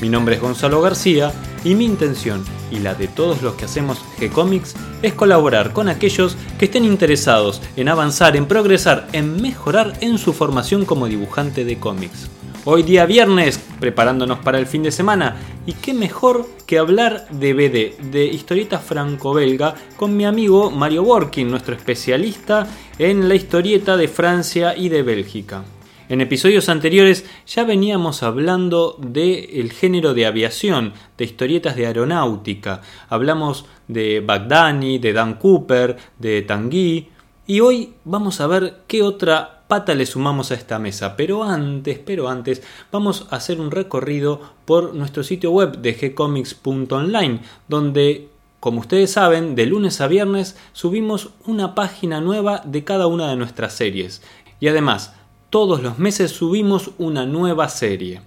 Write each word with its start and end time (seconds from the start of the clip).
Mi 0.00 0.10
nombre 0.10 0.34
es 0.34 0.42
Gonzalo 0.42 0.82
García 0.82 1.32
y 1.64 1.74
mi 1.74 1.86
intención 1.86 2.44
y 2.70 2.80
la 2.80 2.94
de 2.94 3.08
todos 3.08 3.42
los 3.42 3.54
que 3.54 3.64
hacemos 3.64 3.98
G-Comics 4.18 4.74
es 5.02 5.14
colaborar 5.14 5.72
con 5.72 5.88
aquellos 5.88 6.36
que 6.58 6.66
estén 6.66 6.84
interesados 6.84 7.62
en 7.76 7.88
avanzar, 7.88 8.36
en 8.36 8.46
progresar, 8.46 9.08
en 9.12 9.40
mejorar 9.40 9.94
en 10.00 10.18
su 10.18 10.32
formación 10.32 10.84
como 10.84 11.06
dibujante 11.06 11.64
de 11.64 11.78
cómics. 11.78 12.28
Hoy 12.64 12.82
día 12.82 13.06
viernes, 13.06 13.60
preparándonos 13.78 14.40
para 14.40 14.58
el 14.58 14.66
fin 14.66 14.82
de 14.82 14.90
semana, 14.90 15.36
y 15.66 15.72
qué 15.72 15.94
mejor 15.94 16.46
que 16.66 16.78
hablar 16.78 17.28
de 17.30 17.54
BD, 17.54 18.10
de 18.10 18.24
historieta 18.26 18.80
franco-belga, 18.80 19.76
con 19.96 20.16
mi 20.16 20.24
amigo 20.24 20.70
Mario 20.72 21.04
Borkin, 21.04 21.48
nuestro 21.48 21.76
especialista 21.76 22.66
en 22.98 23.28
la 23.28 23.36
historieta 23.36 23.96
de 23.96 24.08
Francia 24.08 24.76
y 24.76 24.88
de 24.88 25.02
Bélgica. 25.02 25.64
En 26.08 26.20
episodios 26.20 26.68
anteriores 26.68 27.24
ya 27.48 27.64
veníamos 27.64 28.22
hablando 28.22 28.96
del 29.00 29.72
género 29.72 30.14
de 30.14 30.26
aviación, 30.26 30.92
de 31.18 31.24
historietas 31.24 31.74
de 31.74 31.86
aeronáutica. 31.86 32.80
Hablamos 33.08 33.66
de 33.88 34.20
Bagdani, 34.20 34.98
de 34.98 35.12
Dan 35.12 35.34
Cooper, 35.34 35.96
de 36.20 36.42
Tanguy. 36.42 37.08
Y 37.48 37.58
hoy 37.58 37.94
vamos 38.04 38.40
a 38.40 38.46
ver 38.46 38.82
qué 38.86 39.02
otra 39.02 39.64
pata 39.66 39.96
le 39.96 40.06
sumamos 40.06 40.52
a 40.52 40.54
esta 40.54 40.78
mesa. 40.78 41.16
Pero 41.16 41.42
antes, 41.42 41.98
pero 41.98 42.28
antes, 42.28 42.62
vamos 42.92 43.26
a 43.30 43.36
hacer 43.36 43.60
un 43.60 43.72
recorrido 43.72 44.40
por 44.64 44.94
nuestro 44.94 45.24
sitio 45.24 45.50
web 45.50 45.78
de 45.78 45.92
gcomics.online, 45.92 47.40
donde, 47.66 48.28
como 48.60 48.78
ustedes 48.78 49.10
saben, 49.10 49.56
de 49.56 49.66
lunes 49.66 50.00
a 50.00 50.06
viernes 50.06 50.56
subimos 50.72 51.30
una 51.46 51.74
página 51.74 52.20
nueva 52.20 52.62
de 52.64 52.84
cada 52.84 53.08
una 53.08 53.28
de 53.28 53.36
nuestras 53.36 53.72
series. 53.72 54.22
Y 54.60 54.68
además, 54.68 55.12
todos 55.50 55.82
los 55.82 55.98
meses 55.98 56.30
subimos 56.32 56.90
una 56.98 57.26
nueva 57.26 57.68
serie. 57.68 58.20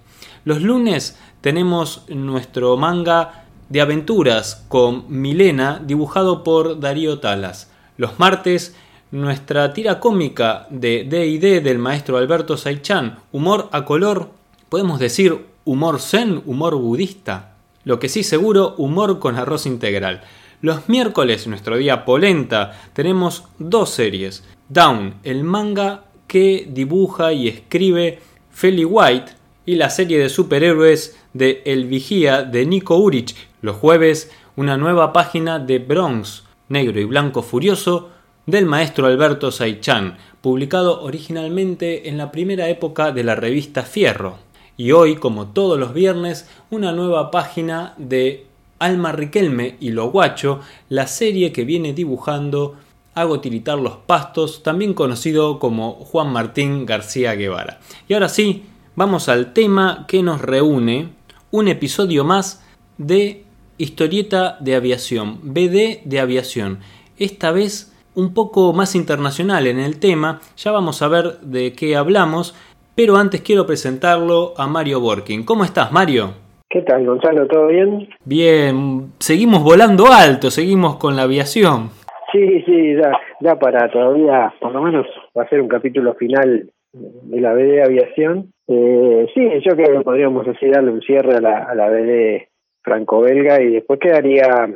Los 0.46 0.62
lunes 0.62 1.18
tenemos 1.42 2.04
nuestro 2.08 2.76
manga 2.78 3.46
de 3.70 3.82
aventuras 3.82 4.66
con 4.68 5.06
Milena 5.10 5.82
dibujado 5.86 6.44
por 6.44 6.80
Darío 6.80 7.20
Talas. 7.20 7.70
Los 7.98 8.20
martes 8.20 8.76
nuestra 9.12 9.74
tira 9.74 10.00
cómica 10.00 10.68
de 10.70 11.04
D&D 11.04 11.62
del 11.62 11.80
maestro 11.80 12.18
Alberto 12.18 12.58
Saichan, 12.58 13.20
humor 13.32 13.70
a 13.72 13.84
color, 13.84 14.30
podemos 14.70 15.00
decir 15.00 15.46
humor 15.66 16.00
zen, 16.00 16.42
humor 16.46 16.76
budista. 16.76 17.56
Lo 17.84 18.00
que 18.00 18.10
sí 18.10 18.24
seguro, 18.24 18.76
humor 18.78 19.20
con 19.20 19.36
arroz 19.36 19.66
integral. 19.66 20.22
Los 20.62 20.90
miércoles, 20.90 21.48
nuestro 21.48 21.78
día 21.78 22.06
polenta, 22.06 22.80
tenemos 22.94 23.46
dos 23.58 23.90
series. 23.90 24.44
Down, 24.68 25.16
el 25.24 25.44
manga 25.44 26.04
que 26.30 26.66
dibuja 26.70 27.34
y 27.34 27.50
escribe 27.50 28.20
Feli 28.52 28.86
White, 28.86 29.34
y 29.66 29.76
la 29.76 29.90
serie 29.90 30.18
de 30.20 30.30
superhéroes 30.30 31.20
de 31.34 31.62
El 31.66 31.86
Vigía 31.86 32.44
de 32.44 32.66
Nico 32.66 32.98
Urich. 32.98 33.36
Los 33.62 33.76
jueves, 33.76 34.32
una 34.56 34.78
nueva 34.78 35.12
página 35.12 35.60
de 35.60 35.80
Bronx, 35.80 36.44
negro 36.70 37.00
y 37.00 37.04
blanco 37.04 37.42
furioso, 37.42 38.10
del 38.46 38.66
maestro 38.66 39.08
Alberto 39.08 39.52
Saichan, 39.52 40.18
publicado 40.42 41.04
originalmente 41.04 42.10
en 42.10 42.18
la 42.18 42.32
primera 42.32 42.70
época 42.70 43.12
de 43.12 43.24
la 43.24 43.36
revista 43.36 43.84
Fierro. 43.84 44.38
Y 44.78 44.92
hoy, 44.92 45.18
como 45.18 45.48
todos 45.48 45.78
los 45.78 45.94
viernes, 45.94 46.50
una 46.72 46.92
nueva 46.92 47.32
página 47.32 47.94
de 47.98 48.46
Alma 48.80 49.12
Riquelme 49.12 49.76
y 49.80 49.90
Lo 49.90 50.10
Guacho, 50.10 50.62
la 50.88 51.06
serie 51.06 51.52
que 51.52 51.66
viene 51.66 51.94
dibujando 51.94 52.76
Hago 53.20 53.42
tiritar 53.42 53.78
los 53.78 53.98
pastos, 53.98 54.64
también 54.64 54.94
conocido 54.94 55.60
como 55.60 55.92
Juan 55.92 56.32
Martín 56.32 56.86
García 56.86 57.36
Guevara. 57.36 57.80
Y 58.08 58.14
ahora 58.14 58.30
sí, 58.30 58.64
vamos 58.96 59.28
al 59.28 59.52
tema 59.52 60.06
que 60.08 60.24
nos 60.24 60.40
reúne, 60.40 61.10
un 61.52 61.68
episodio 61.68 62.24
más 62.24 62.66
de 62.98 63.44
Historieta 63.78 64.56
de 64.62 64.78
Aviación, 64.78 65.40
BD 65.44 66.02
de 66.06 66.20
Aviación. 66.22 66.80
Esta 67.18 67.52
vez 67.52 67.94
un 68.16 68.34
poco 68.34 68.72
más 68.72 68.96
internacional 68.96 69.68
en 69.68 69.80
el 69.80 70.00
tema, 70.00 70.40
ya 70.56 70.72
vamos 70.72 71.02
a 71.02 71.10
ver 71.10 71.40
de 71.42 71.74
qué 71.74 71.98
hablamos, 71.98 72.56
pero 72.96 73.18
antes 73.18 73.42
quiero 73.42 73.66
presentarlo 73.66 74.54
a 74.56 74.66
Mario 74.66 75.02
Borkin. 75.02 75.44
¿Cómo 75.44 75.66
estás, 75.66 75.92
Mario? 75.92 76.36
¿Qué 76.70 76.84
tal, 76.84 77.06
Gonzalo? 77.06 77.48
¿Todo 77.48 77.68
bien? 77.68 78.08
Bien, 78.24 79.12
seguimos 79.20 79.64
volando 79.64 80.06
alto, 80.08 80.52
seguimos 80.52 80.98
con 80.98 81.16
la 81.16 81.24
aviación. 81.24 81.90
Sí, 82.32 82.62
sí, 82.64 82.96
ya, 83.42 83.56
para 83.56 83.90
todavía, 83.90 84.54
por 84.60 84.72
lo 84.72 84.82
menos, 84.82 85.08
va 85.38 85.44
a 85.44 85.50
ser 85.50 85.62
un 85.62 85.68
capítulo 85.68 86.14
final 86.14 86.70
de 86.94 87.42
la 87.42 87.54
BD 87.54 87.82
Aviación. 87.84 88.52
Eh, 88.68 89.28
sí, 89.34 89.50
yo 89.66 89.76
creo 89.76 89.98
que 89.98 90.04
podríamos 90.04 90.48
así 90.48 90.70
darle 90.70 90.92
un 90.92 91.02
cierre 91.02 91.36
a 91.38 91.42
la, 91.42 91.64
a 91.64 91.76
la 91.76 91.90
BD 91.90 92.50
franco-belga 92.84 93.62
y 93.62 93.74
después 93.74 94.00
quedaría 94.00 94.70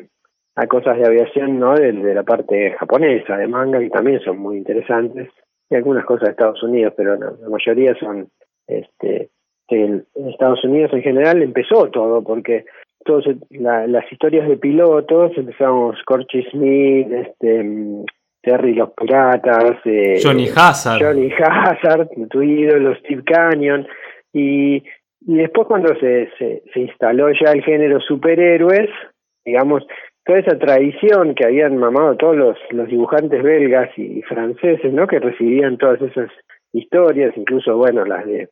a 0.56 0.68
cosas 0.68 0.98
de 0.98 1.06
aviación 1.06 1.60
no 1.60 1.74
de, 1.76 1.94
la 1.94 2.24
parte 2.24 2.76
japonesa 2.80 3.38
de 3.38 3.48
manga 3.48 3.80
que 3.80 3.90
también 3.90 4.20
son 4.20 4.38
muy 4.38 4.58
interesantes 4.58 5.30
y 5.70 5.76
algunas 5.76 6.06
cosas 6.06 6.26
de 6.26 6.32
Estados 6.32 6.62
Unidos 6.62 6.94
pero 6.96 7.16
la 7.16 7.50
mayoría 7.50 7.96
son 7.96 8.30
este 8.68 9.30
en 9.70 10.06
Estados 10.30 10.64
Unidos 10.64 10.94
en 10.94 11.02
general 11.02 11.42
empezó 11.42 11.90
todo 11.90 12.22
porque 12.24 12.66
todos 13.06 13.26
las 13.50 14.12
historias 14.12 14.48
de 14.48 14.58
pilotos 14.58 15.32
empezamos 15.38 15.98
Corky 16.06 16.44
Smith 16.52 17.08
este 17.12 18.06
Terry 18.42 18.74
los 18.74 18.92
piratas 18.92 19.78
eh, 19.86 20.20
Johnny 20.24 20.48
Hazard 20.56 21.02
Johnny 21.02 21.32
Hazard 21.32 22.10
tu 22.30 22.42
ídolo 22.42 22.96
Steve 22.96 23.24
Canyon 23.26 23.88
y 24.34 24.84
y 25.26 25.38
después 25.38 25.68
cuando 25.68 25.96
se, 26.00 26.30
se, 26.38 26.64
se 26.74 26.80
instaló 26.82 27.30
ya 27.32 27.52
el 27.52 27.64
género 27.64 28.00
superhéroes 28.02 28.90
digamos 29.46 29.84
toda 30.26 30.40
esa 30.40 30.58
tradición 30.58 31.36
que 31.36 31.46
habían 31.46 31.78
mamado 31.78 32.16
todos 32.16 32.36
los, 32.36 32.58
los 32.72 32.88
dibujantes 32.88 33.44
belgas 33.44 33.90
y, 33.98 34.22
franceses, 34.24 34.94
¿no? 34.94 35.08
Que 35.08 35.20
recibían 35.20 35.78
todas 35.78 36.02
esas 36.02 36.30
historias, 36.72 37.36
incluso, 37.36 37.78
bueno, 37.78 38.06
las 38.06 38.26
de, 38.26 38.50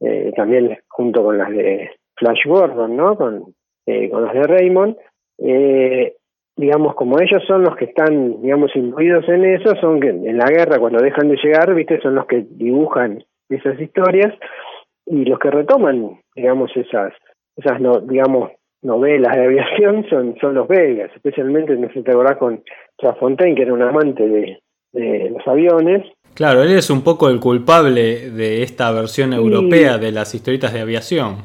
eh, 0.00 0.32
también 0.34 0.78
junto 0.88 1.22
con 1.22 1.38
las 1.38 1.50
de 1.50 1.90
Flash 2.16 2.46
Gordon, 2.46 2.96
¿no? 2.96 3.16
Con, 3.16 3.54
eh, 3.86 4.10
con 4.10 4.24
las 4.24 4.34
de 4.34 4.42
Raymond, 4.42 4.96
eh, 5.38 6.14
digamos, 6.56 6.94
como 6.94 7.18
ellos 7.20 7.42
son 7.46 7.62
los 7.62 7.76
que 7.76 7.86
están, 7.86 8.40
digamos, 8.42 8.70
incluidos 8.74 9.28
en 9.28 9.44
eso, 9.44 9.74
son 9.80 10.00
que 10.00 10.08
en 10.08 10.36
la 10.36 10.46
guerra, 10.46 10.78
cuando 10.78 11.02
dejan 11.02 11.28
de 11.28 11.38
llegar, 11.42 11.74
viste, 11.74 12.00
son 12.00 12.14
los 12.14 12.26
que 12.26 12.44
dibujan 12.50 13.24
esas 13.48 13.80
historias 13.80 14.34
y 15.06 15.24
los 15.24 15.38
que 15.38 15.50
retoman, 15.50 16.20
digamos, 16.34 16.70
esas, 16.76 17.12
esas 17.56 17.80
no, 17.80 18.00
digamos, 18.00 18.50
novelas 18.82 19.34
de 19.36 19.44
aviación 19.44 20.06
son, 20.10 20.36
son 20.40 20.54
los 20.54 20.68
belgas, 20.68 21.10
especialmente, 21.14 21.74
no 21.76 21.88
sé, 21.92 22.02
te 22.02 22.10
acordás 22.10 22.36
con 22.36 22.62
Trafontaine, 22.96 23.54
que 23.54 23.62
era 23.62 23.74
un 23.74 23.82
amante 23.82 24.26
de, 24.26 24.58
de 24.92 25.30
los 25.30 25.46
aviones. 25.46 26.06
Claro, 26.34 26.62
él 26.62 26.72
es 26.72 26.88
un 26.90 27.02
poco 27.02 27.28
el 27.28 27.40
culpable 27.40 28.30
de 28.30 28.62
esta 28.62 28.90
versión 28.92 29.32
europea 29.32 29.98
de 29.98 30.12
las 30.12 30.34
historietas 30.34 30.72
de 30.72 30.80
aviación. 30.80 31.36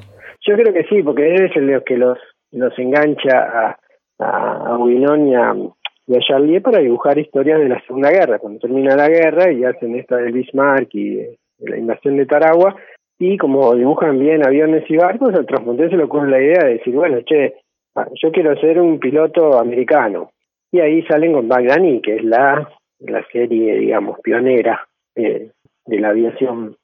Yo 0.42 0.56
creo 0.56 0.74
que 0.74 0.84
sí, 0.84 1.04
porque 1.04 1.36
él 1.36 1.46
es 1.46 1.56
el 1.56 1.84
que 1.84 1.98
los, 1.98 2.18
los 2.52 2.78
engancha 2.80 3.38
a, 3.38 3.80
a, 4.20 4.76
a 4.76 4.80
y 4.90 5.34
a, 5.34 5.56
y 6.08 6.20
Charlier 6.20 6.62
para 6.62 6.80
dibujar 6.80 7.18
historias 7.18 7.60
de 7.60 7.70
la 7.70 7.82
Segunda 7.82 8.12
Guerra. 8.12 8.40
Cuando 8.40 8.60
termina 8.60 8.96
la 8.96 9.10
guerra 9.10 9.52
y 9.52 9.64
hacen 9.64 9.96
esta 9.96 10.18
del 10.18 10.32
Bismarck 10.32 10.94
y 10.94 11.16
de 11.16 11.38
la 11.60 11.78
invasión 11.78 12.18
de 12.18 12.26
Taragua, 12.26 12.76
y 13.20 13.38
como 13.38 13.74
dibujan 13.76 14.20
bien 14.20 14.46
aviones 14.46 14.90
y 14.90 14.96
barcos, 14.96 15.34
al 15.34 15.46
Transmonte 15.46 15.90
se 15.90 15.98
le 15.98 16.04
ocurre 16.04 16.30
la 16.30 16.42
idea 16.42 16.64
de 16.64 16.74
decir, 16.78 16.94
bueno, 16.94 17.20
che, 17.26 17.56
ah, 17.96 18.08
yo 18.22 18.32
quiero 18.32 18.56
ser 18.60 18.80
un 18.80 19.00
piloto 19.00 19.60
americano. 19.60 20.32
Y 20.72 20.80
ahí 20.80 21.02
salen 21.04 21.34
con 21.34 21.48
Bagdani, 21.48 22.02
que 22.02 22.18
es 22.18 22.24
la, 22.24 22.70
la 23.00 23.26
serie, 23.32 23.80
digamos, 23.80 24.20
pionera 24.22 24.88
eh, 25.16 25.50
de 25.86 26.00
la 26.00 26.10
aviación 26.10 26.76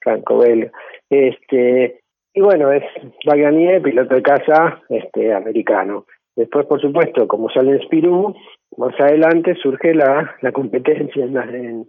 franco-belga. 0.00 0.72
Este, 1.10 2.00
y 2.36 2.40
bueno, 2.42 2.70
es 2.70 2.84
Bagdani, 3.24 3.80
piloto 3.80 4.14
de 4.14 4.22
caza 4.22 4.82
este, 4.90 5.32
americano. 5.32 6.04
Después, 6.36 6.66
por 6.66 6.78
supuesto, 6.82 7.26
como 7.26 7.48
sale 7.48 7.72
en 7.72 7.80
Spirou, 7.80 8.34
más 8.76 8.94
adelante 9.00 9.54
surge 9.54 9.94
la, 9.94 10.36
la 10.42 10.52
competencia 10.52 11.24
en, 11.24 11.34
en 11.34 11.86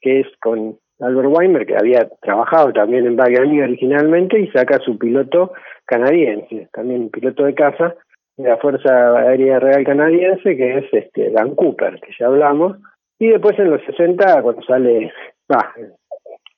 que 0.00 0.20
es 0.20 0.26
con 0.40 0.76
Albert 0.98 1.28
Weimer, 1.28 1.64
que 1.64 1.76
había 1.76 2.08
trabajado 2.20 2.72
también 2.72 3.06
en 3.06 3.14
Bagani 3.14 3.60
originalmente, 3.60 4.40
y 4.40 4.48
saca 4.48 4.80
su 4.80 4.98
piloto 4.98 5.52
canadiense, 5.84 6.68
también 6.72 7.10
piloto 7.10 7.44
de 7.44 7.54
caza, 7.54 7.94
de 8.36 8.48
la 8.48 8.56
Fuerza 8.56 9.16
Aérea 9.16 9.60
Real 9.60 9.84
Canadiense, 9.84 10.56
que 10.56 10.78
es 10.78 10.92
este 10.92 11.30
Dan 11.30 11.54
Cooper, 11.54 12.00
que 12.00 12.10
ya 12.18 12.26
hablamos, 12.26 12.78
y 13.20 13.28
después 13.28 13.56
en 13.60 13.70
los 13.70 13.80
60, 13.84 14.42
cuando 14.42 14.62
sale, 14.62 15.12
va, 15.48 15.72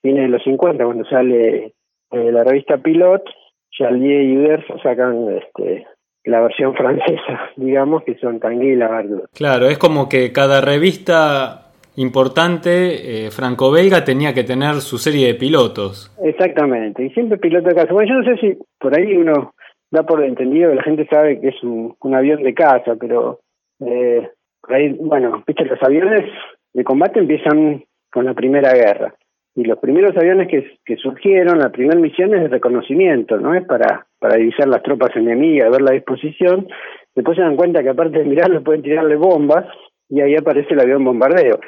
viene 0.02 0.24
en 0.24 0.30
los 0.30 0.42
50, 0.42 0.82
cuando 0.86 1.04
sale 1.04 1.74
eh, 2.10 2.32
la 2.32 2.44
revista 2.44 2.78
Pilot, 2.78 3.22
Charlier 3.70 4.22
y 4.22 4.36
Uderzo 4.38 4.78
sacan 4.78 5.28
este, 5.36 5.86
la 6.24 6.40
versión 6.40 6.74
francesa, 6.76 7.50
digamos, 7.56 8.02
que 8.04 8.16
son 8.18 8.40
Tanguy 8.40 8.72
y 8.72 8.76
la 8.76 9.04
Claro, 9.32 9.66
es 9.68 9.78
como 9.78 10.08
que 10.08 10.32
cada 10.32 10.60
revista 10.60 11.60
importante, 11.96 13.26
eh, 13.26 13.30
franco-belga, 13.30 14.04
tenía 14.04 14.34
que 14.34 14.42
tener 14.42 14.76
su 14.76 14.98
serie 14.98 15.28
de 15.28 15.34
pilotos. 15.34 16.12
Exactamente, 16.22 17.04
y 17.04 17.10
siempre 17.10 17.38
piloto 17.38 17.68
de 17.68 17.74
casa. 17.74 17.92
Bueno, 17.92 18.08
yo 18.08 18.20
no 18.20 18.24
sé 18.24 18.40
si 18.40 18.58
por 18.78 18.96
ahí 18.96 19.16
uno 19.16 19.54
da 19.90 20.02
por 20.02 20.24
entendido 20.24 20.70
que 20.70 20.76
la 20.76 20.82
gente 20.82 21.06
sabe 21.06 21.40
que 21.40 21.48
es 21.48 21.62
un, 21.62 21.96
avión 22.14 22.42
de 22.42 22.52
casa, 22.52 22.96
pero 22.98 23.40
eh, 23.80 24.28
por 24.60 24.74
ahí, 24.74 24.96
bueno, 25.00 25.44
viste, 25.46 25.64
los 25.64 25.80
aviones 25.82 26.24
de 26.72 26.84
combate 26.84 27.20
empiezan 27.20 27.84
con 28.10 28.24
la 28.24 28.34
Primera 28.34 28.72
Guerra. 28.74 29.14
Y 29.56 29.64
los 29.64 29.78
primeros 29.78 30.16
aviones 30.16 30.48
que, 30.48 30.78
que 30.84 30.96
surgieron, 30.96 31.60
la 31.60 31.70
primera 31.70 31.98
misión 31.98 32.34
es 32.34 32.42
de 32.42 32.48
reconocimiento, 32.48 33.36
¿no? 33.38 33.54
Es 33.54 33.64
para, 33.64 34.06
para 34.18 34.36
divisar 34.36 34.66
las 34.68 34.82
tropas 34.82 35.14
enemigas, 35.14 35.70
ver 35.70 35.82
la 35.82 35.92
disposición. 35.92 36.66
Después 37.14 37.36
se 37.36 37.42
dan 37.42 37.56
cuenta 37.56 37.82
que 37.82 37.90
aparte 37.90 38.18
de 38.18 38.24
mirarlo 38.24 38.64
pueden 38.64 38.82
tirarle 38.82 39.16
bombas 39.16 39.66
y 40.08 40.20
ahí 40.20 40.34
aparece 40.34 40.74
el 40.74 40.80
avión 40.80 41.04
bombardeo. 41.04 41.60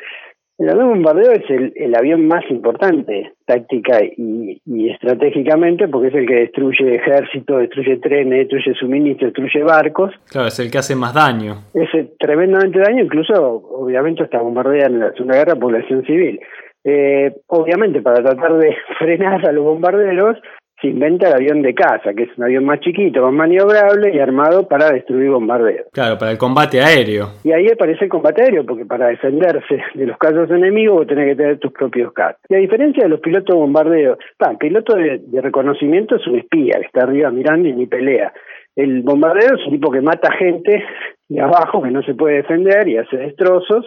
El 0.59 0.71
avión 0.71 0.89
bombardeo 0.89 1.33
es 1.33 1.49
el, 1.51 1.73
el 1.77 1.95
avión 1.95 2.27
más 2.27 2.43
importante 2.51 3.35
táctica 3.45 4.03
y, 4.03 4.61
y, 4.65 4.91
estratégicamente 4.91 5.87
porque 5.87 6.09
es 6.09 6.15
el 6.15 6.27
que 6.27 6.35
destruye 6.35 6.95
ejército, 6.95 7.59
destruye 7.59 7.99
trenes, 7.99 8.49
destruye 8.49 8.75
suministros, 8.75 9.35
destruye 9.35 9.63
barcos. 9.63 10.15
Claro, 10.31 10.49
es 10.49 10.59
el 10.59 10.71
que 10.71 10.79
hace 10.79 10.97
más 10.97 11.13
daño. 11.13 11.57
Es 11.75 11.91
tremendamente 12.19 12.79
daño, 12.79 13.05
incluso 13.05 13.35
obviamente 13.35 14.23
hasta 14.23 14.41
bombardean 14.41 14.95
en 14.95 15.01
la 15.01 15.13
Segunda 15.13 15.37
Guerra 15.37 15.57
población 15.57 16.05
civil. 16.07 16.41
Eh, 16.89 17.35
obviamente 17.49 18.01
para 18.01 18.23
tratar 18.23 18.59
de 18.59 18.77
frenar 18.99 19.45
a 19.45 19.51
los 19.51 19.65
bombarderos 19.65 20.39
se 20.81 20.89
inventa 20.89 21.29
el 21.29 21.35
avión 21.35 21.63
de 21.63 21.75
caza, 21.75 22.13
que 22.15 22.25
es 22.25 22.39
un 22.39 22.45
avión 22.45 22.65
más 22.65 22.81
chiquito, 22.81 23.23
más 23.23 23.33
maniobrable 23.33 24.15
y 24.15 24.19
armado 24.19 24.69
para 24.69 24.91
destruir 24.91 25.31
bombarderos. 25.31 25.87
Claro, 25.93 26.19
para 26.19 26.33
el 26.33 26.39
combate 26.39 26.81
aéreo. 26.81 27.29
Y 27.45 27.53
ahí 27.53 27.67
aparece 27.69 28.05
el 28.05 28.11
combate 28.11 28.43
aéreo, 28.43 28.65
porque 28.67 28.85
para 28.85 29.09
defenderse 29.09 29.83
de 29.95 30.07
los 30.07 30.19
casos 30.19 30.51
enemigos 30.51 30.99
vos 30.99 31.07
tenés 31.07 31.31
que 31.31 31.37
tener 31.37 31.59
tus 31.59 31.73
propios 31.73 32.13
cazas. 32.13 32.41
Y 32.49 32.55
a 32.55 32.59
diferencia 32.59 33.05
de 33.05 33.09
los 33.09 33.21
pilotos 33.21 33.55
de 33.55 33.61
bombardeo, 33.61 34.19
el 34.39 34.59
piloto 34.59 34.95
de, 34.97 35.23
reconocimiento 35.41 36.17
es 36.17 36.27
un 36.27 36.39
espía 36.39 36.79
que 36.79 36.87
está 36.87 37.05
arriba 37.05 37.31
mirando 37.31 37.69
y 37.69 37.73
ni 37.73 37.87
pelea. 37.87 38.33
El 38.77 39.03
bombardero 39.03 39.57
es 39.57 39.65
un 39.65 39.73
tipo 39.73 39.91
que 39.91 40.03
mata 40.03 40.31
gente 40.33 40.85
de 41.29 41.41
abajo, 41.41 41.83
que 41.83 41.91
no 41.91 42.03
se 42.03 42.15
puede 42.15 42.37
defender 42.37 42.87
y 42.87 42.99
hace 42.99 43.17
destrozos, 43.17 43.87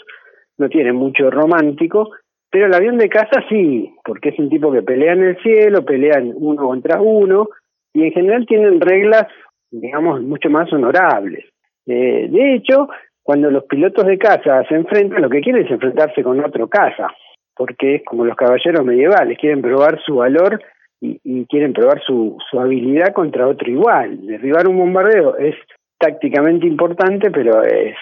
no 0.57 0.67
tiene 0.69 0.91
mucho 0.91 1.29
romántico, 1.29 2.09
pero 2.51 2.65
el 2.65 2.73
avión 2.73 2.97
de 2.97 3.09
caza 3.09 3.43
sí, 3.47 3.93
porque 4.03 4.29
es 4.29 4.39
un 4.39 4.49
tipo 4.49 4.71
que 4.71 4.81
pelea 4.81 5.13
en 5.13 5.23
el 5.23 5.37
cielo, 5.41 5.85
pelean 5.85 6.33
uno 6.35 6.63
contra 6.63 6.99
uno, 7.01 7.49
y 7.93 8.03
en 8.03 8.11
general 8.11 8.45
tienen 8.47 8.81
reglas, 8.81 9.27
digamos, 9.71 10.21
mucho 10.21 10.49
más 10.49 10.71
honorables. 10.73 11.45
Eh, 11.85 12.27
de 12.29 12.55
hecho, 12.55 12.89
cuando 13.21 13.51
los 13.51 13.65
pilotos 13.65 14.05
de 14.05 14.17
caza 14.17 14.63
se 14.67 14.75
enfrentan, 14.75 15.21
lo 15.21 15.29
que 15.29 15.41
quieren 15.41 15.65
es 15.65 15.71
enfrentarse 15.71 16.23
con 16.23 16.43
otro 16.43 16.67
caza, 16.67 17.07
porque 17.55 17.95
es 17.95 18.05
como 18.05 18.25
los 18.25 18.35
caballeros 18.35 18.83
medievales, 18.83 19.37
quieren 19.37 19.61
probar 19.61 19.99
su 20.03 20.15
valor 20.15 20.61
y, 21.01 21.19
y 21.23 21.45
quieren 21.45 21.73
probar 21.73 22.01
su, 22.01 22.37
habilidad 22.53 23.13
contra 23.13 23.47
otro 23.47 23.69
igual. 23.69 24.25
Derribar 24.25 24.67
un 24.67 24.79
bombardeo 24.79 25.37
es 25.37 25.55
tácticamente 25.99 26.65
importante, 26.65 27.29
pero 27.29 27.61
es 27.63 27.95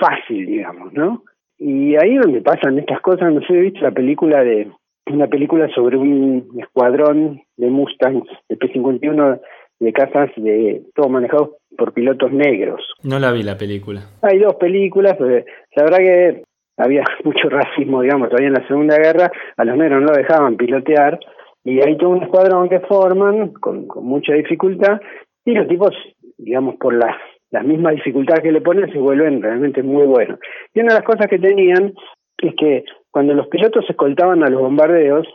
fácil, 0.00 0.46
digamos, 0.46 0.92
¿no? 0.92 1.22
Y 1.58 1.96
ahí 1.96 2.16
donde 2.16 2.42
pasan 2.42 2.78
estas 2.78 3.00
cosas, 3.00 3.32
no 3.32 3.40
sé, 3.42 3.54
he 3.54 3.60
visto 3.60 3.80
la 3.80 3.92
película 3.92 4.42
de 4.44 4.70
una 5.06 5.28
película 5.28 5.68
sobre 5.74 5.96
un 5.96 6.48
escuadrón 6.58 7.40
de 7.56 7.70
Mustangs 7.70 8.28
de 8.48 8.56
P-51 8.56 9.40
de 9.78 9.92
casas 9.92 10.30
de 10.36 10.82
todo 10.94 11.08
manejado 11.08 11.58
por 11.76 11.92
pilotos 11.92 12.32
negros. 12.32 12.82
No 13.02 13.18
la 13.18 13.30
vi 13.32 13.42
la 13.42 13.58
película. 13.58 14.00
Hay 14.22 14.38
dos 14.38 14.54
películas, 14.56 15.14
pero 15.18 15.44
la 15.74 15.82
verdad 15.82 15.98
que 15.98 16.42
había 16.76 17.04
mucho 17.24 17.48
racismo, 17.48 18.02
digamos, 18.02 18.28
todavía 18.28 18.48
en 18.48 18.54
la 18.54 18.66
Segunda 18.66 18.96
Guerra, 18.96 19.30
a 19.56 19.64
los 19.64 19.76
negros 19.76 20.00
no 20.00 20.08
lo 20.08 20.16
dejaban 20.16 20.56
pilotear, 20.56 21.18
y 21.64 21.80
hay 21.84 21.96
todo 21.96 22.10
un 22.10 22.22
escuadrón 22.22 22.68
que 22.68 22.80
forman 22.80 23.52
con, 23.54 23.86
con 23.86 24.04
mucha 24.04 24.34
dificultad, 24.34 25.00
y 25.44 25.52
los 25.52 25.68
tipos, 25.68 25.94
digamos, 26.38 26.76
por 26.76 26.94
las 26.94 27.16
las 27.50 27.64
mismas 27.64 27.94
dificultades 27.94 28.42
que 28.42 28.52
le 28.52 28.60
ponen 28.60 28.92
se 28.92 28.98
vuelven 28.98 29.42
realmente 29.42 29.82
muy 29.82 30.06
buenos. 30.06 30.38
Y 30.74 30.80
una 30.80 30.94
de 30.94 31.00
las 31.00 31.04
cosas 31.04 31.26
que 31.28 31.38
tenían 31.38 31.94
es 32.38 32.54
que 32.56 32.84
cuando 33.10 33.34
los 33.34 33.48
pilotos 33.48 33.88
escoltaban 33.88 34.42
a 34.42 34.50
los 34.50 34.60
bombardeos 34.60 35.26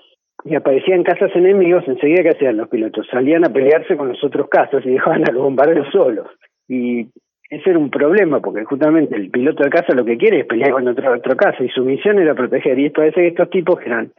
y 0.43 0.55
aparecían 0.55 1.03
casas 1.03 1.31
enemigos, 1.35 1.83
enseguida 1.87 2.23
que 2.23 2.35
hacían 2.35 2.57
los 2.57 2.69
pilotos, 2.69 3.07
salían 3.11 3.45
a 3.45 3.53
pelearse 3.53 3.95
con 3.95 4.09
los 4.09 4.23
otros 4.23 4.49
casas 4.49 4.85
y 4.85 4.89
dejaban 4.93 5.27
a 5.27 5.31
los 5.31 5.43
bombardeos 5.43 5.87
solos. 5.91 6.27
Y 6.67 7.07
ese 7.49 7.69
era 7.69 7.79
un 7.79 7.89
problema, 7.89 8.39
porque 8.39 8.63
justamente 8.63 9.15
el 9.15 9.29
piloto 9.29 9.63
de 9.63 9.69
casa 9.69 9.93
lo 9.93 10.05
que 10.05 10.17
quiere 10.17 10.39
es 10.39 10.45
pelear 10.45 10.71
con 10.71 10.87
otro, 10.87 11.13
otro 11.13 11.35
casa, 11.35 11.63
y 11.63 11.69
su 11.69 11.83
misión 11.83 12.17
era 12.19 12.33
proteger. 12.33 12.79
Y 12.79 12.89
parece 12.89 13.21
que 13.21 13.27
estos 13.27 13.49
tipos 13.49 13.77
que 13.79 13.87
eran, 13.87 14.11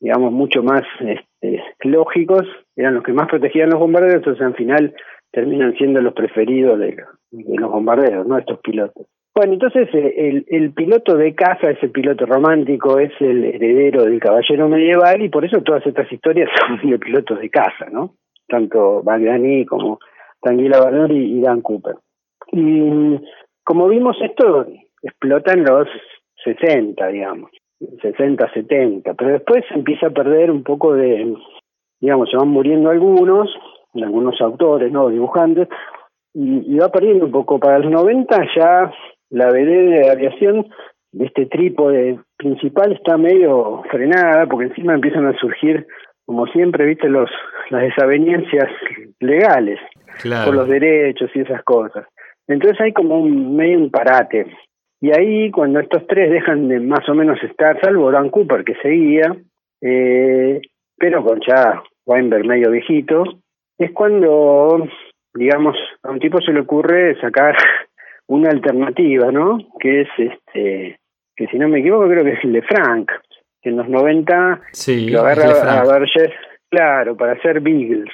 digamos, 0.00 0.32
mucho 0.32 0.62
más 0.62 0.82
este, 1.00 1.62
lógicos, 1.82 2.46
eran 2.76 2.94
los 2.94 3.02
que 3.02 3.12
más 3.12 3.28
protegían 3.28 3.70
los 3.70 3.80
bombardeos, 3.80 4.16
entonces 4.16 4.44
al 4.44 4.54
final 4.54 4.94
terminan 5.34 5.74
siendo 5.74 6.00
los 6.00 6.14
preferidos 6.14 6.78
de, 6.78 6.96
los 7.32 7.70
bombarderos, 7.70 8.26
¿no? 8.26 8.38
Estos 8.38 8.60
pilotos. 8.60 9.06
Bueno, 9.34 9.54
entonces 9.54 9.88
eh, 9.92 10.44
el, 10.46 10.72
piloto 10.72 11.16
de 11.16 11.34
caza 11.34 11.70
es 11.70 11.82
el 11.82 11.90
piloto 11.90 12.24
romántico, 12.24 13.00
es 13.00 13.12
el 13.20 13.44
heredero 13.44 14.04
del 14.04 14.20
caballero 14.20 14.68
medieval 14.68 15.20
y 15.22 15.28
por 15.28 15.44
eso 15.44 15.60
todas 15.62 15.84
estas 15.84 16.10
historias 16.10 16.48
son 16.66 16.88
de 16.88 16.98
pilotos 16.98 17.40
de 17.40 17.50
caza, 17.50 17.86
¿no? 17.90 18.14
Tanto 18.46 19.02
Bagdani 19.02 19.66
como 19.66 19.98
Tanguila 20.40 20.78
Barnor 20.78 21.10
y, 21.10 21.40
Dan 21.40 21.62
Cooper. 21.62 21.96
Y 22.52 23.18
como 23.64 23.88
vimos 23.88 24.16
esto 24.22 24.66
explota 25.02 25.52
en 25.52 25.64
los 25.64 25.88
60, 26.44 27.08
digamos, 27.08 27.50
60, 28.02 28.52
70, 28.52 29.14
pero 29.14 29.32
después 29.32 29.64
empieza 29.74 30.06
a 30.06 30.10
perder 30.10 30.50
un 30.50 30.62
poco 30.62 30.94
de, 30.94 31.34
digamos, 32.00 32.30
se 32.30 32.36
van 32.36 32.48
muriendo 32.48 32.90
algunos 32.90 33.50
algunos 34.02 34.40
autores, 34.40 34.90
no 34.90 35.08
dibujantes, 35.08 35.68
y, 36.34 36.76
va 36.76 36.88
perdiendo 36.88 37.26
un 37.26 37.30
poco. 37.32 37.60
Para 37.60 37.78
los 37.78 37.90
90 37.90 38.36
ya 38.56 38.92
la 39.30 39.50
BD 39.50 39.90
de 39.90 40.10
aviación 40.10 40.66
de 41.12 41.26
este 41.26 41.46
trípode 41.46 42.18
principal 42.36 42.92
está 42.92 43.16
medio 43.16 43.82
frenada, 43.90 44.46
porque 44.46 44.66
encima 44.66 44.94
empiezan 44.94 45.26
a 45.26 45.38
surgir, 45.38 45.86
como 46.26 46.46
siempre, 46.48 46.86
viste, 46.86 47.08
los 47.08 47.30
las 47.70 47.82
desavenencias 47.82 48.68
legales 49.20 49.80
por 50.44 50.54
los 50.54 50.68
derechos 50.68 51.30
y 51.34 51.40
esas 51.40 51.62
cosas. 51.64 52.06
Entonces 52.46 52.80
hay 52.80 52.92
como 52.92 53.18
un 53.18 53.56
medio 53.56 53.78
un 53.78 53.90
parate. 53.90 54.46
Y 55.00 55.10
ahí, 55.10 55.50
cuando 55.50 55.80
estos 55.80 56.06
tres 56.06 56.30
dejan 56.30 56.68
de 56.68 56.80
más 56.80 57.08
o 57.08 57.14
menos 57.14 57.42
estar, 57.42 57.80
salvo 57.80 58.10
Dan 58.10 58.30
Cooper 58.30 58.64
que 58.64 58.74
seguía, 58.76 59.36
eh, 59.80 60.60
pero 60.96 61.24
con 61.24 61.40
ya 61.46 61.82
Weinberg 62.06 62.46
medio 62.46 62.70
viejito, 62.70 63.24
es 63.78 63.92
cuando, 63.92 64.86
digamos, 65.34 65.76
a 66.02 66.10
un 66.10 66.20
tipo 66.20 66.40
se 66.40 66.52
le 66.52 66.60
ocurre 66.60 67.20
sacar 67.20 67.56
una 68.28 68.50
alternativa, 68.50 69.30
¿no? 69.30 69.58
Que 69.78 70.02
es, 70.02 70.08
este, 70.16 70.98
que 71.36 71.46
si 71.46 71.58
no 71.58 71.68
me 71.68 71.80
equivoco, 71.80 72.08
creo 72.08 72.24
que 72.24 72.32
es 72.32 72.44
el 72.44 72.52
de 72.52 72.62
Frank, 72.62 73.10
que 73.60 73.70
en 73.70 73.76
los 73.76 73.88
90 73.88 74.60
sí, 74.72 75.10
lo 75.10 75.20
agarra 75.20 75.80
a 75.80 75.84
Burgess, 75.84 76.32
claro, 76.70 77.16
para 77.16 77.32
hacer 77.32 77.60
Beagles. 77.60 78.12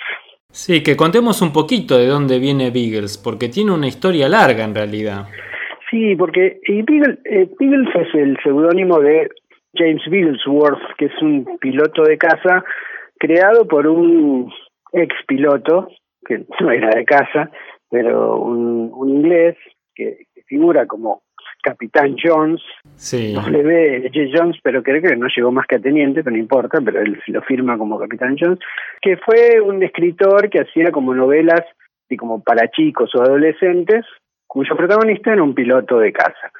Sí, 0.52 0.82
que 0.82 0.96
contemos 0.96 1.42
un 1.42 1.52
poquito 1.52 1.96
de 1.96 2.06
dónde 2.06 2.40
viene 2.40 2.70
Beagles, 2.70 3.18
porque 3.18 3.48
tiene 3.48 3.72
una 3.72 3.86
historia 3.86 4.28
larga 4.28 4.64
en 4.64 4.74
realidad. 4.74 5.26
Sí, 5.90 6.16
porque 6.16 6.60
y 6.66 6.82
Beagles, 6.82 7.18
eh, 7.24 7.48
Beagles 7.58 7.88
es 7.94 8.14
el 8.14 8.36
seudónimo 8.42 8.98
de 9.00 9.28
James 9.74 10.02
Beaglesworth, 10.08 10.96
que 10.98 11.06
es 11.06 11.22
un 11.22 11.58
piloto 11.60 12.02
de 12.02 12.18
caza 12.18 12.64
creado 13.18 13.66
por 13.66 13.86
un 13.86 14.52
ex 14.92 15.14
piloto, 15.26 15.88
que 16.26 16.44
no 16.60 16.70
era 16.70 16.90
de 16.90 17.04
casa, 17.04 17.50
pero 17.90 18.40
un, 18.40 18.90
un 18.94 19.08
inglés 19.08 19.56
que, 19.94 20.26
figura 20.46 20.86
como 20.86 21.22
Capitán 21.62 22.16
Jones, 22.22 22.60
sí. 22.96 23.34
W. 23.34 24.10
J. 24.12 24.18
Jones, 24.34 24.56
pero 24.62 24.82
creo 24.82 25.00
que 25.02 25.14
no 25.16 25.26
llegó 25.34 25.52
más 25.52 25.66
que 25.66 25.76
a 25.76 25.78
teniente, 25.78 26.24
pero 26.24 26.34
no 26.34 26.42
importa, 26.42 26.80
pero 26.84 27.00
él 27.00 27.20
lo 27.28 27.42
firma 27.42 27.78
como 27.78 27.98
Capitán 27.98 28.36
Jones, 28.38 28.58
que 29.00 29.16
fue 29.18 29.60
un 29.60 29.82
escritor 29.82 30.48
que 30.48 30.60
hacía 30.60 30.90
como 30.90 31.14
novelas 31.14 31.62
y 32.08 32.16
como 32.16 32.42
para 32.42 32.70
chicos 32.70 33.14
o 33.14 33.22
adolescentes, 33.22 34.04
cuyo 34.46 34.76
protagonista 34.76 35.32
era 35.32 35.42
un 35.42 35.54
piloto 35.54 35.98
de 35.98 36.12
casa. 36.12 36.50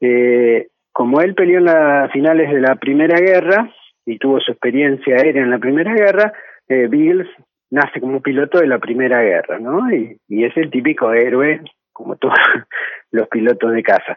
Eh, 0.00 0.68
como 0.92 1.20
él 1.20 1.34
peleó 1.34 1.58
en 1.58 1.64
las 1.64 2.10
finales 2.12 2.50
de 2.50 2.60
la 2.60 2.76
Primera 2.76 3.18
Guerra 3.18 3.70
y 4.06 4.18
tuvo 4.18 4.40
su 4.40 4.52
experiencia 4.52 5.16
aérea 5.16 5.42
en 5.42 5.50
la 5.50 5.58
Primera 5.58 5.92
Guerra, 5.92 6.32
eh, 6.68 6.86
Beals 6.88 7.28
nace 7.74 8.00
como 8.00 8.20
piloto 8.20 8.58
de 8.58 8.68
la 8.68 8.78
Primera 8.78 9.20
Guerra, 9.20 9.58
¿no? 9.58 9.92
Y, 9.92 10.16
es 10.28 10.56
el 10.56 10.70
típico 10.70 11.12
héroe 11.12 11.60
como 11.92 12.16
todos 12.16 12.34
los 13.10 13.28
pilotos 13.28 13.72
de 13.72 13.82
caza. 13.82 14.16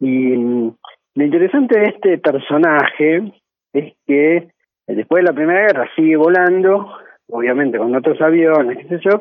Y 0.00 0.36
mm, 0.36 0.74
lo 1.14 1.24
interesante 1.24 1.78
de 1.78 1.86
este 1.86 2.18
personaje 2.18 3.32
es 3.72 3.94
que 4.06 4.48
después 4.88 5.22
de 5.22 5.30
la 5.30 5.34
Primera 5.34 5.66
Guerra 5.66 5.88
sigue 5.94 6.16
volando, 6.16 6.92
obviamente 7.28 7.78
con 7.78 7.94
otros 7.94 8.20
aviones, 8.20 8.78
qué 8.78 8.88
sé 8.88 9.00
yo, 9.04 9.18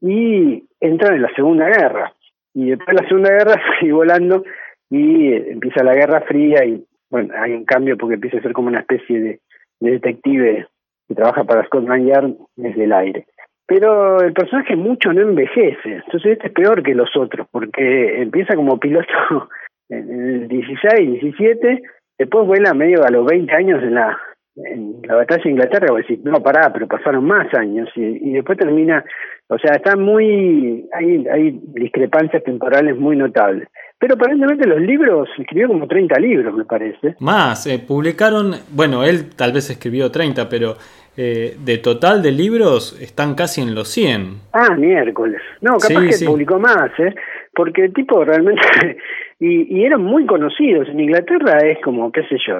y 0.00 0.64
entra 0.80 1.14
en 1.14 1.22
la 1.22 1.32
Segunda 1.34 1.66
Guerra. 1.66 2.12
Y 2.52 2.70
después 2.70 2.88
de 2.88 3.02
la 3.02 3.08
Segunda 3.08 3.30
Guerra 3.30 3.62
sigue 3.80 3.92
volando 3.92 4.44
y 4.90 5.32
empieza 5.32 5.84
la 5.84 5.94
Guerra 5.94 6.22
Fría 6.22 6.64
y 6.64 6.84
bueno, 7.10 7.32
hay 7.36 7.52
un 7.52 7.64
cambio 7.64 7.96
porque 7.96 8.14
empieza 8.14 8.38
a 8.38 8.42
ser 8.42 8.52
como 8.52 8.68
una 8.68 8.80
especie 8.80 9.20
de, 9.20 9.40
detective 9.80 10.66
que 11.10 11.16
trabaja 11.16 11.42
para 11.42 11.66
Scotland 11.66 12.06
Yard 12.06 12.30
desde 12.54 12.84
el 12.84 12.92
aire. 12.92 13.26
Pero 13.66 14.20
el 14.20 14.32
personaje 14.32 14.76
mucho 14.76 15.12
no 15.12 15.22
envejece, 15.22 16.02
entonces 16.04 16.32
este 16.32 16.46
es 16.46 16.52
peor 16.52 16.84
que 16.84 16.94
los 16.94 17.10
otros, 17.16 17.48
porque 17.50 18.22
empieza 18.22 18.54
como 18.54 18.78
piloto 18.78 19.08
en 19.88 20.42
el 20.42 20.48
16, 20.48 21.20
17, 21.20 21.82
después 22.16 22.46
vuela 22.46 22.74
medio 22.74 23.04
a 23.04 23.10
los 23.10 23.26
20 23.26 23.52
años 23.52 23.82
en 23.82 23.94
la 23.94 24.16
en 24.56 25.00
la 25.02 25.14
batalla 25.14 25.42
de 25.42 25.50
Inglaterra, 25.50 25.86
vos 25.90 26.00
decís, 26.00 26.22
no, 26.24 26.42
pará, 26.42 26.72
pero 26.72 26.86
pasaron 26.86 27.24
más 27.24 27.52
años, 27.54 27.88
y, 27.96 28.02
y 28.02 28.32
después 28.32 28.58
termina, 28.58 29.04
o 29.48 29.58
sea, 29.58 29.76
está 29.76 29.96
muy, 29.96 30.86
hay, 30.92 31.26
hay 31.28 31.60
discrepancias 31.74 32.42
temporales 32.44 32.96
muy 32.98 33.16
notables. 33.16 33.68
Pero 34.00 34.14
aparentemente 34.14 34.66
los 34.66 34.80
libros, 34.80 35.28
escribió 35.38 35.68
como 35.68 35.86
30 35.86 36.18
libros, 36.20 36.54
me 36.54 36.64
parece. 36.64 37.16
Más, 37.20 37.66
eh, 37.66 37.78
publicaron, 37.86 38.54
bueno, 38.72 39.04
él 39.04 39.28
tal 39.36 39.52
vez 39.52 39.68
escribió 39.68 40.10
30, 40.10 40.48
pero 40.48 40.76
eh, 41.18 41.54
de 41.62 41.76
total 41.76 42.22
de 42.22 42.32
libros 42.32 42.98
están 42.98 43.34
casi 43.34 43.60
en 43.60 43.74
los 43.74 43.88
100. 43.88 44.36
Ah, 44.54 44.74
miércoles. 44.74 45.42
No, 45.60 45.76
capaz 45.76 46.18
que 46.18 46.24
publicó 46.24 46.58
más, 46.58 46.98
¿eh? 46.98 47.14
Porque 47.54 47.84
el 47.84 47.92
tipo 47.92 48.24
realmente... 48.24 48.62
y, 49.38 49.78
y 49.78 49.84
eran 49.84 50.02
muy 50.02 50.24
conocidos. 50.24 50.88
En 50.88 50.98
Inglaterra 50.98 51.58
es 51.58 51.78
como, 51.84 52.10
qué 52.10 52.22
sé 52.22 52.36
yo, 52.46 52.58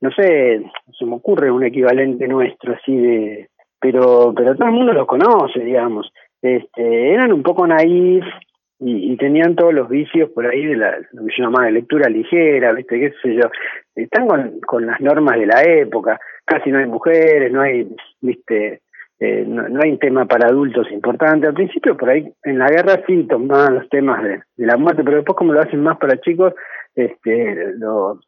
no 0.00 0.10
sé, 0.12 0.62
se 0.96 1.04
me 1.04 1.16
ocurre 1.16 1.50
un 1.50 1.64
equivalente 1.64 2.28
nuestro 2.28 2.74
así 2.74 2.96
de... 2.96 3.48
Pero, 3.80 4.32
pero 4.36 4.54
todo 4.54 4.68
el 4.68 4.74
mundo 4.74 4.92
los 4.92 5.08
conoce, 5.08 5.58
digamos. 5.58 6.12
Este, 6.40 7.14
eran 7.14 7.32
un 7.32 7.42
poco 7.42 7.66
naif 7.66 8.24
y, 8.84 9.16
tenían 9.16 9.54
todos 9.54 9.72
los 9.72 9.88
vicios 9.88 10.30
por 10.30 10.46
ahí 10.46 10.64
de 10.66 10.76
la, 10.76 10.98
lo 11.12 11.24
que 11.24 11.32
yo 11.36 11.44
llamaba 11.44 11.66
de 11.66 11.72
lectura 11.72 12.08
ligera, 12.08 12.72
¿viste? 12.72 12.98
¿Qué 12.98 13.12
sé 13.22 13.34
yo? 13.34 13.50
Están 13.94 14.26
con, 14.26 14.60
con 14.60 14.86
las 14.86 15.00
normas 15.00 15.38
de 15.38 15.46
la 15.46 15.62
época, 15.62 16.18
casi 16.44 16.70
no 16.70 16.78
hay 16.78 16.86
mujeres, 16.86 17.52
no 17.52 17.60
hay, 17.62 17.88
¿viste? 18.20 18.82
Eh, 19.20 19.44
no, 19.46 19.68
no, 19.68 19.80
hay 19.82 19.96
tema 19.98 20.26
para 20.26 20.48
adultos 20.48 20.90
importante. 20.90 21.46
Al 21.46 21.54
principio, 21.54 21.96
por 21.96 22.10
ahí, 22.10 22.32
en 22.42 22.58
la 22.58 22.68
guerra 22.68 23.02
sí 23.06 23.24
tomaban 23.28 23.76
los 23.76 23.88
temas 23.88 24.22
de, 24.22 24.42
de 24.56 24.66
la 24.66 24.76
muerte, 24.76 25.04
pero 25.04 25.18
después, 25.18 25.36
como 25.36 25.52
lo 25.52 25.60
hacen 25.60 25.80
más 25.80 25.96
para 25.98 26.20
chicos, 26.20 26.54
este, 26.96 27.74
lo, 27.78 28.18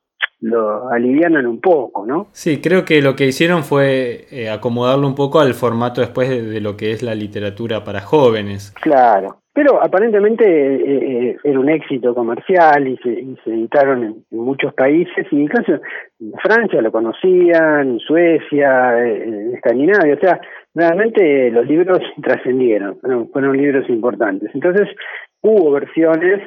lo 0.41 0.91
alivianan 0.91 1.47
un 1.47 1.61
poco, 1.61 2.05
¿no? 2.07 2.29
Sí, 2.33 2.61
creo 2.61 2.85
que 2.85 3.01
lo 3.01 3.17
que 3.17 3.27
hicieron 3.27 3.65
fue 3.65 4.27
eh, 4.31 4.51
acomodarlo 4.51 5.07
un 5.07 5.15
poco 5.15 5.41
al 5.41 5.55
formato 5.55 6.01
después 6.03 6.29
de, 6.29 6.61
lo 6.61 6.77
que 6.77 6.93
es 6.93 7.03
la 7.03 7.15
literatura 7.15 7.83
para 7.83 8.01
jóvenes. 8.01 8.73
Claro, 8.83 9.39
pero 9.55 9.81
aparentemente 9.81 10.45
eh, 10.45 11.31
eh, 11.31 11.37
era 11.45 11.61
un 11.61 11.71
éxito 11.71 12.13
comercial 12.13 12.89
y 12.89 12.97
se, 12.97 13.25
se 13.45 13.51
editaron 13.51 14.03
en, 14.03 14.25
muchos 14.33 14.75
países, 14.75 15.27
y 15.31 15.37
incluso 15.37 15.81
en 16.21 16.33
Francia 16.43 16.83
lo 16.83 16.91
conocían, 16.91 18.01
Suecia, 18.01 19.01
en 19.01 19.55
Escandinavia, 19.55 20.15
o 20.15 20.19
sea, 20.19 20.41
realmente 20.75 21.53
los 21.53 21.67
libros 21.67 22.01
trascendieron, 22.23 22.99
fueron, 23.01 23.31
fueron 23.31 23.57
libros 23.57 23.89
importantes. 23.89 24.51
Entonces 24.55 24.89
hubo 25.41 25.71
versiones, 25.71 26.43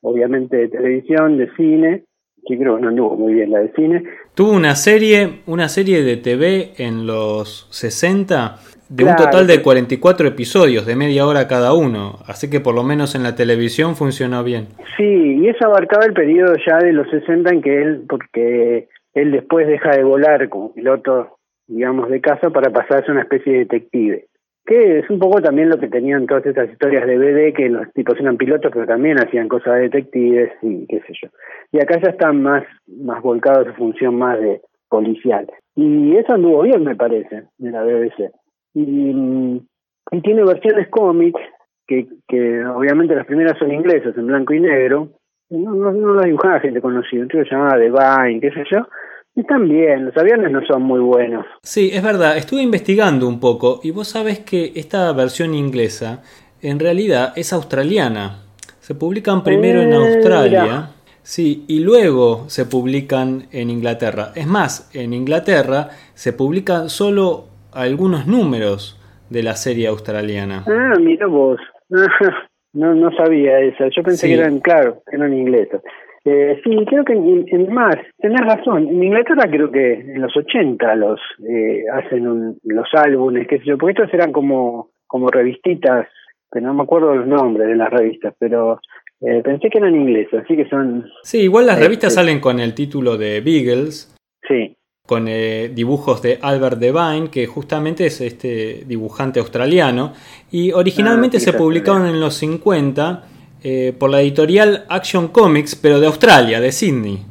obviamente 0.00 0.56
de 0.56 0.68
televisión, 0.68 1.36
de 1.38 1.50
cine, 1.56 2.04
que 2.46 2.56
creo 2.56 2.76
que 2.76 2.82
no 2.82 2.88
anduvo 2.90 3.16
muy 3.16 3.34
bien 3.34 3.50
la 3.50 3.58
de 3.58 3.72
cine. 3.72 4.04
Tuvo 4.36 4.52
una 4.52 4.76
serie, 4.76 5.40
una 5.46 5.68
serie 5.68 6.02
de 6.02 6.16
TV 6.16 6.74
en 6.78 7.08
los 7.08 7.66
60 7.72 8.56
de 8.88 9.04
un 9.04 9.16
total 9.16 9.46
de 9.46 9.62
44 9.62 10.28
episodios, 10.28 10.86
de 10.86 10.96
media 10.96 11.26
hora 11.26 11.48
cada 11.48 11.74
uno, 11.74 12.18
así 12.26 12.48
que 12.48 12.60
por 12.60 12.74
lo 12.74 12.84
menos 12.84 13.14
en 13.14 13.22
la 13.22 13.34
televisión 13.34 13.96
funcionó 13.96 14.44
bien. 14.44 14.68
Sí, 14.96 15.38
y 15.42 15.48
eso 15.48 15.66
abarcaba 15.66 16.04
el 16.06 16.12
periodo 16.12 16.54
ya 16.66 16.78
de 16.78 16.92
los 16.92 17.08
60 17.10 17.50
en 17.50 17.62
que 17.62 17.82
él, 17.82 18.04
porque 18.08 18.88
él 19.14 19.32
después 19.32 19.66
deja 19.66 19.90
de 19.90 20.04
volar 20.04 20.48
como 20.48 20.72
piloto, 20.72 21.38
digamos, 21.66 22.08
de 22.10 22.20
casa 22.20 22.50
para 22.50 22.70
pasarse 22.70 23.10
a 23.10 23.12
una 23.12 23.22
especie 23.22 23.52
de 23.52 23.58
detective. 23.60 24.26
Que 24.64 24.98
es 24.98 25.10
un 25.10 25.20
poco 25.20 25.40
también 25.40 25.68
lo 25.68 25.78
que 25.78 25.86
tenían 25.88 26.26
todas 26.26 26.44
estas 26.44 26.70
historias 26.70 27.06
de 27.06 27.18
BD, 27.18 27.54
que 27.54 27.68
los 27.68 27.92
tipos 27.92 28.18
eran 28.18 28.36
pilotos, 28.36 28.72
pero 28.72 28.84
también 28.84 29.16
hacían 29.18 29.48
cosas 29.48 29.74
de 29.74 29.82
detectives 29.82 30.52
y 30.62 30.86
qué 30.86 31.00
sé 31.06 31.12
yo. 31.22 31.28
Y 31.70 31.78
acá 31.78 32.00
ya 32.02 32.10
están 32.10 32.42
más, 32.42 32.64
más 32.88 33.22
volcados 33.22 33.66
a 33.66 33.70
su 33.70 33.76
función 33.76 34.16
más 34.16 34.40
de 34.40 34.60
policial. 34.88 35.48
Y 35.76 36.16
eso 36.16 36.32
anduvo 36.32 36.62
bien, 36.62 36.82
me 36.82 36.96
parece, 36.96 37.44
de 37.58 37.70
la 37.70 37.84
BBC 37.84 38.32
y, 38.76 39.62
y 40.10 40.20
tiene 40.20 40.44
versiones 40.44 40.88
cómics 40.88 41.40
que, 41.86 42.06
que 42.28 42.64
obviamente 42.66 43.14
las 43.14 43.26
primeras 43.26 43.58
son 43.58 43.72
inglesas 43.72 44.16
en 44.16 44.26
blanco 44.26 44.52
y 44.52 44.60
negro 44.60 45.08
no, 45.48 45.74
no, 45.74 45.92
no 45.92 46.14
las 46.14 46.26
dibujaba 46.26 46.60
gente 46.60 46.80
conocida 46.80 47.22
entonces 47.22 47.48
se 47.48 47.54
llamaba 47.54 47.78
The 47.78 47.90
Vine 47.90 48.40
qué 48.40 48.50
sé 48.50 48.64
yo 48.70 48.86
y 49.34 49.42
bien 49.64 50.06
los 50.06 50.16
aviones 50.16 50.50
no 50.50 50.64
son 50.66 50.82
muy 50.82 51.00
buenos. 51.00 51.44
Sí 51.62 51.90
es 51.92 52.02
verdad 52.02 52.38
estuve 52.38 52.62
investigando 52.62 53.28
un 53.28 53.38
poco 53.38 53.80
y 53.82 53.90
vos 53.90 54.08
sabés 54.08 54.40
que 54.40 54.72
esta 54.76 55.12
versión 55.12 55.54
inglesa 55.54 56.22
en 56.62 56.78
realidad 56.78 57.34
es 57.36 57.52
australiana. 57.52 58.42
Se 58.80 58.94
publican 58.94 59.44
primero 59.44 59.82
en 59.82 59.92
eh, 59.92 59.96
Australia 59.96 60.90
Sí, 61.26 61.64
y 61.66 61.80
luego 61.80 62.44
se 62.46 62.66
publican 62.66 63.48
en 63.50 63.68
Inglaterra. 63.68 64.30
Es 64.36 64.46
más, 64.46 64.88
en 64.94 65.12
Inglaterra 65.12 65.88
se 66.14 66.32
publican 66.32 66.88
solo 66.88 67.48
algunos 67.76 68.26
números 68.26 68.98
de 69.30 69.42
la 69.42 69.54
serie 69.54 69.88
australiana. 69.88 70.64
Ah, 70.66 70.94
mira 70.98 71.26
vos. 71.26 71.58
no, 72.72 72.94
no 72.94 73.10
sabía 73.16 73.60
eso. 73.60 73.84
Yo 73.94 74.02
pensé 74.02 74.28
que 74.28 74.34
eran, 74.34 74.60
claro, 74.60 75.02
eran 75.12 75.32
ingleses. 75.34 75.80
Eh, 76.24 76.60
sí, 76.64 76.70
creo 76.88 77.04
que 77.04 77.12
en, 77.12 77.72
más, 77.72 77.94
tenés 78.18 78.40
razón. 78.40 78.88
En 78.88 79.02
Inglaterra 79.02 79.48
creo 79.48 79.70
que 79.70 79.92
en 79.92 80.20
los 80.20 80.36
80 80.36 80.96
los 80.96 81.20
eh, 81.48 81.84
hacen 81.92 82.58
los 82.64 82.88
álbumes, 82.94 83.46
qué 83.46 83.58
sé 83.58 83.64
yo, 83.66 83.78
porque 83.78 84.02
estos 84.02 84.12
eran 84.12 84.32
como, 84.32 84.90
como 85.06 85.28
revistitas, 85.28 86.08
pero 86.50 86.66
no 86.66 86.74
me 86.74 86.82
acuerdo 86.82 87.14
los 87.14 87.28
nombres 87.28 87.68
de 87.68 87.76
las 87.76 87.90
revistas, 87.90 88.34
pero 88.40 88.80
eh, 89.20 89.40
pensé 89.44 89.70
que 89.70 89.78
eran 89.78 89.94
ingleses, 89.94 90.42
así 90.42 90.56
que 90.56 90.68
son... 90.68 91.06
Sí, 91.22 91.42
igual 91.42 91.66
las 91.66 91.78
revistas 91.78 92.14
salen 92.14 92.40
con 92.40 92.58
el 92.58 92.74
título 92.74 93.16
de 93.16 93.40
Beagles. 93.40 94.12
Sí 94.48 94.76
con 95.06 95.26
eh, 95.28 95.70
dibujos 95.72 96.20
de 96.20 96.38
Albert 96.42 96.78
Devine, 96.78 97.30
que 97.30 97.46
justamente 97.46 98.06
es 98.06 98.20
este 98.20 98.84
dibujante 98.86 99.40
australiano, 99.40 100.12
y 100.50 100.72
originalmente 100.72 101.38
ah, 101.38 101.40
se 101.40 101.52
publicaron 101.52 102.06
en 102.06 102.20
los 102.20 102.34
50 102.34 103.22
eh, 103.62 103.94
por 103.98 104.10
la 104.10 104.20
editorial 104.20 104.84
Action 104.88 105.28
Comics, 105.28 105.76
pero 105.76 106.00
de 106.00 106.06
Australia, 106.06 106.60
de 106.60 106.72
Sydney. 106.72 107.24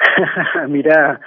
Mirá. 0.68 1.20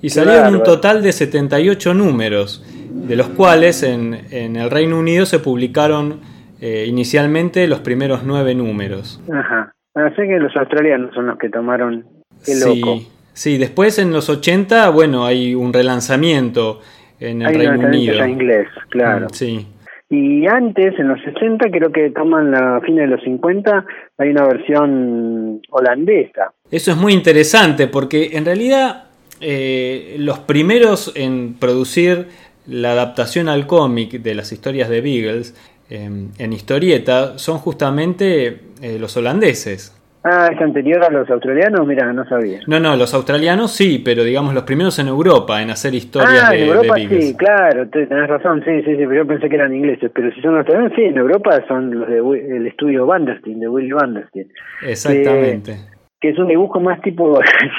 Y 0.00 0.10
salieron 0.10 0.56
un 0.56 0.62
total 0.62 1.02
de 1.02 1.12
78 1.12 1.94
números, 1.94 2.64
de 2.90 3.16
los 3.16 3.28
cuales 3.28 3.82
en, 3.82 4.26
en 4.30 4.56
el 4.56 4.70
Reino 4.70 4.98
Unido 4.98 5.24
se 5.24 5.38
publicaron 5.38 6.20
eh, 6.60 6.86
inicialmente 6.86 7.66
los 7.66 7.80
primeros 7.80 8.24
nueve 8.24 8.54
números. 8.54 9.22
Ajá. 9.30 9.74
Así 9.94 10.22
que 10.22 10.38
los 10.38 10.56
australianos 10.56 11.14
son 11.14 11.26
los 11.26 11.38
que 11.38 11.50
tomaron. 11.50 12.06
Qué 12.44 12.54
loco. 12.56 13.00
Sí. 13.34 13.58
Después 13.58 13.98
en 13.98 14.12
los 14.12 14.30
80, 14.30 14.88
bueno, 14.90 15.26
hay 15.26 15.54
un 15.54 15.72
relanzamiento 15.72 16.80
en 17.20 17.42
el 17.42 17.54
Reino 17.54 17.86
Unido. 17.86 18.26
inglés, 18.26 18.68
claro. 18.88 19.28
Sí. 19.30 19.66
Y 20.10 20.46
antes, 20.46 20.98
en 20.98 21.08
los 21.08 21.20
60, 21.22 21.70
creo 21.70 21.90
que 21.90 22.10
toman 22.10 22.50
la 22.50 22.80
fin 22.84 22.96
de 22.96 23.06
los 23.06 23.22
50, 23.22 23.84
hay 24.18 24.28
una 24.28 24.46
versión 24.46 25.60
holandesa. 25.70 26.52
Eso 26.70 26.92
es 26.92 26.96
muy 26.96 27.12
interesante 27.12 27.88
porque 27.88 28.30
en 28.34 28.44
realidad 28.44 29.04
eh, 29.40 30.16
los 30.18 30.38
primeros 30.40 31.12
en 31.16 31.54
producir 31.54 32.28
la 32.66 32.92
adaptación 32.92 33.48
al 33.48 33.66
cómic 33.66 34.12
de 34.22 34.34
las 34.34 34.52
historias 34.52 34.88
de 34.88 35.00
Beagles 35.00 35.54
em, 35.90 36.30
en 36.38 36.52
historieta 36.52 37.38
son 37.38 37.58
justamente 37.58 38.60
eh, 38.82 38.98
los 38.98 39.16
holandeses. 39.16 39.93
Ah, 40.26 40.48
es 40.50 40.58
anterior 40.58 41.04
a 41.04 41.10
los 41.10 41.28
australianos, 41.28 41.86
mira, 41.86 42.10
no 42.14 42.26
sabía. 42.26 42.60
No, 42.66 42.80
no, 42.80 42.96
los 42.96 43.12
australianos 43.12 43.72
sí, 43.72 44.00
pero 44.02 44.24
digamos 44.24 44.54
los 44.54 44.62
primeros 44.62 44.98
en 44.98 45.08
Europa 45.08 45.60
en 45.60 45.68
hacer 45.68 45.94
historias 45.94 46.44
ah, 46.48 46.56
en 46.56 46.66
Europa 46.66 46.94
sí, 46.96 47.36
claro, 47.36 47.86
tenés 47.90 48.26
razón, 48.26 48.62
sí, 48.64 48.70
sí, 48.86 48.96
sí, 48.96 49.04
pero 49.06 49.16
yo 49.16 49.26
pensé 49.26 49.50
que 49.50 49.56
eran 49.56 49.74
ingleses, 49.74 50.10
pero 50.14 50.32
si 50.32 50.40
son 50.40 50.56
australianos, 50.56 50.92
sí, 50.96 51.02
en 51.02 51.18
Europa 51.18 51.62
son 51.68 52.00
los 52.00 52.08
del 52.08 52.66
estudio 52.66 53.04
Vandersteen, 53.04 53.60
de 53.60 53.68
Willy 53.68 53.92
Vandersteen. 53.92 54.48
Exactamente. 54.86 55.76
Que, 56.18 56.30
es 56.30 56.38
un 56.38 56.48
dibujo 56.48 56.80
más 56.80 57.02
tipo 57.02 57.38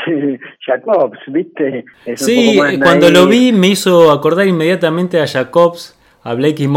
Jacobs, 0.68 1.18
¿viste? 1.26 1.84
sí, 2.14 2.60
cuando 2.80 3.10
lo 3.10 3.26
vi 3.26 3.54
me 3.54 3.70
hizo 3.70 4.12
acordar 4.12 4.46
inmediatamente 4.46 5.20
a 5.20 5.26
Jacobs, 5.26 6.00
a 6.22 6.36
Blake 6.36 6.62
y 6.62 6.68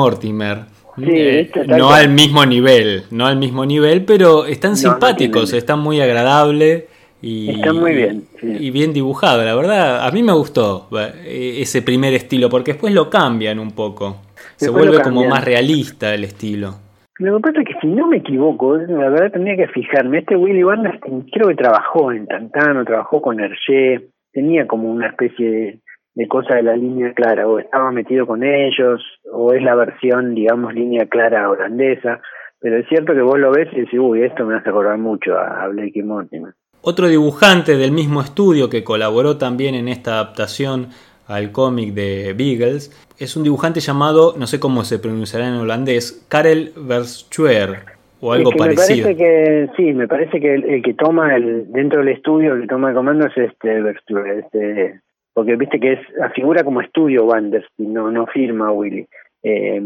Eh, 1.06 1.50
no 1.66 1.90
al 1.90 2.08
mismo 2.08 2.44
nivel, 2.44 3.04
no 3.10 3.26
al 3.26 3.36
mismo 3.36 3.64
nivel, 3.64 4.04
pero 4.04 4.46
están 4.46 4.76
simpáticos, 4.76 5.52
están 5.52 5.80
muy 5.80 6.00
agradables 6.00 6.84
y, 7.20 7.50
Está 7.50 7.72
muy 7.72 7.94
bien. 7.94 8.24
Y 8.42 8.70
bien 8.70 8.92
dibujado, 8.92 9.44
la 9.44 9.54
verdad. 9.54 10.06
A 10.06 10.10
mí 10.12 10.22
me 10.22 10.32
gustó 10.32 10.88
eh, 11.24 11.56
ese 11.60 11.82
primer 11.82 12.14
estilo, 12.14 12.48
porque 12.48 12.72
después 12.72 12.94
lo 12.94 13.10
cambian 13.10 13.58
un 13.58 13.72
poco. 13.72 14.18
Se 14.56 14.70
vuelve 14.70 15.02
como 15.02 15.24
más 15.24 15.44
realista 15.44 16.14
el 16.14 16.24
estilo. 16.24 16.74
Lo 17.18 17.36
que 17.36 17.42
pasa 17.42 17.60
es 17.60 17.66
que 17.66 17.80
si 17.80 17.88
no 17.88 18.06
me 18.06 18.18
equivoco, 18.18 18.76
la 18.76 19.10
verdad 19.10 19.32
tendría 19.32 19.56
que 19.56 19.68
fijarme. 19.68 20.18
Este 20.18 20.36
Willy 20.36 20.62
Bandersteen 20.62 21.22
creo 21.22 21.48
que 21.48 21.56
trabajó 21.56 22.12
en 22.12 22.26
Tantano, 22.26 22.84
trabajó 22.84 23.20
con 23.20 23.40
Hergé, 23.40 24.08
tenía 24.32 24.68
como 24.68 24.88
una 24.88 25.08
especie 25.08 25.50
de, 25.50 25.78
de, 26.14 26.28
cosa 26.28 26.54
de 26.54 26.62
la 26.62 26.76
línea 26.76 27.12
clara, 27.14 27.48
o 27.48 27.58
estaba 27.58 27.90
metido 27.90 28.24
con 28.24 28.44
ellos, 28.44 29.02
o 29.32 29.52
es 29.52 29.62
la 29.62 29.74
versión, 29.74 30.34
digamos, 30.34 30.74
línea 30.74 31.06
clara 31.06 31.50
holandesa. 31.50 32.20
Pero 32.60 32.78
es 32.78 32.88
cierto 32.88 33.14
que 33.14 33.22
vos 33.22 33.38
lo 33.38 33.52
ves 33.52 33.68
y 33.72 33.80
decís, 33.80 34.00
uy, 34.00 34.22
esto 34.22 34.44
me 34.44 34.56
hace 34.56 34.70
acordar 34.70 34.98
mucho 34.98 35.38
a, 35.38 35.62
a 35.62 35.68
Blake 35.68 35.92
y 35.94 36.02
Mortimer. 36.02 36.54
Otro 36.80 37.08
dibujante 37.08 37.76
del 37.76 37.92
mismo 37.92 38.20
estudio 38.20 38.68
que 38.68 38.84
colaboró 38.84 39.36
también 39.36 39.74
en 39.74 39.88
esta 39.88 40.14
adaptación 40.14 40.88
al 41.26 41.52
cómic 41.52 41.92
de 41.92 42.34
Beagles 42.36 42.90
es 43.18 43.36
un 43.36 43.42
dibujante 43.42 43.80
llamado, 43.80 44.34
no 44.38 44.46
sé 44.46 44.58
cómo 44.58 44.84
se 44.84 44.98
pronunciará 44.98 45.48
en 45.48 45.54
holandés, 45.54 46.26
Karel 46.28 46.72
Verschuer 46.76 47.98
o 48.20 48.32
algo 48.32 48.50
parecido. 48.52 49.08
Me 49.08 49.14
parece 49.14 49.16
que, 49.16 49.68
sí, 49.76 49.92
me 49.92 50.08
parece 50.08 50.40
que 50.40 50.54
el, 50.54 50.82
que 50.82 50.94
toma 50.94 51.34
el 51.36 51.70
dentro 51.70 52.00
del 52.00 52.08
estudio, 52.08 52.54
el 52.54 52.62
que 52.62 52.68
toma 52.68 52.90
el 52.90 52.94
comando 52.94 53.26
es 53.26 53.36
este 53.36 53.82
Verschuer, 53.82 54.38
este, 54.38 55.00
porque 55.38 55.54
viste 55.54 55.78
que 55.78 55.92
es 55.92 56.00
figura 56.34 56.64
como 56.64 56.80
estudio 56.80 57.26
Wanders 57.26 57.66
no, 57.78 58.10
no 58.10 58.26
firma 58.26 58.72
Willy. 58.72 59.06
Eh, 59.44 59.80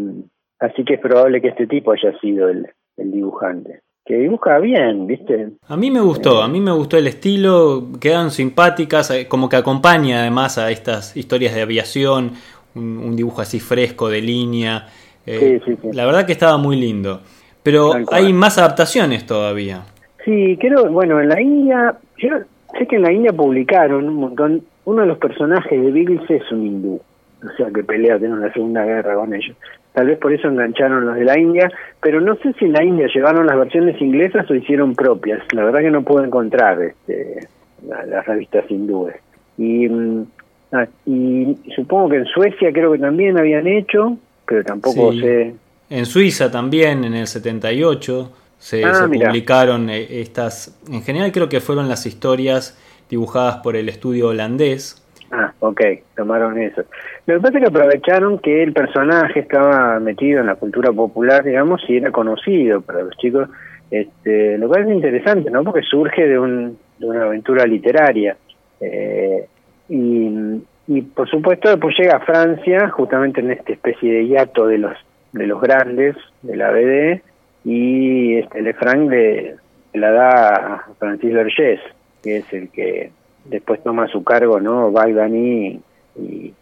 así 0.58 0.82
que 0.82 0.94
es 0.94 1.00
probable 1.00 1.42
que 1.42 1.48
este 1.48 1.66
tipo 1.66 1.92
haya 1.92 2.18
sido 2.20 2.48
el 2.48 2.66
dibujante 2.96 3.82
que 4.06 4.16
dibuja 4.16 4.58
bien, 4.58 5.06
¿viste? 5.06 5.50
A 5.68 5.76
mí 5.76 5.90
me 5.90 6.00
gustó, 6.00 6.42
a 6.42 6.48
mí 6.48 6.58
me 6.58 6.72
gustó 6.72 6.96
el 6.96 7.06
estilo, 7.06 7.88
quedan 8.00 8.30
simpáticas, 8.30 9.10
eh, 9.10 9.28
como 9.28 9.50
que 9.50 9.56
acompaña 9.56 10.20
además 10.20 10.56
a 10.56 10.70
estas 10.70 11.14
historias 11.16 11.54
de 11.54 11.60
aviación, 11.60 12.32
un, 12.74 13.14
dibujo 13.14 13.42
así 13.42 13.60
fresco 13.60 14.08
de 14.08 14.22
línea. 14.22 14.86
Eh, 15.26 15.60
sí, 15.64 15.72
sí, 15.72 15.78
sí. 15.82 15.88
La 15.92 16.06
verdad 16.06 16.26
que 16.26 16.32
estaba 16.32 16.56
muy 16.56 16.76
lindo. 16.76 17.20
Pero 17.62 17.92
hay 18.10 18.32
más 18.32 18.56
adaptaciones 18.56 19.24
todavía. 19.24 19.82
Sí, 20.24 20.56
creo, 20.58 20.90
bueno, 20.90 21.20
en 21.20 21.28
la 21.28 21.40
India, 21.40 21.94
yo 22.16 22.30
sé 22.76 22.86
que 22.88 22.96
en 22.96 23.02
la 23.02 23.12
India 23.12 23.32
publicaron 23.32 24.08
un 24.08 24.14
montón, 24.14 24.62
uno 24.84 25.02
de 25.02 25.08
los 25.08 25.18
personajes 25.18 25.80
de 25.80 25.90
Beagles 25.90 26.28
es 26.28 26.50
un 26.50 26.66
hindú, 26.66 27.00
o 27.42 27.56
sea 27.56 27.68
que 27.74 27.84
pelea 27.84 28.16
en 28.16 28.40
la 28.40 28.52
Segunda 28.52 28.84
Guerra 28.84 29.14
con 29.14 29.34
ellos. 29.34 29.56
Tal 29.92 30.06
vez 30.06 30.18
por 30.18 30.32
eso 30.32 30.48
engancharon 30.48 31.06
los 31.06 31.16
de 31.16 31.24
la 31.24 31.38
India, 31.38 31.70
pero 32.00 32.20
no 32.20 32.34
sé 32.36 32.54
si 32.54 32.64
en 32.64 32.72
la 32.72 32.82
India 32.82 33.08
llevaron 33.14 33.46
las 33.46 33.58
versiones 33.58 34.00
inglesas 34.00 34.50
o 34.50 34.54
hicieron 34.54 34.94
propias. 34.94 35.42
La 35.52 35.64
verdad 35.64 35.80
que 35.80 35.90
no 35.90 36.02
puedo 36.02 36.24
encontrar 36.24 36.80
este, 36.80 37.46
las 37.86 38.24
revistas 38.26 38.64
hindúes. 38.70 39.16
Y, 39.58 39.88
mm, 39.88 40.26
ah, 40.72 40.86
y 41.04 41.58
supongo 41.76 42.08
que 42.08 42.16
en 42.16 42.24
Suecia 42.24 42.72
creo 42.72 42.92
que 42.92 42.98
también 42.98 43.38
habían 43.38 43.66
hecho, 43.66 44.16
pero 44.46 44.64
tampoco 44.64 45.12
sé. 45.12 45.54
En 45.90 46.06
Suiza 46.06 46.50
también, 46.50 47.04
en 47.04 47.12
el 47.12 47.26
78, 47.26 48.32
se, 48.58 48.82
ah, 48.84 48.94
se 48.94 49.02
publicaron 49.02 49.90
eh, 49.90 50.20
estas. 50.22 50.80
En 50.90 51.02
general 51.02 51.32
creo 51.32 51.50
que 51.50 51.60
fueron 51.60 51.86
las 51.86 52.06
historias 52.06 52.78
dibujadas 53.12 53.58
por 53.58 53.76
el 53.76 53.88
estudio 53.88 54.28
holandés 54.28 55.02
Ah, 55.34 55.50
ok, 55.60 55.80
tomaron 56.14 56.58
eso. 56.58 56.82
Lo 57.26 57.34
que 57.34 57.40
pasa 57.40 57.56
es 57.56 57.64
que 57.64 57.70
aprovecharon 57.70 58.38
que 58.38 58.62
el 58.62 58.74
personaje 58.74 59.40
estaba 59.40 59.98
metido 59.98 60.40
en 60.40 60.46
la 60.46 60.56
cultura 60.56 60.92
popular, 60.92 61.42
digamos, 61.42 61.82
y 61.88 61.96
era 61.96 62.10
conocido 62.10 62.82
para 62.82 63.02
los 63.02 63.16
chicos, 63.16 63.48
este, 63.90 64.58
lo 64.58 64.68
cual 64.68 64.82
es 64.82 64.94
interesante, 64.94 65.50
¿no? 65.50 65.64
Porque 65.64 65.80
surge 65.82 66.28
de, 66.28 66.38
un, 66.38 66.78
de 66.98 67.06
una 67.06 67.22
aventura 67.24 67.64
literaria. 67.64 68.36
Eh, 68.78 69.46
y, 69.88 71.00
por 71.14 71.28
supuesto 71.30 71.70
después 71.70 71.96
llega 71.98 72.16
a 72.16 72.20
Francia, 72.20 72.90
justamente 72.90 73.40
en 73.40 73.52
esta 73.52 73.72
especie 73.72 74.12
de 74.12 74.26
hiato 74.26 74.66
de 74.66 74.78
los 74.78 74.92
de 75.32 75.46
los 75.46 75.62
grandes 75.62 76.14
de 76.42 76.56
la 76.56 76.70
BD, 76.70 77.22
y 77.64 78.36
este 78.36 78.60
Lefranc 78.60 79.10
le, 79.10 79.56
la 79.94 80.10
da 80.10 80.48
a 80.48 80.86
Francis 80.98 81.32
Vergés, 81.32 81.80
que 82.22 82.38
es 82.38 82.52
el 82.52 82.68
que 82.70 83.10
después 83.44 83.82
toma 83.82 84.08
su 84.08 84.22
cargo, 84.22 84.60
¿no? 84.60 84.90
Balgani 84.92 85.80
y, 86.16 86.54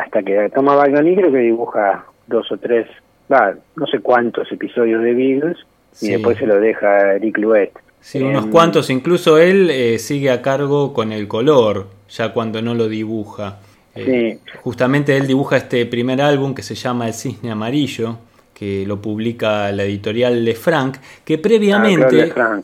hasta 0.00 0.22
que 0.22 0.50
toma 0.54 0.74
Balgani 0.74 1.16
creo 1.16 1.32
que 1.32 1.38
dibuja 1.38 2.04
dos 2.26 2.50
o 2.52 2.56
tres, 2.58 2.86
no 3.28 3.86
sé 3.86 4.00
cuántos 4.00 4.50
episodios 4.52 5.02
de 5.02 5.14
Beagles 5.14 5.58
y 6.00 6.10
después 6.10 6.38
se 6.38 6.46
lo 6.46 6.60
deja 6.60 7.14
Eric 7.14 7.38
Louet. 7.38 7.72
Sí, 8.00 8.20
unos 8.20 8.46
cuantos, 8.46 8.90
incluso 8.90 9.38
él 9.38 9.70
eh, 9.70 9.98
sigue 9.98 10.30
a 10.30 10.42
cargo 10.42 10.92
con 10.92 11.12
el 11.12 11.28
color, 11.28 11.86
ya 12.08 12.32
cuando 12.32 12.60
no 12.60 12.74
lo 12.74 12.88
dibuja. 12.88 13.60
Eh, 13.94 14.38
justamente 14.62 15.16
él 15.16 15.26
dibuja 15.26 15.58
este 15.58 15.86
primer 15.86 16.20
álbum 16.20 16.54
que 16.54 16.62
se 16.62 16.74
llama 16.74 17.06
El 17.06 17.14
Cisne 17.14 17.52
Amarillo, 17.52 18.16
que 18.54 18.84
lo 18.86 19.00
publica 19.00 19.70
la 19.70 19.84
editorial 19.84 20.44
Le 20.44 20.54
Franc, 20.54 20.96
que 21.24 21.38
previamente... 21.38 22.32
Ah, 22.36 22.62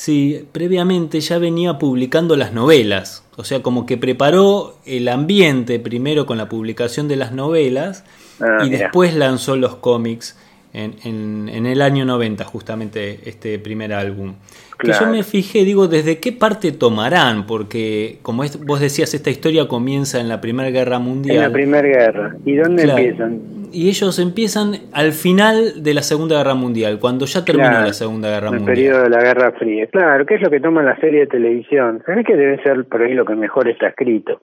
Sí, 0.00 0.46
previamente 0.50 1.20
ya 1.20 1.36
venía 1.36 1.76
publicando 1.76 2.34
las 2.34 2.54
novelas, 2.54 3.22
o 3.36 3.44
sea, 3.44 3.60
como 3.60 3.84
que 3.84 3.98
preparó 3.98 4.78
el 4.86 5.06
ambiente 5.08 5.78
primero 5.78 6.24
con 6.24 6.38
la 6.38 6.48
publicación 6.48 7.06
de 7.06 7.16
las 7.16 7.32
novelas 7.32 8.04
ah, 8.40 8.64
y 8.64 8.70
después 8.70 9.14
lanzó 9.14 9.56
los 9.56 9.74
cómics 9.76 10.38
en, 10.72 11.50
en, 11.50 11.66
el 11.66 11.82
año 11.82 12.06
90, 12.06 12.46
justamente 12.46 13.20
este 13.28 13.58
primer 13.58 13.92
álbum. 13.92 14.36
Que 14.80 14.92
yo 14.92 15.06
me 15.06 15.22
fijé, 15.22 15.64
digo, 15.64 15.88
¿desde 15.88 16.18
qué 16.18 16.32
parte 16.32 16.72
tomarán? 16.72 17.46
Porque, 17.46 18.18
como 18.22 18.42
vos 18.66 18.80
decías, 18.80 19.12
esta 19.14 19.30
historia 19.30 19.68
comienza 19.68 20.20
en 20.20 20.28
la 20.28 20.40
Primera 20.40 20.70
Guerra 20.70 20.98
Mundial. 20.98 21.36
En 21.36 21.42
la 21.42 21.52
Primera 21.52 21.88
Guerra. 21.88 22.36
¿Y 22.44 22.56
dónde 22.56 22.82
empiezan? 22.84 23.60
y 23.72 23.88
ellos 23.88 24.18
empiezan 24.18 24.72
al 24.92 25.12
final 25.12 25.82
de 25.82 25.94
la 25.94 26.02
Segunda 26.02 26.38
Guerra 26.38 26.54
Mundial, 26.54 26.98
cuando 27.00 27.26
ya 27.26 27.44
terminó 27.44 27.70
la 27.70 27.92
Segunda 27.92 28.28
Guerra 28.28 28.50
Mundial. 28.50 28.68
El 28.68 28.74
periodo 28.74 29.02
de 29.04 29.10
la 29.10 29.22
Guerra 29.22 29.52
Fría. 29.52 29.86
Claro, 29.86 30.26
¿qué 30.26 30.34
es 30.34 30.42
lo 30.42 30.50
que 30.50 30.60
toma 30.60 30.82
la 30.82 30.96
serie 30.96 31.20
de 31.20 31.26
televisión? 31.26 32.02
¿Sabes 32.06 32.26
que 32.26 32.36
debe 32.36 32.62
ser 32.62 32.84
por 32.86 33.02
ahí 33.02 33.14
lo 33.14 33.24
que 33.24 33.34
mejor 33.34 33.68
está 33.68 33.88
escrito? 33.88 34.40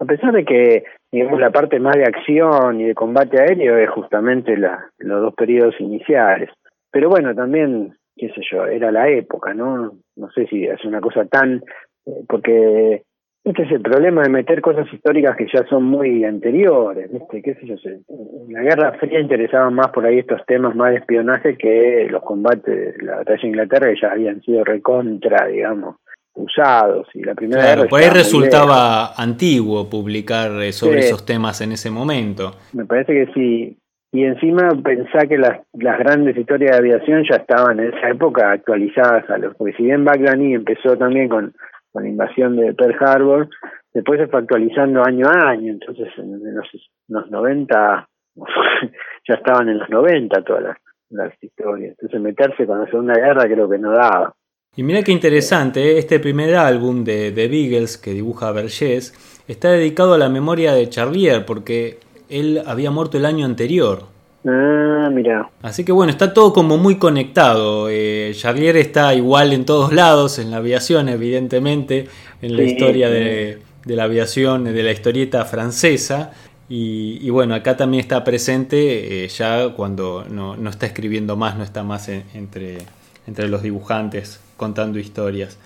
A 0.00 0.04
pesar 0.04 0.32
de 0.32 0.44
que, 0.44 0.84
digamos, 1.12 1.40
la 1.40 1.50
parte 1.50 1.78
más 1.78 1.94
de 1.94 2.04
acción 2.04 2.80
y 2.80 2.84
de 2.84 2.94
combate 2.94 3.40
aéreo 3.40 3.78
es 3.78 3.90
justamente 3.90 4.56
la, 4.56 4.90
los 4.98 5.22
dos 5.22 5.34
periodos 5.34 5.74
iniciales. 5.78 6.50
Pero 6.90 7.08
bueno, 7.08 7.34
también, 7.34 7.96
qué 8.16 8.28
sé 8.28 8.40
yo, 8.50 8.66
era 8.66 8.90
la 8.90 9.08
época, 9.08 9.54
¿no? 9.54 9.92
No 10.16 10.30
sé 10.30 10.46
si 10.46 10.64
es 10.64 10.84
una 10.84 11.00
cosa 11.00 11.24
tan... 11.26 11.62
Eh, 12.06 12.24
porque 12.28 13.02
este 13.44 13.62
es 13.62 13.72
el 13.72 13.82
problema 13.82 14.22
de 14.22 14.30
meter 14.30 14.62
cosas 14.62 14.90
históricas 14.90 15.36
que 15.36 15.46
ya 15.52 15.66
son 15.68 15.84
muy 15.84 16.24
anteriores, 16.24 17.12
¿viste? 17.12 17.42
¿Qué 17.42 17.54
sé 17.54 17.66
yo? 17.66 17.74
En 17.84 18.52
la 18.54 18.62
Guerra 18.62 18.92
Fría 18.98 19.20
interesaban 19.20 19.74
más 19.74 19.88
por 19.88 20.06
ahí 20.06 20.20
estos 20.20 20.40
temas 20.46 20.74
más 20.74 20.92
de 20.92 20.98
espionaje 20.98 21.58
que 21.58 22.08
los 22.10 22.22
combates 22.22 22.96
de 22.96 23.04
la 23.04 23.16
batalla 23.16 23.42
de 23.42 23.48
Inglaterra 23.48 23.90
que 23.90 24.00
ya 24.00 24.12
habían 24.12 24.40
sido 24.40 24.64
recontra, 24.64 25.46
digamos, 25.46 25.96
usados. 26.34 27.06
Y 27.12 27.22
la 27.22 27.34
primera 27.34 27.62
claro, 27.62 27.86
por 27.86 28.00
ahí 28.00 28.08
resultaba 28.08 29.12
antiguo 29.14 29.90
publicar 29.90 30.50
eh, 30.62 30.72
sobre 30.72 31.00
esos 31.00 31.26
temas 31.26 31.60
en 31.60 31.72
ese 31.72 31.90
momento. 31.90 32.52
Me 32.72 32.86
parece 32.86 33.12
que 33.12 33.32
sí. 33.34 33.78
Y 34.14 34.24
encima 34.24 34.70
pensá 34.82 35.26
que 35.28 35.36
las, 35.36 35.60
las 35.74 35.98
grandes 35.98 36.36
historias 36.36 36.70
de 36.70 36.78
aviación 36.78 37.24
ya 37.28 37.36
estaban 37.36 37.80
en 37.80 37.92
esa 37.92 38.08
época 38.08 38.52
actualizadas 38.52 39.28
a 39.28 39.36
los, 39.36 39.54
porque 39.56 39.74
si 39.76 39.82
bien 39.82 40.04
Baglani 40.04 40.54
empezó 40.54 40.96
también 40.96 41.28
con 41.28 41.52
con 41.94 42.02
la 42.02 42.08
invasión 42.08 42.56
de 42.56 42.74
Pearl 42.74 42.96
Harbor, 42.98 43.48
después 43.94 44.18
se 44.18 44.26
fue 44.26 44.40
actualizando 44.40 45.04
año 45.04 45.28
a 45.28 45.50
año, 45.50 45.72
entonces 45.72 46.08
en 46.18 46.54
los, 46.54 46.66
los 47.06 47.30
90 47.30 48.08
ya 49.28 49.34
estaban 49.34 49.68
en 49.68 49.78
los 49.78 49.88
90 49.88 50.42
todas 50.42 50.76
las, 51.10 51.32
historias, 51.40 51.90
entonces 51.92 52.20
meterse 52.20 52.66
con 52.66 52.80
la 52.80 52.86
Segunda 52.86 53.14
Guerra 53.14 53.44
creo 53.44 53.70
que 53.70 53.78
no 53.78 53.92
daba. 53.92 54.34
Y 54.76 54.82
mira 54.82 55.04
qué 55.04 55.12
interesante, 55.12 55.92
¿eh? 55.92 55.98
este 55.98 56.18
primer 56.18 56.56
álbum 56.56 57.04
de, 57.04 57.30
de 57.30 57.46
Beagles 57.46 57.96
que 57.96 58.10
dibuja 58.10 58.50
Vergés 58.50 59.14
está 59.46 59.70
dedicado 59.70 60.14
a 60.14 60.18
la 60.18 60.28
memoria 60.28 60.72
de 60.72 60.88
Charlier 60.88 61.46
porque 61.46 61.98
él 62.28 62.62
había 62.66 62.90
muerto 62.90 63.18
el 63.18 63.26
año 63.26 63.44
anterior. 63.44 64.14
Ah, 64.46 65.08
mira. 65.10 65.48
Así 65.62 65.84
que 65.84 65.92
bueno, 65.92 66.10
está 66.10 66.34
todo 66.34 66.52
como 66.52 66.76
muy 66.76 66.96
conectado. 66.96 67.88
Eh, 67.88 68.32
Charlier 68.34 68.76
está 68.76 69.14
igual 69.14 69.52
en 69.52 69.64
todos 69.64 69.92
lados, 69.92 70.38
en 70.38 70.50
la 70.50 70.58
aviación, 70.58 71.08
evidentemente, 71.08 72.08
en 72.42 72.56
la 72.56 72.62
historia 72.62 73.08
de, 73.08 73.60
la 73.86 74.04
aviación, 74.04 74.64
de 74.64 74.82
la 74.82 74.92
historieta 74.92 75.44
francesa. 75.44 76.32
Y, 76.68 77.28
bueno, 77.30 77.54
acá 77.54 77.76
también 77.76 78.00
está 78.00 78.24
presente 78.24 79.24
eh, 79.24 79.28
ya 79.28 79.68
cuando 79.76 80.24
no, 80.28 80.56
está 80.68 80.86
escribiendo 80.86 81.36
más, 81.36 81.56
no 81.56 81.62
está 81.62 81.82
más 81.84 82.08
entre, 82.08 82.78
entre 83.26 83.48
los 83.48 83.62
dibujantes 83.62 84.40
contando 84.56 84.98
historias. 84.98 85.58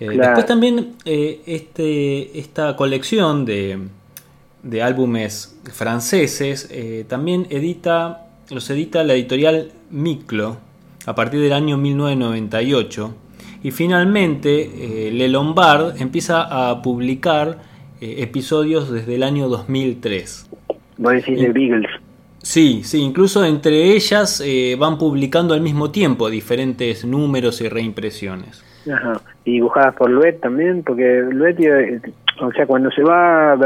Eh, 0.00 0.08
después 0.08 0.46
también 0.46 0.96
este, 1.04 2.38
esta 2.38 2.76
colección 2.76 3.44
de, 3.44 3.78
de 4.62 4.82
álbumes 4.82 5.58
franceses, 5.72 6.68
eh, 6.70 7.04
también 7.08 7.46
edita 7.50 8.26
los 8.50 8.68
edita 8.70 9.04
la 9.04 9.14
editorial 9.14 9.70
Miclo 9.90 10.56
a 11.06 11.14
partir 11.14 11.40
del 11.40 11.52
año 11.52 11.76
1998 11.76 13.14
y 13.62 13.70
finalmente 13.70 15.06
eh, 15.08 15.12
Le 15.12 15.28
Lombard 15.28 16.00
empieza 16.00 16.42
a 16.70 16.82
publicar 16.82 17.58
eh, 18.00 18.16
episodios 18.18 18.90
desde 18.90 19.14
el 19.14 19.22
año 19.22 19.48
2003. 19.48 20.50
Voy 20.98 21.12
a 21.12 21.16
decir 21.16 21.38
de 21.38 21.52
Beagles. 21.52 21.90
Sí, 22.42 22.82
sí, 22.82 23.00
incluso 23.02 23.44
entre 23.44 23.94
ellas 23.94 24.42
van 24.78 24.96
publicando 24.96 25.52
al 25.52 25.60
mismo 25.60 25.90
tiempo 25.90 26.30
diferentes 26.30 27.04
números 27.04 27.60
y 27.60 27.68
reimpresiones. 27.68 28.64
Ajá. 28.90 29.20
Y 29.44 29.52
dibujadas 29.52 29.94
por 29.94 30.10
Luet 30.10 30.40
también, 30.40 30.82
porque 30.82 31.22
Luet, 31.30 31.58
o 32.40 32.50
sea, 32.52 32.66
cuando 32.66 32.90
se 32.90 33.02
va 33.02 33.52
a 33.52 33.56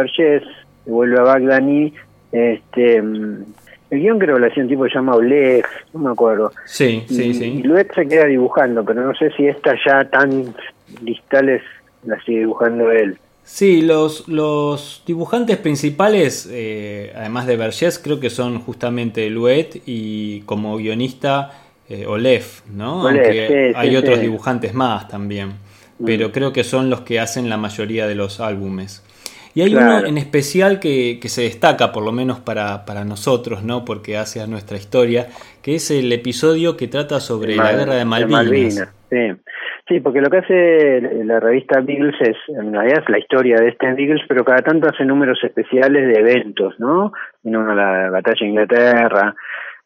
Vuelve 0.87 1.19
a 1.19 1.23
Bagdani, 1.23 1.93
este, 2.33 3.01
mm, 3.03 3.45
el 3.91 4.01
guion 4.01 4.19
creo 4.19 4.35
que 4.37 4.41
lo 4.41 4.47
hacía 4.47 4.63
un 4.63 4.69
tipo 4.69 4.83
que 4.85 4.91
se 4.91 4.95
llama 4.97 5.15
Oleg, 5.15 5.65
no 5.93 6.01
me 6.01 6.11
acuerdo. 6.11 6.53
Sí, 6.67 7.05
sí, 7.09 7.23
y, 7.29 7.35
sí. 7.35 7.45
Y 7.45 7.63
Luet 7.63 7.95
se 7.95 8.07
queda 8.07 8.27
dibujando, 8.27 8.85
pero 8.85 9.03
no 9.07 9.15
sé 9.15 9.31
si 9.37 9.47
esta 9.47 9.75
ya 9.87 10.05
tan 10.11 10.55
listales 11.03 11.63
la 12.05 12.21
sigue 12.25 12.41
dibujando 12.41 12.91
él. 12.91 13.17
Sí, 13.45 13.83
los, 13.83 14.27
los 14.29 15.03
dibujantes 15.07 15.59
principales, 15.59 16.49
eh, 16.51 17.13
además 17.15 17.47
de 17.47 17.57
Vergés, 17.57 17.99
creo 17.99 18.19
que 18.19 18.31
son 18.31 18.59
justamente 18.61 19.29
Luet 19.29 19.83
y 19.87 20.41
como 20.43 20.77
guionista 20.79 21.51
eh, 21.89 22.07
Olev, 22.07 22.45
¿no? 22.75 23.03
Olev, 23.03 23.23
Aunque 23.23 23.47
sí, 23.73 23.73
hay 23.79 23.91
sí, 23.91 23.97
otros 23.97 24.17
sí. 24.17 24.23
dibujantes 24.23 24.73
más 24.75 25.09
también, 25.09 25.53
Mm. 25.99 26.07
pero 26.07 26.33
creo 26.33 26.53
que 26.53 26.65
son 26.65 26.91
los 26.91 27.03
que 27.03 27.21
hacen 27.21 27.49
la 27.49 27.57
mayoría 27.57 28.07
de 28.09 28.15
los 28.17 28.41
álbumes. 28.41 29.03
Y 29.55 29.63
hay 29.63 29.71
Claro. 29.71 29.99
uno 29.99 30.07
en 30.09 30.19
especial 30.19 30.81
que, 30.81 31.19
que 31.23 31.29
se 31.29 31.43
destaca, 31.43 31.93
por 31.93 32.05
lo 32.05 32.13
menos 32.13 32.41
para, 32.41 32.85
para 32.85 33.05
nosotros, 33.05 33.63
¿no? 33.63 33.85
Porque 33.85 34.17
hace 34.17 34.41
a 34.41 34.47
nuestra 34.47 34.77
historia, 34.77 35.27
que 35.63 35.77
es 35.77 35.91
el 35.91 36.13
episodio 36.13 36.77
que 36.77 36.89
trata 36.89 37.21
sobre 37.21 37.55
la 37.57 37.73
guerra 37.73 37.95
de 37.95 38.05
Malvinas. 38.05 38.93
sí. 39.11 39.33
sí, 39.89 40.01
porque 40.01 40.21
lo 40.21 40.29
que 40.31 40.39
hace 40.39 41.01
la 41.25 41.39
revista 41.39 41.81
Beagles 41.81 42.17
es, 42.21 42.37
en 42.49 42.73
realidad 42.73 43.03
es 43.05 43.09
la 43.09 43.19
historia 43.19 43.57
de 43.57 43.69
este 43.69 43.93
Beagles, 43.93 44.23
pero 44.29 44.45
cada 44.45 44.63
tanto 44.63 44.89
hace 44.89 45.05
números 45.05 45.39
especiales 45.45 46.09
de 46.13 46.21
eventos, 46.21 46.75
¿no? 46.81 47.13
Tiene 47.43 47.59
uno 47.59 47.71
de 47.71 47.77
la 47.77 48.11
batalla 48.11 48.41
de 48.41 48.47
Inglaterra 48.49 49.35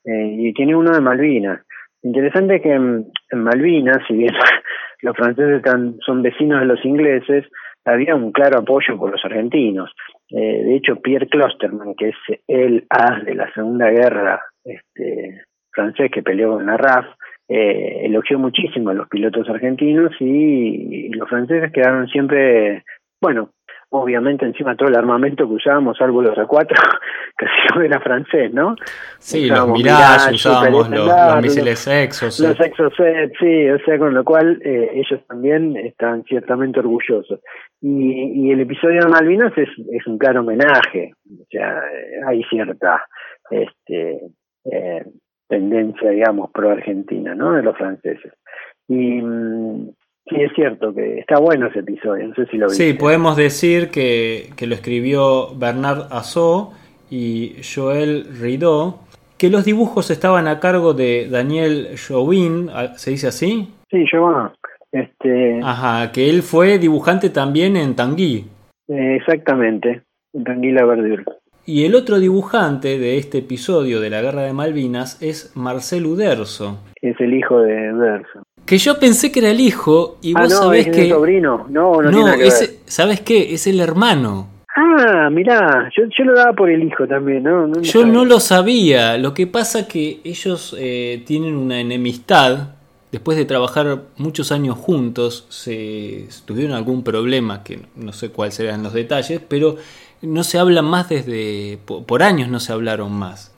eh, 0.04 0.35
y 0.38 0.52
tiene 0.54 0.74
uno 0.76 0.92
de 0.92 1.00
Malvinas. 1.02 1.61
Interesante 2.02 2.62
que 2.62 2.72
en, 2.72 3.07
en 3.31 3.42
Malvinas, 3.42 3.98
si 4.07 4.14
bien 4.14 4.33
los 5.02 5.14
franceses 5.16 5.57
están, 5.57 5.96
son 6.07 6.22
vecinos 6.22 6.61
de 6.61 6.66
los 6.66 6.83
ingleses, 6.85 7.44
había 7.92 8.14
un 8.14 8.33
claro 8.33 8.61
apoyo 8.61 8.96
por 8.98 9.11
los 9.11 9.24
argentinos. 9.24 9.90
Eh, 10.31 10.62
de 10.64 10.77
hecho, 10.77 10.96
Pierre 10.96 11.29
Klosterman, 11.29 11.94
que 11.94 12.11
es 12.11 12.16
el 12.46 12.87
as 12.88 13.24
de 13.24 13.35
la 13.35 13.53
Segunda 13.53 13.90
Guerra 13.90 14.40
este, 14.64 15.42
francés 15.70 16.11
que 16.12 16.22
peleó 16.22 16.55
con 16.55 16.66
la 16.66 16.77
RAF, 16.77 17.07
eh, 17.48 18.03
elogió 18.05 18.38
muchísimo 18.38 18.90
a 18.90 18.94
los 18.94 19.09
pilotos 19.09 19.48
argentinos 19.48 20.12
y, 20.20 21.07
y 21.07 21.09
los 21.11 21.29
franceses 21.29 21.72
quedaron 21.72 22.07
siempre, 22.09 22.85
bueno, 23.20 23.51
obviamente 23.90 24.44
encima 24.44 24.77
todo 24.77 24.88
el 24.88 24.96
armamento 24.96 25.46
que 25.46 25.55
usábamos, 25.55 25.96
salvo 25.96 26.22
los 26.22 26.37
A4, 26.37 26.68
casi 27.37 27.85
era 27.85 28.01
francés, 28.01 28.53
¿no? 28.53 28.77
Sí, 29.18 29.46
los 29.46 29.59
Usábamos 29.59 29.79
Mirage, 29.79 30.03
Mirage, 30.03 30.35
usábamos 30.35 30.90
los, 30.90 31.07
los 31.07 31.42
misiles 31.42 31.87
Exos. 31.87 32.40
los 32.40 32.61
Exocet, 32.61 33.33
sí, 33.38 33.68
o 33.70 33.79
sea, 33.85 33.98
con 33.98 34.14
lo 34.14 34.24
cual 34.24 34.61
eh, 34.64 34.90
ellos 34.94 35.20
también 35.27 35.77
están 35.77 36.24
ciertamente 36.24 36.81
orgullosos. 36.81 37.40
Y, 37.81 38.46
y 38.46 38.51
el 38.51 38.61
episodio 38.61 39.03
de 39.03 39.09
Malvinas 39.09 39.53
es, 39.57 39.68
es 39.92 40.07
un 40.07 40.18
claro 40.18 40.40
homenaje, 40.40 41.12
o 41.31 41.46
sea, 41.51 41.81
hay 42.27 42.42
cierta 42.44 43.05
este, 43.51 44.20
eh, 44.70 45.05
tendencia, 45.48 46.11
digamos, 46.11 46.51
pro-argentina, 46.53 47.35
¿no? 47.35 47.53
De 47.53 47.62
los 47.62 47.77
franceses. 47.77 48.33
Y 48.87 49.22
mm, 49.22 49.90
sí, 50.38 50.44
es 50.44 50.53
cierto 50.55 50.94
que 50.94 51.18
está 51.18 51.38
bueno 51.38 51.66
ese 51.66 51.81
episodio, 51.81 52.29
no 52.29 52.35
sé 52.35 52.46
si 52.46 52.57
lo 52.57 52.66
viste. 52.66 52.87
Sí, 52.87 52.92
podemos 52.94 53.37
decir 53.37 53.90
que, 53.90 54.51
que 54.57 54.66
lo 54.66 54.74
escribió 54.74 55.55
Bernard 55.57 56.07
Azó 56.11 56.72
y 57.11 57.57
Joel 57.62 58.27
Rideau, 58.40 58.98
que 59.37 59.51
los 59.51 59.64
dibujos 59.64 60.11
estaban 60.11 60.46
a 60.48 60.61
cargo 60.61 60.94
de 60.94 61.29
Daniel 61.31 61.88
Chauvin, 61.94 62.68
¿se 62.96 63.11
dice 63.12 63.29
así? 63.29 63.68
Sí, 63.90 64.05
yo, 64.12 64.53
este, 64.92 65.61
Ajá, 65.62 66.11
que 66.12 66.29
él 66.31 66.42
fue 66.42 66.79
dibujante 66.79 67.31
también 67.31 67.77
en 67.77 67.94
Tanguy. 67.94 68.44
eh, 68.88 69.16
exactamente, 69.16 70.03
Tranquila 70.44 70.85
Verdure. 70.85 71.24
Y 71.66 71.85
el 71.85 71.94
otro 71.94 72.18
dibujante 72.18 72.98
de 72.98 73.18
este 73.18 73.38
episodio 73.38 74.01
de 74.01 74.09
la 74.09 74.22
Guerra 74.22 74.42
de 74.42 74.55
Malvinas 74.55 75.22
es 75.22 75.55
Marcel 75.55 76.07
Uderzo. 76.07 76.79
es 77.03 77.20
el 77.20 77.35
hijo 77.35 77.61
de 77.61 77.92
Verso. 77.92 78.42
Que 78.68 78.76
yo 78.78 78.98
pensé 78.98 79.33
que 79.33 79.40
era 79.40 79.50
el 79.50 79.61
hijo 79.61 80.18
y 80.20 80.35
ah, 80.37 80.42
vos 80.42 80.50
no, 80.50 80.59
sabés 80.64 80.87
es 80.88 80.94
que... 80.94 81.02
el 81.04 81.11
sobrino, 81.11 81.66
no, 81.70 82.02
no, 82.02 82.11
tiene 82.11 82.11
No, 82.11 82.24
nada 82.26 82.37
que 82.37 82.44
ver. 82.44 82.70
¿sabés 82.87 83.20
qué? 83.22 83.54
Es 83.54 83.66
el 83.66 83.81
hermano. 83.81 84.48
Ah, 84.76 85.28
mirá, 85.31 85.90
yo, 85.96 86.04
yo 86.16 86.24
lo 86.24 86.35
daba 86.37 86.52
por 86.52 86.70
el 86.70 86.83
hijo 86.85 87.07
también, 87.09 87.42
¿no? 87.44 87.66
no 87.66 87.81
Yo 87.81 88.00
sabía. 88.00 88.12
no 88.12 88.24
lo 88.24 88.38
sabía. 88.40 89.16
Lo 89.16 89.33
que 89.35 89.46
pasa 89.46 89.88
que 89.88 90.20
ellos 90.22 90.76
eh, 90.78 91.22
tienen 91.26 91.57
una 91.57 91.81
enemistad. 91.81 92.74
Después 93.11 93.38
de 93.38 93.46
trabajar 93.46 94.02
muchos 94.18 94.52
años 94.52 94.76
juntos, 94.76 95.46
se 95.48 96.28
tuvieron 96.44 96.76
algún 96.76 97.02
problema 97.02 97.64
que 97.64 97.81
no 97.96 98.12
sé 98.12 98.28
cuáles 98.28 98.54
serán 98.54 98.83
los 98.83 98.92
detalles, 98.92 99.40
pero 99.48 99.76
no 100.20 100.44
se 100.44 100.59
hablan 100.59 100.85
más 100.85 101.09
desde 101.09 101.78
po- 101.87 102.04
por 102.04 102.22
años 102.22 102.50
no 102.50 102.61
se 102.61 102.70
hablaron 102.72 103.12
más. 103.12 103.50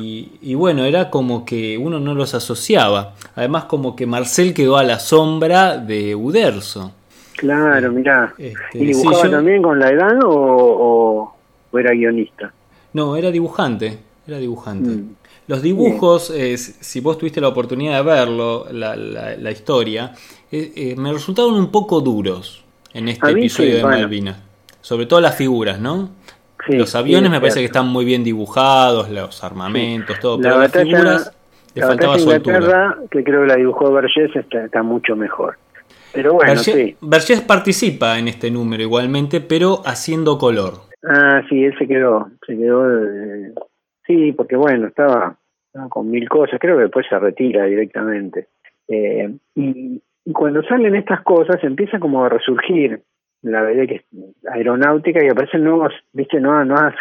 Y, 0.00 0.32
y 0.42 0.54
bueno, 0.54 0.84
era 0.84 1.10
como 1.10 1.44
que 1.44 1.78
uno 1.78 1.98
no 2.00 2.14
los 2.14 2.34
asociaba. 2.34 3.14
Además, 3.34 3.64
como 3.64 3.96
que 3.96 4.06
Marcel 4.06 4.52
quedó 4.54 4.76
a 4.76 4.84
la 4.84 4.98
sombra 5.00 5.78
de 5.78 6.14
Uderzo. 6.14 6.92
Claro, 7.36 7.90
mirá. 7.92 8.34
Este, 8.38 8.58
¿Y 8.74 8.80
sí, 8.80 8.86
dibujaba 9.00 9.24
yo- 9.24 9.30
también 9.30 9.62
con 9.62 9.78
la 9.78 9.90
edad 9.90 10.22
o, 10.24 10.30
o, 10.30 11.36
o 11.72 11.78
era 11.78 11.92
guionista? 11.92 12.52
No, 12.92 13.16
era 13.16 13.30
dibujante. 13.30 13.98
Era 14.26 14.38
dibujante. 14.38 14.90
Mm. 14.90 15.14
Los 15.48 15.60
dibujos, 15.60 16.30
eh, 16.30 16.56
si 16.56 17.00
vos 17.00 17.18
tuviste 17.18 17.40
la 17.40 17.48
oportunidad 17.48 17.96
de 17.98 18.02
verlo, 18.02 18.66
la, 18.72 18.96
la- 18.96 19.36
la 19.36 19.50
historia, 19.50 20.12
eh, 20.50 20.72
eh, 20.76 20.94
me 20.96 21.12
resultaron 21.12 21.54
un 21.54 21.70
poco 21.70 22.00
duros 22.00 22.62
en 22.94 23.08
este 23.08 23.30
episodio 23.32 23.70
sí, 23.70 23.76
de 23.76 23.82
bueno. 23.82 23.98
Malvinas. 23.98 24.36
Sobre 24.80 25.06
todo 25.06 25.20
las 25.20 25.34
figuras, 25.34 25.80
¿no? 25.80 26.10
Sí, 26.66 26.76
los 26.76 26.94
aviones 26.94 27.24
es 27.24 27.30
me 27.30 27.40
parece 27.40 27.60
que 27.60 27.66
están 27.66 27.88
muy 27.88 28.04
bien 28.04 28.24
dibujados, 28.24 29.10
los 29.10 29.44
armamentos, 29.44 30.18
todo, 30.20 30.36
La 30.38 30.42
pero 30.42 30.58
las 30.60 30.72
batalla, 30.72 30.84
figuras 30.96 31.36
le 31.74 31.80
la 31.80 31.86
faltaba 31.88 32.12
batalla. 32.16 32.36
Inglaterra, 32.36 32.98
que 33.10 33.24
creo 33.24 33.40
que 33.42 33.46
la 33.46 33.56
dibujó 33.56 33.92
Vergés, 33.92 34.34
está, 34.34 34.64
está 34.64 34.82
mucho 34.82 35.16
mejor. 35.16 35.56
Pero 36.12 36.34
bueno, 36.34 36.52
Vergés, 36.52 36.74
sí. 36.74 36.96
Vergés 37.00 37.40
participa 37.42 38.18
en 38.18 38.28
este 38.28 38.50
número 38.50 38.82
igualmente, 38.82 39.40
pero 39.40 39.82
haciendo 39.84 40.38
color. 40.38 40.74
Ah, 41.06 41.42
sí, 41.48 41.64
él 41.64 41.74
se 41.78 41.86
quedó, 41.86 42.28
se 42.46 42.56
quedó, 42.56 42.88
eh, 42.88 43.52
sí, 44.06 44.32
porque 44.32 44.56
bueno, 44.56 44.86
estaba, 44.86 45.36
estaba 45.66 45.88
con 45.88 46.10
mil 46.10 46.28
cosas, 46.28 46.58
creo 46.60 46.76
que 46.76 46.84
después 46.84 47.04
se 47.08 47.18
retira 47.18 47.64
directamente. 47.64 48.46
Eh, 48.88 49.34
y, 49.56 50.00
y 50.24 50.32
cuando 50.32 50.62
salen 50.62 50.94
estas 50.94 51.22
cosas 51.22 51.62
empieza 51.62 51.98
como 51.98 52.24
a 52.24 52.28
resurgir 52.28 53.02
la 53.44 53.62
BD 53.62 53.86
que 53.86 53.94
es 53.96 54.04
aeronáutica 54.50 55.24
y 55.24 55.28
aparecen 55.28 55.64
nuevos, 55.64 55.92
viste, 56.12 56.40
nuevas, 56.40 56.66
nuevas 56.66 56.94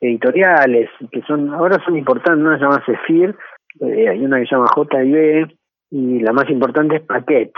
editoriales 0.00 0.90
que 1.10 1.22
son, 1.22 1.52
ahora 1.54 1.82
son 1.84 1.96
importantes, 1.96 2.44
una 2.44 2.58
se 2.58 2.64
llama 2.64 2.82
Cefir, 2.84 3.36
eh, 3.80 4.08
hay 4.08 4.24
una 4.24 4.38
que 4.38 4.46
se 4.46 4.54
llama 4.54 4.72
JIB 4.74 5.48
y 5.90 6.20
la 6.20 6.32
más 6.32 6.48
importante 6.50 6.96
es 6.96 7.02
Paquet. 7.02 7.52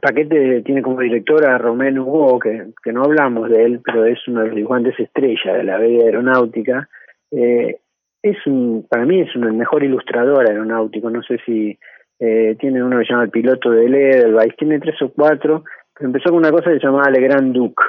Paquete 0.00 0.62
tiene 0.62 0.82
como 0.82 1.00
directora 1.00 1.54
a 1.54 1.58
Romén 1.58 1.98
Hugo, 1.98 2.38
que, 2.38 2.66
que 2.82 2.92
no 2.92 3.04
hablamos 3.04 3.48
de 3.48 3.64
él, 3.64 3.80
pero 3.84 4.04
es 4.04 4.18
uno 4.26 4.40
de 4.40 4.48
los 4.48 4.56
dibujantes 4.56 4.98
estrella 4.98 5.54
de 5.54 5.64
la 5.64 5.78
bella 5.78 6.04
aeronáutica. 6.04 6.88
Eh, 7.30 7.78
es 8.22 8.36
un, 8.46 8.86
para 8.88 9.04
mí 9.04 9.20
es 9.20 9.34
un, 9.36 9.56
mejor 9.56 9.84
ilustrador 9.84 10.48
aeronáutico, 10.48 11.10
no 11.10 11.22
sé 11.22 11.38
si 11.44 11.78
eh, 12.18 12.56
tiene 12.58 12.82
uno 12.82 12.98
que 12.98 13.04
se 13.04 13.12
llama 13.12 13.24
El 13.24 13.30
piloto 13.30 13.70
de 13.70 13.86
Edelweiss, 13.86 14.56
tiene 14.56 14.80
tres 14.80 15.00
o 15.02 15.10
cuatro, 15.10 15.64
empezó 16.00 16.30
con 16.30 16.38
una 16.38 16.50
cosa 16.50 16.70
que 16.70 16.78
se 16.78 16.86
llamaba 16.86 17.10
Le 17.10 17.20
Grand 17.20 17.54
Duc, 17.54 17.80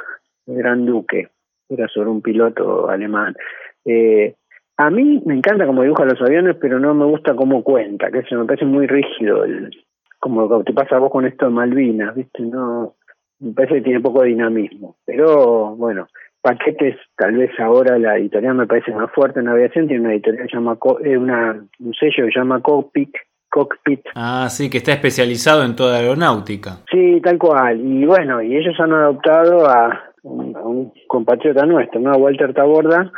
Le 0.47 0.55
Grand 0.55 0.87
Duque, 0.87 1.29
era 1.69 1.87
sobre 1.87 2.09
un 2.09 2.21
piloto 2.21 2.89
alemán. 2.89 3.35
Eh, 3.83 4.35
a 4.77 4.89
mí 4.89 5.21
me 5.25 5.35
encanta 5.35 5.65
cómo 5.65 5.83
dibuja 5.83 6.05
los 6.05 6.21
aviones, 6.21 6.57
pero 6.59 6.79
no 6.79 6.93
me 6.93 7.05
gusta 7.05 7.35
cómo 7.35 7.63
cuenta, 7.63 8.11
que 8.11 8.23
se 8.23 8.35
me 8.35 8.45
parece 8.45 8.65
muy 8.65 8.87
rígido 8.87 9.45
el, 9.45 9.71
como 10.19 10.63
te 10.63 10.73
pasa 10.73 10.95
a 10.95 10.99
vos 10.99 11.11
con 11.11 11.25
esto 11.25 11.45
de 11.45 11.51
Malvinas, 11.51 12.15
¿viste? 12.15 12.43
No, 12.43 12.95
me 13.39 13.53
parece 13.53 13.75
que 13.75 13.81
tiene 13.81 13.99
poco 14.01 14.23
dinamismo. 14.23 14.95
Pero 15.05 15.75
bueno, 15.75 16.07
paquetes, 16.41 16.97
tal 17.15 17.37
vez 17.37 17.51
ahora 17.59 17.97
la 17.97 18.17
editorial 18.17 18.55
me 18.55 18.67
parece 18.67 18.91
más 18.91 19.11
fuerte 19.11 19.39
en 19.39 19.47
aviación, 19.47 19.87
tiene 19.87 20.03
una 20.03 20.13
editorial 20.13 20.47
que 20.47 20.55
llama, 20.55 20.77
eh, 21.03 21.17
una, 21.17 21.63
un 21.79 21.93
sello 21.93 22.25
que 22.25 22.31
se 22.31 22.39
llama 22.39 22.61
Cockpit, 22.61 23.15
Cockpit. 23.55 24.01
Ah, 24.15 24.49
sí, 24.49 24.69
que 24.69 24.79
está 24.79 24.91
especializado 24.91 25.63
en 25.63 25.77
toda 25.77 25.99
aeronáutica. 25.99 26.79
Sí, 26.91 27.21
tal 27.23 27.37
cual. 27.37 27.79
Y 27.79 28.05
bueno, 28.05 28.41
y 28.41 28.53
ellos 28.53 28.75
han 28.79 28.91
adoptado 28.91 29.65
a 29.65 30.11
un, 30.23 30.53
a 30.57 30.59
un 30.59 30.91
compatriota 31.07 31.65
nuestro, 31.65 32.01
¿no? 32.01 32.11
A 32.11 32.17
Walter 32.17 32.53
Taborda, 32.53 33.09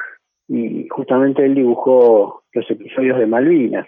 y 0.48 0.88
justamente 0.90 1.44
él 1.44 1.56
dibujó 1.56 2.44
los 2.54 2.70
episodios 2.70 3.18
de 3.18 3.26
Malvinas. 3.26 3.88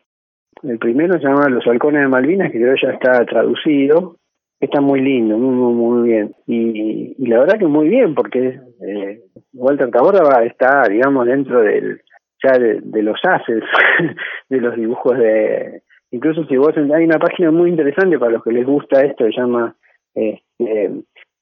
El 0.64 0.80
primero 0.80 1.14
se 1.20 1.28
llama 1.28 1.50
Los 1.50 1.68
halcones 1.68 2.02
de 2.02 2.08
Malvinas, 2.08 2.52
que 2.52 2.58
creo 2.58 2.74
ya 2.82 2.94
está 2.94 3.24
traducido. 3.26 4.16
Está 4.60 4.82
muy 4.82 5.02
lindo, 5.02 5.38
muy, 5.38 5.54
muy, 5.54 5.74
muy 5.74 6.10
bien. 6.10 6.36
Y, 6.48 7.16
y 7.16 7.28
la 7.28 7.42
verdad 7.42 7.60
que 7.60 7.68
muy 7.68 7.90
bien, 7.90 8.16
porque 8.16 8.60
eh, 8.88 9.22
Walter 9.54 9.92
Taborda 9.92 10.44
está, 10.44 10.84
digamos, 10.90 11.28
dentro 11.28 11.62
del 11.62 12.02
ya 12.44 12.58
de, 12.58 12.80
de 12.82 13.04
los 13.04 13.20
haces, 13.24 13.64
de 14.50 14.58
los 14.62 14.76
dibujos 14.76 15.18
de... 15.18 15.84
Incluso 16.12 16.46
si 16.46 16.58
vos... 16.58 16.76
Hay 16.78 17.04
una 17.04 17.20
página 17.20 17.52
muy 17.52 17.70
interesante 17.70 18.18
para 18.18 18.32
los 18.34 18.44
que 18.44 18.52
les 18.52 18.66
gusta 18.66 19.02
esto, 19.02 19.26
se 19.26 19.32
llama 19.32 19.76
eh, 20.16 20.42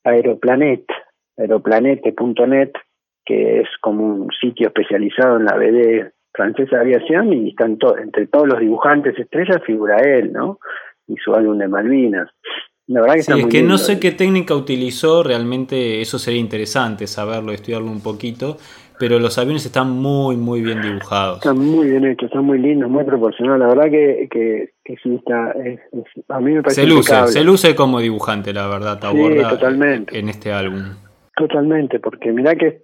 Aeroplanet, 0.03 0.85
aeroplanete.net, 1.37 2.71
que 3.25 3.61
es 3.61 3.67
como 3.81 4.05
un 4.05 4.29
sitio 4.39 4.67
especializado 4.67 5.37
en 5.37 5.45
la 5.45 5.57
BD 5.57 6.11
francesa 6.33 6.77
de 6.77 6.81
aviación 6.81 7.33
y 7.33 7.49
están 7.49 7.77
entre 8.01 8.27
todos 8.27 8.47
los 8.47 8.59
dibujantes 8.59 9.17
estrellas 9.17 9.61
figura 9.65 9.97
él, 9.97 10.31
¿no? 10.31 10.59
Y 11.07 11.15
su 11.17 11.33
álbum 11.33 11.57
de 11.57 11.67
Malvinas. 11.67 12.29
La 12.87 13.01
verdad 13.01 13.15
que 13.15 13.23
sí, 13.23 13.39
es 13.39 13.47
que 13.47 13.63
no 13.63 13.77
sé 13.77 13.99
qué 13.99 14.11
técnica 14.11 14.55
utilizó, 14.55 15.21
realmente 15.21 15.99
eso 15.99 16.17
sería 16.17 16.39
interesante 16.39 17.05
saberlo, 17.05 17.51
estudiarlo 17.51 17.91
un 17.91 18.01
poquito, 18.01 18.57
pero 18.99 19.19
los 19.19 19.37
aviones 19.37 19.65
están 19.65 19.91
muy, 19.91 20.35
muy 20.37 20.61
bien 20.61 20.81
dibujados. 20.81 21.37
Están 21.37 21.59
muy 21.59 21.89
bien 21.89 22.05
hechos, 22.05 22.27
están 22.27 22.45
muy 22.45 22.59
lindos, 22.59 22.89
muy 22.89 23.03
proporcionados. 23.03 23.59
La 23.59 23.67
verdad 23.67 23.91
que, 23.91 24.27
que, 24.29 24.69
que 24.83 24.95
sí 25.01 25.15
está. 25.15 25.53
a 26.29 26.39
mí 26.39 26.53
me 26.53 26.63
parece. 26.63 26.81
Se 26.81 26.87
luce, 26.87 27.27
se 27.27 27.43
luce 27.43 27.75
como 27.75 27.99
dibujante, 27.99 28.53
la 28.53 28.67
verdad, 28.67 28.99
Taborda, 28.99 29.49
totalmente. 29.49 30.17
en 30.17 30.29
este 30.29 30.51
álbum. 30.51 30.83
Totalmente, 31.35 31.99
porque 31.99 32.31
mira 32.31 32.55
que 32.55 32.81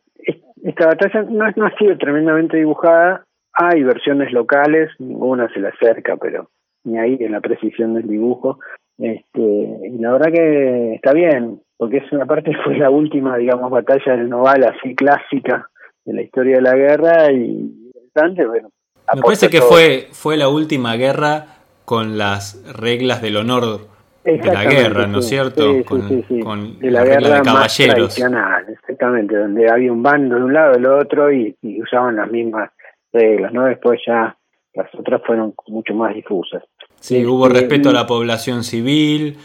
esta 0.63 0.87
batalla 0.87 1.23
no, 1.23 1.45
no 1.55 1.65
ha 1.65 1.77
sido 1.77 1.97
tremendamente 1.97 2.57
dibujada. 2.57 3.25
Hay 3.53 3.83
versiones 3.83 4.31
locales, 4.31 4.89
ninguna 4.99 5.51
se 5.53 5.59
le 5.59 5.69
acerca, 5.69 6.17
pero 6.17 6.49
ni 6.83 6.97
ahí 6.97 7.17
en 7.19 7.31
la 7.31 7.41
precisión 7.41 7.93
del 7.93 8.07
dibujo. 8.07 8.59
Este, 8.97 9.41
y 9.41 9.97
la 9.99 10.13
verdad 10.13 10.31
que 10.31 10.95
está 10.95 11.13
bien, 11.13 11.59
porque 11.77 11.97
es 11.97 12.11
una 12.11 12.25
parte 12.25 12.51
fue 12.63 12.77
la 12.77 12.89
última, 12.89 13.37
digamos, 13.37 13.71
batalla 13.71 14.15
del 14.15 14.29
Noval 14.29 14.63
así 14.63 14.95
clásica 14.95 15.69
de 16.05 16.13
la 16.13 16.21
historia 16.21 16.57
de 16.57 16.61
la 16.61 16.75
guerra 16.75 17.31
y 17.31 17.91
bueno. 18.47 18.69
Me 19.13 19.21
parece 19.21 19.49
que 19.49 19.61
fue 19.61 20.07
fue 20.11 20.37
la 20.37 20.49
última 20.49 20.95
guerra 20.95 21.45
con 21.85 22.17
las 22.17 22.63
reglas 22.77 23.21
del 23.21 23.37
honor 23.37 23.87
de 24.23 24.37
la 24.37 24.63
guerra, 24.63 25.07
¿no 25.07 25.19
es 25.19 25.27
cierto? 25.27 25.83
con, 25.85 26.79
de 26.79 26.91
la, 26.91 27.03
guerra 27.03 27.37
de 27.37 27.41
caballeros. 27.41 28.17
exactamente, 28.69 29.35
donde 29.35 29.69
había 29.69 29.91
un 29.91 30.01
bando 30.01 30.35
de 30.35 30.43
un 30.43 30.53
lado 30.53 30.71
y 30.71 30.75
del 30.75 30.85
otro 30.85 31.31
y, 31.31 31.55
usaban 31.81 32.15
las 32.15 32.31
mismas 32.31 32.71
reglas, 33.11 33.51
¿no? 33.51 33.65
Después 33.65 33.99
ya 34.07 34.37
las 34.73 34.87
otras 34.95 35.21
fueron 35.25 35.53
mucho 35.67 35.93
más 35.93 36.15
difusas. 36.15 36.63
Sí, 36.99 37.25
hubo 37.25 37.47
este, 37.47 37.59
respeto 37.59 37.89
a 37.89 37.93
la 37.93 38.07
población 38.07 38.63
civil, 38.63 39.37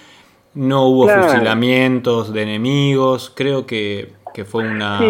no 0.55 0.87
hubo 0.87 1.09
fusilamientos 1.09 2.33
de 2.33 2.43
enemigos, 2.43 3.33
creo 3.35 3.67
que 3.67 4.13
que 4.39 4.45
fue 4.45 4.63
una, 4.63 5.01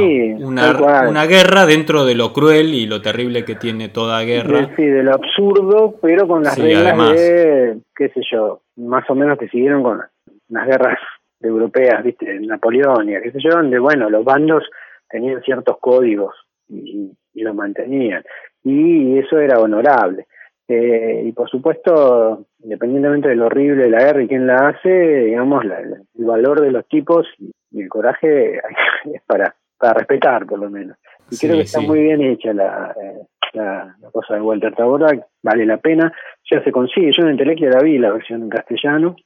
una, 0.41 1.27
guerra 1.27 1.67
dentro 1.67 2.07
de 2.07 2.15
lo 2.15 2.33
cruel 2.33 2.73
y 2.73 2.87
lo 2.87 3.03
terrible 3.03 3.45
que 3.45 3.57
tiene 3.57 3.91
toda 3.91 4.23
guerra. 4.23 4.71
Sí, 4.75 4.87
de 4.87 5.03
lo 5.03 5.13
absurdo, 5.13 5.97
pero 6.01 6.27
con 6.27 6.43
las 6.43 6.57
reglas 6.57 7.13
de, 7.13 7.77
qué 7.95 8.09
sé 8.09 8.23
yo, 8.33 8.63
más 8.77 9.05
o 9.11 9.15
menos 9.15 9.37
que 9.37 9.49
siguieron 9.49 9.83
con 9.83 10.01
las 10.49 10.67
guerras 10.67 10.99
europeas, 11.43 12.03
viste, 12.03 12.41
Napoleónica, 12.41 13.21
qué 13.21 13.33
sé 13.33 13.39
yo, 13.45 13.51
donde, 13.51 13.79
bueno, 13.79 14.09
los 14.09 14.25
bandos 14.25 14.65
tenían 15.11 15.43
ciertos 15.43 15.77
códigos 15.79 16.35
y, 16.71 17.13
y 17.35 17.43
lo 17.43 17.53
mantenían. 17.53 18.25
Y 18.65 19.19
eso 19.19 19.39
era 19.39 19.59
honorable. 19.59 20.27
Eh, 20.69 21.23
y 21.25 21.33
por 21.33 21.49
supuesto, 21.49 22.45
independientemente 22.63 23.31
de 23.31 23.37
lo 23.37 23.47
horrible 23.47 23.85
de 23.85 23.91
la 23.91 24.01
guerra 24.01 24.23
y 24.23 24.29
quién 24.29 24.47
la 24.47 24.69
hace, 24.69 24.91
digamos, 25.25 25.65
el 25.65 26.25
valor 26.27 26.61
de 26.61 26.71
los 26.71 26.87
tipos 26.89 27.27
y 27.71 27.81
el 27.81 27.89
coraje 27.89 28.61
es 29.13 29.23
para, 29.27 29.55
para 29.79 29.95
respetar, 29.95 30.45
por 30.47 30.59
lo 30.59 30.69
menos. 30.69 30.99
Y 31.31 31.39
creo 31.39 31.57
que 31.57 31.63
está 31.63 31.81
muy 31.81 32.01
bien 32.01 32.21
hecha 32.21 32.53
la, 32.53 32.95
eh, 33.03 33.27
la, 33.55 33.97
cosa 34.13 34.35
de 34.35 34.43
Walter 34.43 34.75
Tabora, 34.75 35.09
vale 35.43 35.65
la 35.65 35.79
pena, 35.79 36.13
ya 36.51 36.63
se 36.63 36.71
consigue. 36.71 37.13
Yo 37.17 37.27
en 37.27 37.39
Telequia 37.39 37.71
la 37.71 37.81
vi, 37.81 37.99
la 37.99 38.13
versión 38.13 38.43
en 38.43 38.51
castellano. 38.51 39.17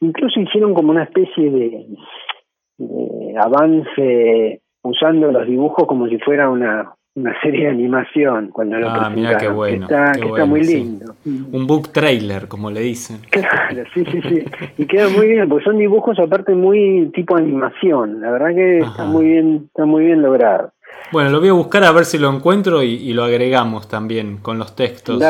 Incluso 0.00 0.40
hicieron 0.40 0.72
como 0.72 0.92
una 0.92 1.04
especie 1.04 1.50
de, 1.50 1.86
de 2.78 3.38
avance 3.38 4.62
usando 4.82 5.30
los 5.30 5.46
dibujos 5.46 5.86
como 5.86 6.08
si 6.08 6.18
fuera 6.18 6.48
una, 6.48 6.95
una 7.16 7.34
serie 7.40 7.64
de 7.64 7.70
animación 7.70 8.50
cuando 8.52 8.76
lo 8.76 8.90
ah, 8.90 9.08
mira 9.08 9.38
qué 9.38 9.48
bueno. 9.48 9.84
Está, 9.84 10.12
está 10.12 10.44
muy 10.44 10.62
lindo. 10.62 11.14
Un 11.24 11.66
book 11.66 11.88
trailer, 11.88 12.46
como 12.46 12.70
le 12.70 12.80
dicen. 12.80 13.20
Claro, 13.30 13.84
sí, 13.94 14.04
sí, 14.04 14.20
sí. 14.20 14.44
Y 14.76 14.86
queda 14.86 15.08
muy 15.08 15.28
bien, 15.28 15.48
porque 15.48 15.64
son 15.64 15.78
dibujos 15.78 16.18
aparte 16.18 16.54
muy 16.54 17.10
tipo 17.14 17.34
animación. 17.36 18.20
La 18.20 18.30
verdad 18.30 18.54
que 18.54 18.78
está 18.80 19.06
muy 19.06 19.24
bien, 19.24 19.64
está 19.68 19.86
muy 19.86 20.04
bien 20.04 20.20
logrado. 20.20 20.72
Bueno, 21.10 21.30
lo 21.30 21.40
voy 21.40 21.48
a 21.48 21.54
buscar 21.54 21.84
a 21.84 21.92
ver 21.92 22.04
si 22.04 22.18
lo 22.18 22.30
encuentro 22.30 22.82
y, 22.82 23.12
lo 23.14 23.24
agregamos 23.24 23.88
también 23.88 24.36
con 24.36 24.58
los 24.58 24.76
textos 24.76 25.22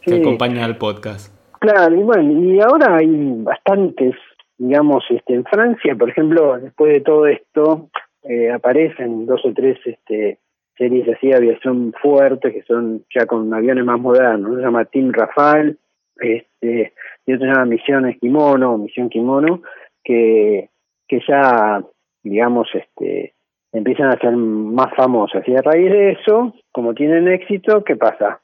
que 0.00 0.20
acompañan 0.20 0.64
al 0.64 0.78
podcast. 0.78 1.34
Claro, 1.60 1.94
y 1.94 2.02
bueno, 2.02 2.32
y 2.32 2.60
ahora 2.60 2.96
hay 2.96 3.08
bastantes, 3.42 4.14
digamos, 4.56 5.04
este, 5.10 5.34
en 5.34 5.44
Francia, 5.44 5.94
por 5.96 6.08
ejemplo, 6.08 6.58
después 6.58 6.92
de 6.92 7.00
todo 7.00 7.26
esto, 7.26 7.90
eh, 8.22 8.50
aparecen 8.52 9.26
dos 9.26 9.40
o 9.44 9.52
tres 9.52 9.78
este, 9.84 10.38
series 10.76 11.08
así 11.08 11.28
de 11.28 11.36
aviación 11.36 11.92
fuerte 12.00 12.52
que 12.52 12.62
son 12.62 13.04
ya 13.14 13.26
con 13.26 13.52
aviones 13.52 13.84
más 13.84 14.00
modernos. 14.00 14.50
Uno 14.50 14.56
se 14.58 14.64
llama 14.64 14.84
Team 14.84 15.12
Rafale 15.12 15.76
este, 16.18 16.92
y 17.26 17.32
otro 17.32 17.46
se 17.46 17.52
llama 17.52 17.66
Misión 17.66 18.08
Esquimono, 18.08 18.78
Misión 18.78 19.08
Kimono, 19.08 19.62
que, 20.02 20.70
que 21.08 21.20
ya, 21.26 21.82
digamos, 22.22 22.68
este, 22.74 23.34
empiezan 23.72 24.08
a 24.08 24.18
ser 24.18 24.32
más 24.36 24.94
famosas. 24.94 25.46
Y 25.46 25.54
a 25.54 25.62
raíz 25.62 25.90
de 25.90 26.12
eso, 26.12 26.54
como 26.72 26.94
tienen 26.94 27.28
éxito, 27.28 27.84
¿qué 27.84 27.96
pasa? 27.96 28.40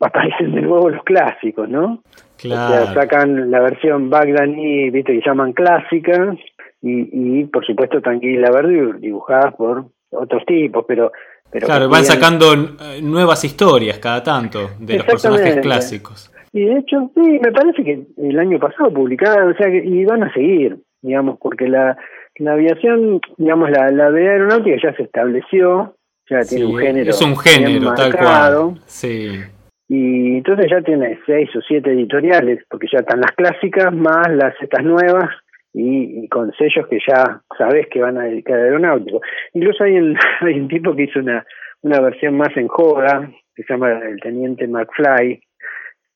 aparecen 0.00 0.56
de 0.56 0.62
nuevo 0.62 0.90
los 0.90 1.04
clásicos, 1.04 1.68
¿no? 1.68 2.02
Claro. 2.36 2.82
O 2.82 2.86
sea, 2.86 2.94
sacan 2.94 3.52
la 3.52 3.60
versión 3.60 4.10
Bagdani, 4.10 4.90
viste, 4.90 5.12
que 5.12 5.24
llaman 5.24 5.52
clásica, 5.52 6.34
y, 6.80 7.40
y 7.40 7.44
por 7.44 7.64
supuesto 7.64 8.00
Tranquila 8.00 8.50
Verde 8.50 8.98
dibujadas 8.98 9.54
por 9.54 9.84
otros 10.10 10.44
tipos, 10.46 10.84
pero 10.88 11.12
claro, 11.60 11.88
van 11.88 12.04
sacando 12.04 12.54
eh, 12.54 13.00
nuevas 13.02 13.44
historias 13.44 13.98
cada 13.98 14.22
tanto 14.22 14.70
de 14.78 14.98
los 14.98 15.06
personajes 15.06 15.60
clásicos. 15.60 16.32
Y 16.52 16.64
de 16.64 16.78
hecho, 16.78 17.10
sí, 17.14 17.40
me 17.42 17.50
parece 17.52 17.82
que 17.82 18.06
el 18.18 18.38
año 18.38 18.58
pasado 18.58 18.92
publicaron, 18.92 19.52
o 19.52 19.56
sea, 19.56 19.70
que, 19.70 19.82
y 19.84 20.04
van 20.04 20.22
a 20.22 20.32
seguir, 20.34 20.76
digamos, 21.00 21.38
porque 21.40 21.66
la, 21.66 21.96
la 22.36 22.52
aviación, 22.52 23.20
digamos, 23.38 23.70
la, 23.70 23.90
la 23.90 24.10
de 24.10 24.28
aeronáutica 24.28 24.76
ya 24.82 24.94
se 24.94 25.04
estableció, 25.04 25.96
ya 26.28 26.40
tiene 26.44 26.66
un 26.66 26.78
género. 26.78 27.10
Es 27.10 27.22
un 27.22 27.36
género, 27.38 27.94
tal 27.94 28.16
cual. 28.16 28.80
Sí. 28.86 29.40
Y 29.88 30.36
entonces 30.36 30.66
ya 30.70 30.80
tiene 30.82 31.18
seis 31.26 31.48
o 31.56 31.60
siete 31.66 31.92
editoriales, 31.92 32.64
porque 32.70 32.86
ya 32.92 33.00
están 33.00 33.20
las 33.20 33.32
clásicas 33.32 33.94
más 33.94 34.28
las 34.30 34.54
estas 34.60 34.84
nuevas, 34.84 35.30
y, 35.72 36.28
con 36.28 36.52
sellos 36.52 36.86
que 36.88 36.98
ya 37.06 37.40
sabes 37.56 37.86
que 37.88 38.00
van 38.00 38.18
a 38.18 38.24
dedicar 38.24 38.58
a 38.58 38.64
aeronáutico. 38.64 39.20
Incluso 39.54 39.84
hay 39.84 39.96
un, 39.96 40.16
hay 40.40 40.60
un 40.60 40.68
tipo 40.68 40.94
que 40.94 41.04
hizo 41.04 41.20
una, 41.20 41.44
una 41.82 42.00
versión 42.00 42.36
más 42.36 42.56
en 42.56 42.68
joda, 42.68 43.30
que 43.54 43.62
se 43.62 43.72
llama 43.72 43.92
el 43.92 44.20
Teniente 44.20 44.66
McFly, 44.66 45.40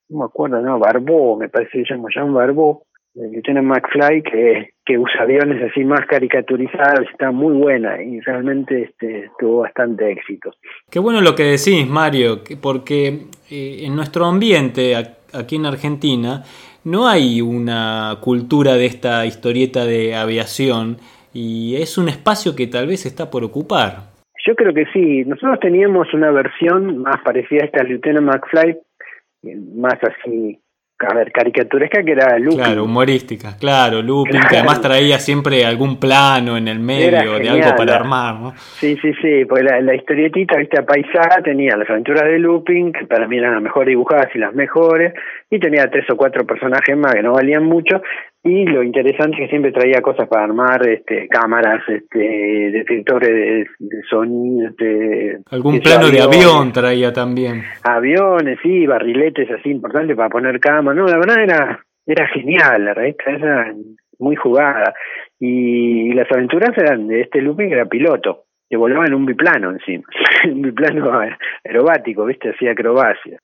no 0.09 0.19
me 0.19 0.25
acuerdo, 0.25 0.61
no, 0.61 0.79
Barbó, 0.79 1.37
me 1.37 1.49
parece 1.49 1.79
que 1.79 1.85
se 1.85 1.95
llama 1.95 2.09
Jean 2.15 2.33
Barbó, 2.33 2.85
el 3.17 3.33
Lieutenant 3.33 3.67
McFly, 3.67 4.23
que, 4.23 4.71
que 4.85 4.99
usa 4.99 5.23
aviones 5.23 5.71
así 5.71 5.85
más 5.85 6.07
caricaturizados, 6.07 7.09
está 7.11 7.31
muy 7.31 7.55
buena 7.55 8.03
y 8.03 8.21
realmente 8.21 8.83
este, 8.83 9.31
tuvo 9.39 9.63
bastante 9.63 10.13
éxito. 10.13 10.53
Qué 10.91 10.99
bueno 10.99 11.21
lo 11.21 11.35
que 11.35 11.45
decís, 11.45 11.89
Mario, 11.89 12.43
porque 12.61 13.27
eh, 13.51 13.79
en 13.85 13.97
nuestro 13.97 14.27
ambiente 14.27 14.95
aquí 15.33 15.57
en 15.57 15.67
Argentina 15.67 16.43
no 16.87 17.09
hay 17.09 17.41
una 17.41 18.17
cultura 18.21 18.75
de 18.75 18.87
esta 18.87 19.27
historieta 19.27 19.85
de 19.85 20.15
aviación 20.15 20.99
y 21.35 21.75
es 21.75 21.99
un 21.99 22.09
espacio 22.09 22.55
que 22.55 22.69
tal 22.69 22.87
vez 22.87 23.07
está 23.07 23.29
por 23.29 23.43
ocupar. 23.43 24.15
Yo 24.47 24.55
creo 24.55 24.73
que 24.73 24.87
sí. 24.93 25.25
Nosotros 25.25 25.59
teníamos 25.61 26.15
una 26.15 26.31
versión 26.31 26.99
más 26.99 27.17
parecida 27.25 27.65
a 27.65 27.67
esta 27.67 27.83
Lieutenant 27.83 28.27
McFly, 28.27 28.77
más 29.75 29.99
así 30.01 30.61
a 30.99 31.15
ver, 31.15 31.31
caricaturesca 31.31 32.03
que 32.03 32.13
era 32.13 32.39
Lupin. 32.39 32.59
Claro, 32.59 32.85
humorística, 32.85 33.57
claro, 33.59 34.01
Lupin, 34.01 34.41
que 34.49 34.57
además 34.57 34.81
traía 34.81 35.19
siempre 35.19 35.65
algún 35.65 36.01
plano 36.01 36.57
en 36.57 36.69
el 36.69 36.79
medio 36.79 37.39
de 37.39 37.49
algo 37.51 37.77
para 37.77 37.97
armar, 37.97 38.35
¿no? 38.37 38.55
Sí, 38.57 38.97
sí, 39.03 39.13
sí, 39.21 39.45
porque 39.47 39.65
la, 39.65 39.81
la 39.83 39.95
historietita, 39.95 40.57
viste, 40.57 40.79
apaisada 40.79 41.43
tenía 41.43 41.77
las 41.77 41.89
aventuras 41.91 42.25
de 42.25 42.39
Lupin, 42.39 42.93
que 42.93 43.07
para 43.07 43.29
mí 43.29 43.37
eran 43.37 43.53
las 43.53 43.63
mejores 43.63 43.89
dibujadas 43.89 44.29
y 44.35 44.39
las 44.39 44.55
mejores, 44.55 45.13
y 45.51 45.59
tenía 45.59 45.91
tres 45.91 46.09
o 46.11 46.17
cuatro 46.17 46.47
personajes 46.47 46.97
más 46.97 47.15
que 47.15 47.23
no 47.23 47.33
valían 47.33 47.65
mucho 47.65 48.01
y 48.47 48.65
lo 48.65 48.83
interesante 48.83 49.37
es 49.37 49.41
que 49.41 49.49
siempre 49.49 49.73
traía 49.73 50.01
cosas 50.01 50.29
para 50.29 50.45
armar 50.45 50.87
este 50.89 51.27
cámaras 51.29 51.83
este 51.89 52.71
detectores 52.71 53.67
de, 53.79 54.03
sonido 54.09 54.69
este, 54.71 55.39
algún 55.51 55.81
plano 55.81 56.09
de 56.09 56.21
avión 56.21 56.73
traía 56.73 57.13
también. 57.13 57.65
Aviones 57.83 58.59
sí 58.63 58.87
barriletes 58.87 59.51
así 59.51 59.71
importantes 59.71 60.17
para 60.17 60.31
poner 60.31 60.61
cámaras 60.61 60.97
no 60.97 61.07
la 61.07 61.19
verdad 61.19 61.43
era 61.43 61.81
era 62.07 62.29
genial 62.29 62.85
la 62.85 62.95
revista 62.95 63.31
esa 63.33 63.75
muy 64.19 64.37
jugada. 64.37 64.95
Y, 65.39 66.13
las 66.15 66.31
aventuras 66.33 66.71
eran 66.79 67.09
de 67.09 67.23
este 67.23 67.43
Lupin 67.43 67.69
que 67.69 67.75
era 67.75 67.87
piloto 67.87 68.45
que 68.69 68.77
volaba 68.77 69.07
en 69.07 69.15
un 69.15 69.27
biplano 69.27 69.71
encima 69.71 70.05
un 70.45 70.63
biplano 70.63 71.21
aerobático 71.65 72.25
viste 72.25 72.51
hacía 72.51 72.73
acrobacia. 72.73 73.41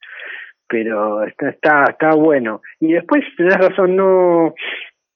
Pero 0.68 1.24
está, 1.24 1.50
está, 1.50 1.84
está 1.90 2.14
bueno. 2.14 2.62
Y 2.80 2.94
después, 2.94 3.22
tenés 3.36 3.58
razón, 3.58 3.94
no, 3.94 4.54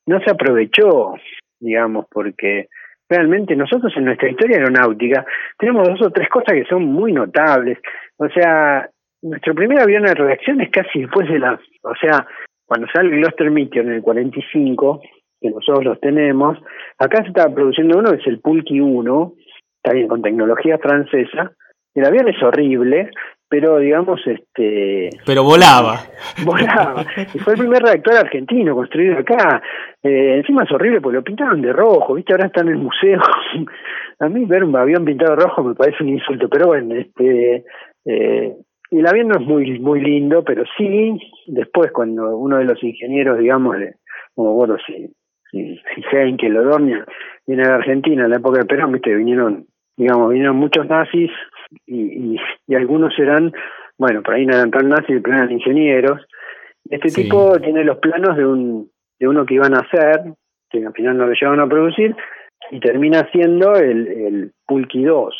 no 0.06 0.20
se 0.20 0.30
aprovechó, 0.30 1.14
digamos, 1.60 2.06
porque 2.10 2.68
realmente 3.08 3.54
nosotros 3.56 3.92
en 3.96 4.06
nuestra 4.06 4.30
historia 4.30 4.58
aeronáutica 4.58 5.24
tenemos 5.58 5.88
dos 5.88 6.02
o 6.02 6.10
tres 6.10 6.28
cosas 6.28 6.54
que 6.54 6.64
son 6.64 6.84
muy 6.84 7.12
notables. 7.12 7.78
O 8.16 8.28
sea, 8.28 8.88
nuestro 9.22 9.54
primer 9.54 9.80
avión 9.80 10.04
de 10.04 10.14
reacción 10.14 10.60
es 10.60 10.70
casi 10.70 11.00
después 11.00 11.28
de 11.28 11.38
la, 11.38 11.58
o 11.82 11.94
sea, 12.00 12.26
cuando 12.66 12.86
sale 12.92 13.10
el 13.10 13.20
Gloster 13.20 13.50
Meteor 13.50 13.86
en 13.86 13.92
el 13.92 14.02
45, 14.02 15.02
que 15.40 15.50
nosotros 15.50 15.84
los 15.84 16.00
tenemos, 16.00 16.58
acá 16.98 17.22
se 17.22 17.28
estaba 17.28 17.54
produciendo 17.54 17.98
uno, 17.98 18.12
es 18.12 18.26
el 18.26 18.40
Pulky 18.40 18.80
1, 18.80 19.32
está 19.76 19.94
bien, 19.94 20.08
con 20.08 20.22
tecnología 20.22 20.78
francesa, 20.78 21.52
el 21.94 22.04
avión 22.04 22.28
es 22.28 22.42
horrible, 22.42 23.10
pero 23.48 23.78
digamos 23.78 24.20
este 24.26 25.10
pero 25.24 25.44
volaba. 25.44 26.00
volaba. 26.44 27.04
Y 27.32 27.38
fue 27.38 27.54
el 27.54 27.60
primer 27.60 27.82
reactor 27.82 28.14
argentino 28.14 28.74
construido 28.74 29.18
acá. 29.18 29.62
Eh, 30.02 30.36
encima 30.38 30.64
es 30.64 30.72
horrible 30.72 31.00
porque 31.00 31.18
lo 31.18 31.24
pintaban 31.24 31.62
de 31.62 31.72
rojo 31.72 32.14
viste 32.14 32.32
ahora 32.32 32.46
está 32.46 32.62
en 32.62 32.68
el 32.68 32.78
museo. 32.78 33.20
A 34.18 34.28
mí 34.28 34.44
ver 34.46 34.64
un 34.64 34.74
avión 34.74 35.04
pintado 35.04 35.36
de 35.36 35.42
rojo 35.42 35.62
me 35.62 35.74
parece 35.74 36.02
un 36.02 36.10
insulto 36.10 36.48
pero 36.48 36.68
bueno 36.68 36.94
este 36.94 37.64
eh, 38.04 38.54
el 38.90 39.06
avión 39.06 39.28
no 39.28 39.38
es 39.40 39.46
muy 39.46 39.78
muy 39.78 40.00
lindo 40.00 40.42
pero 40.42 40.64
sí 40.76 41.18
después 41.46 41.92
cuando 41.92 42.36
uno 42.36 42.58
de 42.58 42.64
los 42.64 42.82
ingenieros 42.82 43.38
digamos 43.38 43.76
como 44.34 44.54
bueno 44.54 44.76
si 44.86 45.12
si, 45.50 45.76
si 45.76 46.02
Heinke 46.16 46.48
Lodornia 46.48 47.04
viene 47.46 47.62
de 47.62 47.72
Argentina 47.74 48.24
en 48.24 48.30
la 48.30 48.36
época 48.36 48.60
de 48.60 48.66
Perón 48.66 48.92
viste 48.92 49.14
vinieron 49.14 49.66
digamos 49.96 50.30
vinieron 50.30 50.56
muchos 50.56 50.86
nazis 50.88 51.30
y, 51.86 52.36
y, 52.66 52.74
algunos 52.74 53.18
eran, 53.18 53.52
bueno, 53.98 54.22
por 54.22 54.34
ahí 54.34 54.46
no 54.46 54.54
eran 54.54 54.70
tan 54.70 54.88
nazis, 54.88 55.20
pero 55.22 55.36
eran 55.36 55.50
ingenieros. 55.50 56.26
Este 56.88 57.22
tipo 57.22 57.58
tiene 57.60 57.84
los 57.84 57.98
planos 57.98 58.36
de 58.36 58.46
un 58.46 58.90
de 59.18 59.28
uno 59.28 59.46
que 59.46 59.54
iban 59.54 59.74
a 59.74 59.80
hacer, 59.80 60.34
que 60.70 60.84
al 60.84 60.92
final 60.92 61.16
no 61.16 61.26
lo 61.26 61.32
llevan 61.32 61.60
a 61.60 61.68
producir, 61.68 62.14
y 62.70 62.80
termina 62.80 63.28
siendo 63.32 63.74
el, 63.76 64.06
el 64.06 64.52
Pulky 64.66 65.04
2, 65.04 65.34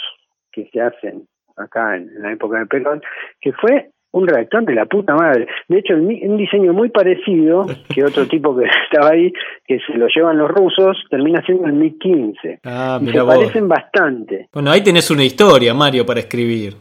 que 0.52 0.68
se 0.72 0.80
hacen 0.80 1.26
acá 1.56 1.96
en, 1.96 2.10
la 2.22 2.32
época 2.32 2.58
de 2.58 2.66
Perón, 2.66 3.02
que 3.40 3.52
fue 3.52 3.90
un 4.16 4.26
reactor 4.26 4.64
de 4.64 4.74
la 4.74 4.86
puta 4.86 5.14
madre. 5.14 5.46
De 5.68 5.78
hecho, 5.78 5.94
un 5.94 6.36
diseño 6.36 6.72
muy 6.72 6.88
parecido 6.88 7.66
que 7.94 8.02
otro 8.02 8.26
tipo 8.28 8.56
que 8.56 8.64
estaba 8.84 9.10
ahí, 9.10 9.32
que 9.66 9.78
se 9.80 9.96
lo 9.96 10.06
llevan 10.08 10.38
los 10.38 10.50
rusos, 10.50 10.96
termina 11.10 11.42
siendo 11.42 11.66
el 11.66 11.74
MiG-15. 11.74 12.60
Ah, 12.64 12.98
se 13.04 13.24
parecen 13.24 13.68
bastante. 13.68 14.48
Bueno, 14.52 14.70
ahí 14.70 14.82
tenés 14.82 15.10
una 15.10 15.24
historia, 15.24 15.74
Mario, 15.74 16.06
para 16.06 16.20
escribir. 16.20 16.74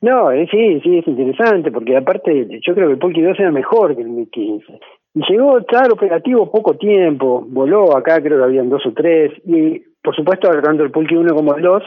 No, 0.00 0.32
eh, 0.32 0.48
sí, 0.50 0.80
sí, 0.82 0.98
es 0.98 1.06
interesante, 1.06 1.70
porque 1.70 1.96
aparte 1.96 2.48
yo 2.66 2.74
creo 2.74 2.88
que 2.88 2.94
el 2.94 2.98
Polky 2.98 3.20
2 3.20 3.38
era 3.38 3.52
mejor 3.52 3.94
que 3.94 4.02
el 4.02 4.08
MiG-15. 4.08 4.80
Y 5.14 5.20
llegó 5.28 5.58
estar 5.58 5.92
operativo 5.92 6.50
poco 6.50 6.74
tiempo, 6.74 7.44
voló 7.46 7.96
acá, 7.96 8.20
creo 8.22 8.38
que 8.38 8.44
habían 8.44 8.68
dos 8.68 8.84
o 8.86 8.92
tres, 8.92 9.32
y 9.44 9.82
por 10.02 10.16
supuesto, 10.16 10.48
tanto 10.62 10.82
el 10.82 10.90
Polky 10.90 11.14
1 11.14 11.34
como 11.34 11.54
el 11.54 11.62
2 11.62 11.82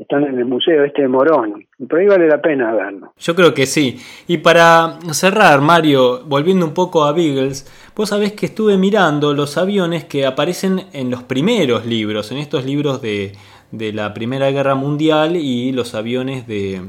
están 0.00 0.24
en 0.24 0.38
el 0.38 0.44
museo 0.44 0.84
este 0.84 1.02
de 1.02 1.08
Morón. 1.08 1.66
Por 1.88 1.98
ahí 1.98 2.06
vale 2.06 2.26
la 2.28 2.40
pena 2.40 2.72
verlo. 2.72 3.12
Yo 3.18 3.34
creo 3.34 3.54
que 3.54 3.66
sí. 3.66 3.98
Y 4.26 4.38
para 4.38 4.98
cerrar, 5.12 5.60
Mario, 5.60 6.24
volviendo 6.26 6.66
un 6.66 6.74
poco 6.74 7.04
a 7.04 7.12
Beagles, 7.12 7.70
vos 7.94 8.08
sabés 8.08 8.32
que 8.32 8.46
estuve 8.46 8.76
mirando 8.76 9.34
los 9.34 9.56
aviones 9.56 10.04
que 10.04 10.26
aparecen 10.26 10.82
en 10.92 11.10
los 11.10 11.22
primeros 11.22 11.86
libros, 11.86 12.32
en 12.32 12.38
estos 12.38 12.64
libros 12.64 13.00
de, 13.02 13.32
de 13.70 13.92
la 13.92 14.14
Primera 14.14 14.50
Guerra 14.50 14.74
Mundial 14.74 15.36
y 15.36 15.72
los 15.72 15.94
aviones 15.94 16.46
de, 16.46 16.80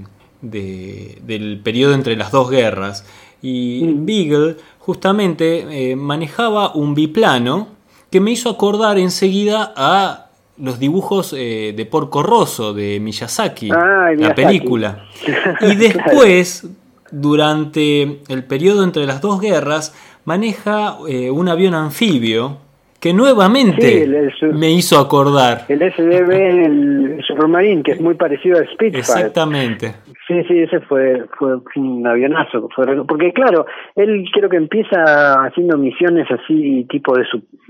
de 0.42 1.20
del 1.24 1.60
periodo 1.64 1.94
entre 1.94 2.16
las 2.16 2.32
dos 2.32 2.50
guerras. 2.50 3.06
Y 3.42 3.84
mm. 3.84 4.06
Beagle 4.06 4.56
justamente 4.80 5.92
eh, 5.92 5.96
manejaba 5.96 6.74
un 6.74 6.96
biplano 6.96 7.68
que 8.12 8.20
me 8.20 8.32
hizo 8.32 8.50
acordar 8.50 8.98
enseguida 8.98 9.74
a 9.76 10.25
los 10.58 10.80
dibujos 10.80 11.34
eh, 11.38 11.74
de 11.76 11.86
Porco 11.86 12.24
Rosso 12.24 12.74
de 12.74 13.00
Miyazaki, 13.00 13.70
ah, 13.72 14.12
la 14.16 14.34
película. 14.34 15.06
Y 15.62 15.76
después, 15.76 16.68
durante 17.12 18.20
el 18.30 18.44
periodo 18.48 18.84
entre 18.84 19.06
las 19.06 19.22
dos 19.22 19.42
guerras, 19.42 19.94
maneja 20.26 20.98
eh, 21.08 21.30
un 21.30 21.50
avión 21.50 21.74
anfibio 21.74 22.60
que 23.00 23.14
nuevamente 23.14 24.32
me 24.54 24.72
hizo 24.72 24.98
acordar. 24.98 25.66
El 25.70 25.80
SDB, 25.80 26.32
el 26.32 27.24
Supermarine, 27.28 27.84
que 27.84 27.92
es 27.92 28.02
muy 28.02 28.16
parecido 28.16 28.58
al 28.58 28.66
Spitfire. 28.66 28.98
Exactamente. 28.98 29.94
Sí, 30.28 30.44
sí, 30.48 30.58
ese 30.58 30.80
fue, 30.80 31.24
fue 31.38 31.58
un 31.76 32.08
avionazo. 32.08 32.68
porque 33.08 33.32
claro, 33.32 33.68
él 33.96 34.26
creo 34.34 34.50
que 34.50 34.58
empieza 34.58 35.36
haciendo 35.46 35.78
misiones 35.78 36.26
así, 36.32 36.88
tipo 36.90 37.16
de, 37.16 37.26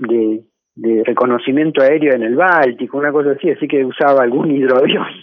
de 0.08 0.40
de 0.76 1.02
reconocimiento 1.04 1.82
aéreo 1.82 2.14
en 2.14 2.22
el 2.22 2.36
Báltico, 2.36 2.98
una 2.98 3.10
cosa 3.10 3.32
así, 3.32 3.50
así 3.50 3.66
que 3.66 3.84
usaba 3.84 4.22
algún 4.22 4.50
hidroavión. 4.50 5.06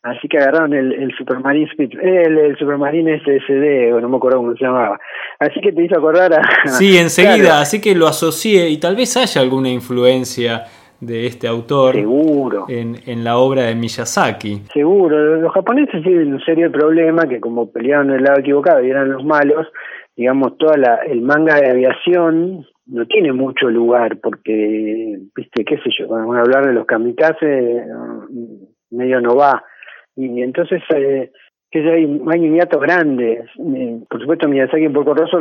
Así 0.00 0.28
que 0.28 0.38
agarraron 0.38 0.72
el, 0.74 0.92
el 0.92 1.12
Supermarine 1.18 1.68
el, 2.00 2.38
el 2.38 2.56
Supermarine 2.56 3.18
SSD, 3.18 3.92
o 3.92 4.00
no 4.00 4.08
me 4.08 4.16
acuerdo 4.16 4.38
cómo 4.38 4.54
se 4.54 4.64
llamaba. 4.64 4.98
Así 5.40 5.60
que 5.60 5.72
te 5.72 5.84
hizo 5.84 5.98
acordar 5.98 6.32
a... 6.32 6.42
Sí, 6.66 6.96
enseguida, 6.96 7.60
así 7.60 7.80
que 7.80 7.96
lo 7.96 8.06
asocié 8.06 8.70
y 8.70 8.78
tal 8.78 8.94
vez 8.94 9.16
haya 9.16 9.40
alguna 9.40 9.68
influencia 9.68 10.62
de 11.00 11.26
este 11.26 11.48
autor 11.48 11.94
Seguro. 11.94 12.66
En, 12.68 12.96
en 13.06 13.24
la 13.24 13.38
obra 13.38 13.62
de 13.62 13.74
Miyazaki. 13.74 14.62
Seguro, 14.72 15.36
los 15.36 15.52
japoneses 15.52 16.02
tienen 16.02 16.32
un 16.32 16.40
serio 16.40 16.70
problema 16.70 17.28
que 17.28 17.40
como 17.40 17.70
peleaban 17.70 18.10
el 18.10 18.22
lado 18.22 18.38
equivocado 18.38 18.84
y 18.84 18.90
eran 18.90 19.10
los 19.10 19.24
malos, 19.24 19.66
digamos, 20.16 20.56
toda 20.58 20.76
la, 20.76 20.94
el 21.08 21.22
manga 21.22 21.56
de 21.56 21.70
aviación 21.70 22.66
no 22.88 23.06
tiene 23.06 23.32
mucho 23.32 23.68
lugar 23.68 24.18
porque, 24.20 25.18
viste, 25.34 25.64
qué 25.64 25.76
sé 25.78 25.90
yo, 25.98 26.14
a 26.14 26.40
hablar 26.40 26.66
de 26.66 26.72
los 26.72 26.86
kamikaze, 26.86 27.84
medio 28.90 29.20
no 29.20 29.36
va. 29.36 29.62
Y 30.16 30.42
entonces, 30.42 30.82
eh, 30.96 31.30
que 31.70 31.80
hay, 31.80 32.20
hay 32.30 32.44
inmediatos 32.44 32.80
grandes. 32.80 33.44
Eh, 33.58 34.00
por 34.08 34.20
supuesto, 34.20 34.48
Miyazaki 34.48 34.86
un 34.86 34.92
poco 34.92 35.14
roso, 35.14 35.38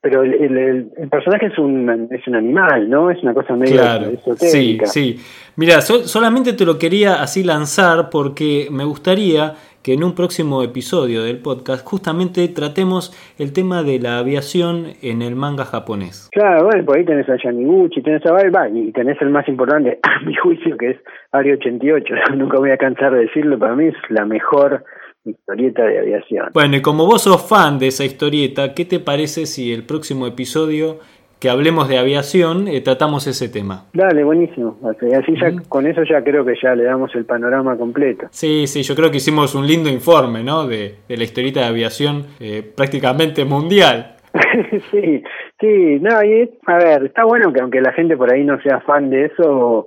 pero 0.00 0.22
el, 0.22 0.34
el, 0.34 0.58
el, 0.96 1.08
personaje 1.08 1.46
es 1.46 1.58
un, 1.58 2.08
es 2.10 2.26
un 2.26 2.34
animal, 2.36 2.90
¿no? 2.90 3.10
Es 3.10 3.22
una 3.22 3.32
cosa 3.32 3.54
medio 3.56 3.76
claro, 3.76 4.10
esotérica. 4.10 4.86
Sí, 4.86 5.14
sí. 5.16 5.20
Mira, 5.56 5.80
solamente 5.80 6.52
te 6.52 6.64
lo 6.64 6.78
quería 6.78 7.22
así 7.22 7.42
lanzar 7.42 8.10
porque 8.10 8.68
me 8.70 8.84
gustaría 8.84 9.54
que 9.82 9.94
en 9.94 10.04
un 10.04 10.14
próximo 10.14 10.62
episodio 10.62 11.24
del 11.24 11.38
podcast 11.38 11.86
justamente 11.86 12.46
tratemos 12.48 13.16
el 13.38 13.52
tema 13.52 13.82
de 13.82 13.98
la 13.98 14.18
aviación 14.18 14.88
en 15.02 15.22
el 15.22 15.36
manga 15.36 15.64
japonés. 15.64 16.28
Claro, 16.32 16.64
bueno, 16.64 16.84
por 16.84 16.98
ahí 16.98 17.04
tenés 17.04 17.28
a 17.30 17.36
Yaniguchi, 17.42 18.02
tenés 18.02 18.24
a 18.26 18.32
Balba 18.32 18.68
y 18.68 18.92
tenés 18.92 19.20
el 19.22 19.30
más 19.30 19.48
importante, 19.48 19.98
a 20.02 20.20
mi 20.24 20.34
juicio, 20.34 20.76
que 20.76 20.90
es 20.90 20.96
Ari 21.32 21.52
88. 21.52 22.14
Nunca 22.36 22.58
voy 22.58 22.70
a 22.70 22.76
cansar 22.76 23.12
de 23.12 23.20
decirlo, 23.20 23.58
para 23.58 23.74
mí 23.74 23.86
es 23.86 23.96
la 24.10 24.26
mejor 24.26 24.84
historieta 25.24 25.84
de 25.84 25.98
aviación. 25.98 26.48
Bueno, 26.52 26.76
y 26.76 26.82
como 26.82 27.06
vos 27.06 27.22
sos 27.22 27.48
fan 27.48 27.78
de 27.78 27.88
esa 27.88 28.04
historieta, 28.04 28.74
¿qué 28.74 28.84
te 28.84 29.00
parece 29.00 29.46
si 29.46 29.72
el 29.72 29.84
próximo 29.84 30.26
episodio 30.26 30.98
que 31.40 31.48
hablemos 31.48 31.88
de 31.88 31.98
aviación, 31.98 32.68
eh, 32.68 32.82
tratamos 32.82 33.26
ese 33.26 33.48
tema. 33.48 33.86
Dale, 33.94 34.22
buenísimo. 34.22 34.78
Así 34.84 35.34
ya, 35.40 35.50
con 35.68 35.86
eso 35.86 36.02
ya 36.04 36.22
creo 36.22 36.44
que 36.44 36.52
ya 36.62 36.74
le 36.74 36.84
damos 36.84 37.14
el 37.14 37.24
panorama 37.24 37.78
completo. 37.78 38.26
Sí, 38.30 38.66
sí, 38.66 38.82
yo 38.82 38.94
creo 38.94 39.10
que 39.10 39.16
hicimos 39.16 39.54
un 39.54 39.66
lindo 39.66 39.88
informe, 39.88 40.44
¿no? 40.44 40.66
De, 40.66 40.96
de 41.08 41.16
la 41.16 41.24
historieta 41.24 41.60
de 41.60 41.66
aviación 41.66 42.26
eh, 42.40 42.62
prácticamente 42.62 43.46
mundial. 43.46 44.16
sí, 44.90 45.22
sí, 45.58 45.98
no, 46.00 46.22
y, 46.22 46.50
a 46.66 46.76
ver, 46.76 47.06
está 47.06 47.24
bueno 47.24 47.52
que 47.52 47.60
aunque 47.62 47.80
la 47.80 47.92
gente 47.92 48.16
por 48.18 48.32
ahí 48.32 48.44
no 48.44 48.60
sea 48.60 48.80
fan 48.80 49.08
de 49.08 49.24
eso, 49.24 49.86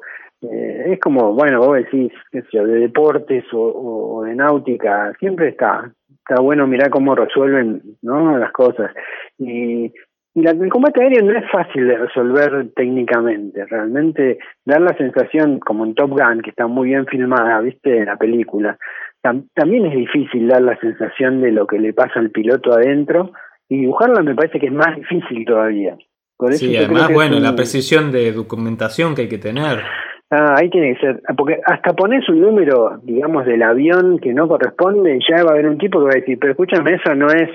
eh, 0.52 0.94
es 0.94 1.00
como, 1.00 1.34
bueno, 1.34 1.60
vos 1.60 1.76
decís, 1.76 2.12
qué 2.32 2.42
sé 2.42 2.48
yo, 2.52 2.66
de 2.66 2.80
deportes 2.80 3.44
o, 3.54 4.18
o 4.18 4.24
de 4.24 4.36
náutica, 4.36 5.14
siempre 5.20 5.50
está, 5.50 5.92
está 6.10 6.42
bueno 6.42 6.68
mirar 6.68 6.90
cómo 6.90 7.16
resuelven 7.16 7.82
¿no? 8.02 8.38
las 8.38 8.52
cosas. 8.52 8.92
Y 9.38 9.92
y 10.36 10.42
la, 10.42 10.52
el 10.52 10.70
combate 10.70 11.04
aéreo 11.04 11.24
no 11.24 11.38
es 11.38 11.46
fácil 11.52 11.88
de 11.88 11.98
resolver 11.98 12.72
técnicamente, 12.76 13.66
realmente 13.66 14.40
dar 14.66 14.82
la 14.82 14.98
sensación, 14.98 15.60
como 15.60 15.86
en 15.86 15.94
Top 15.94 16.10
Gun, 16.10 16.42
que 16.42 16.50
está 16.50 16.66
muy 16.66 16.90
bien 16.90 17.06
filmada, 17.06 17.60
viste, 17.62 18.04
la 18.04 18.18
película, 18.18 18.78
también 19.22 19.86
es 19.86 19.96
difícil 19.96 20.48
dar 20.48 20.62
la 20.62 20.78
sensación 20.80 21.42
de 21.42 21.52
lo 21.52 21.68
que 21.68 21.80
le 21.80 21.94
pasa 21.94 22.20
al 22.20 22.32
piloto 22.32 22.74
adentro 22.74 23.32
y 23.70 23.76
y 23.76 23.80
dibujarla 23.80 24.22
me 24.22 24.36
parece 24.36 24.60
que 24.60 24.68
es 24.68 24.74
más 24.74 24.96
difícil 24.96 25.46
todavía. 25.46 25.98
Por 26.38 26.52
eso 26.52 26.66
sí, 26.66 26.76
además, 26.76 27.12
bueno, 27.12 27.40
la 27.40 27.56
precisión 27.56 28.12
de 28.12 28.32
documentación 28.32 29.16
que 29.16 29.24
hay 29.24 29.30
que 29.30 29.38
tener. 29.38 29.80
Ah, 30.36 30.56
ahí 30.58 30.68
tiene 30.72 30.96
que 30.96 31.00
ser, 31.00 31.22
porque 31.38 31.60
hasta 31.64 31.94
pones 31.94 32.28
un 32.28 32.42
número, 32.42 32.98
digamos, 33.04 33.46
del 33.46 33.62
avión 33.62 34.18
que 34.18 34.34
no 34.34 34.48
corresponde 34.48 35.20
ya 35.30 35.44
va 35.44 35.52
a 35.52 35.54
haber 35.54 35.68
un 35.68 35.78
tipo 35.78 36.00
que 36.00 36.06
va 36.06 36.12
a 36.16 36.20
decir, 36.20 36.40
pero 36.40 36.54
escúchame, 36.54 36.96
eso 36.96 37.14
no 37.14 37.28
es 37.28 37.52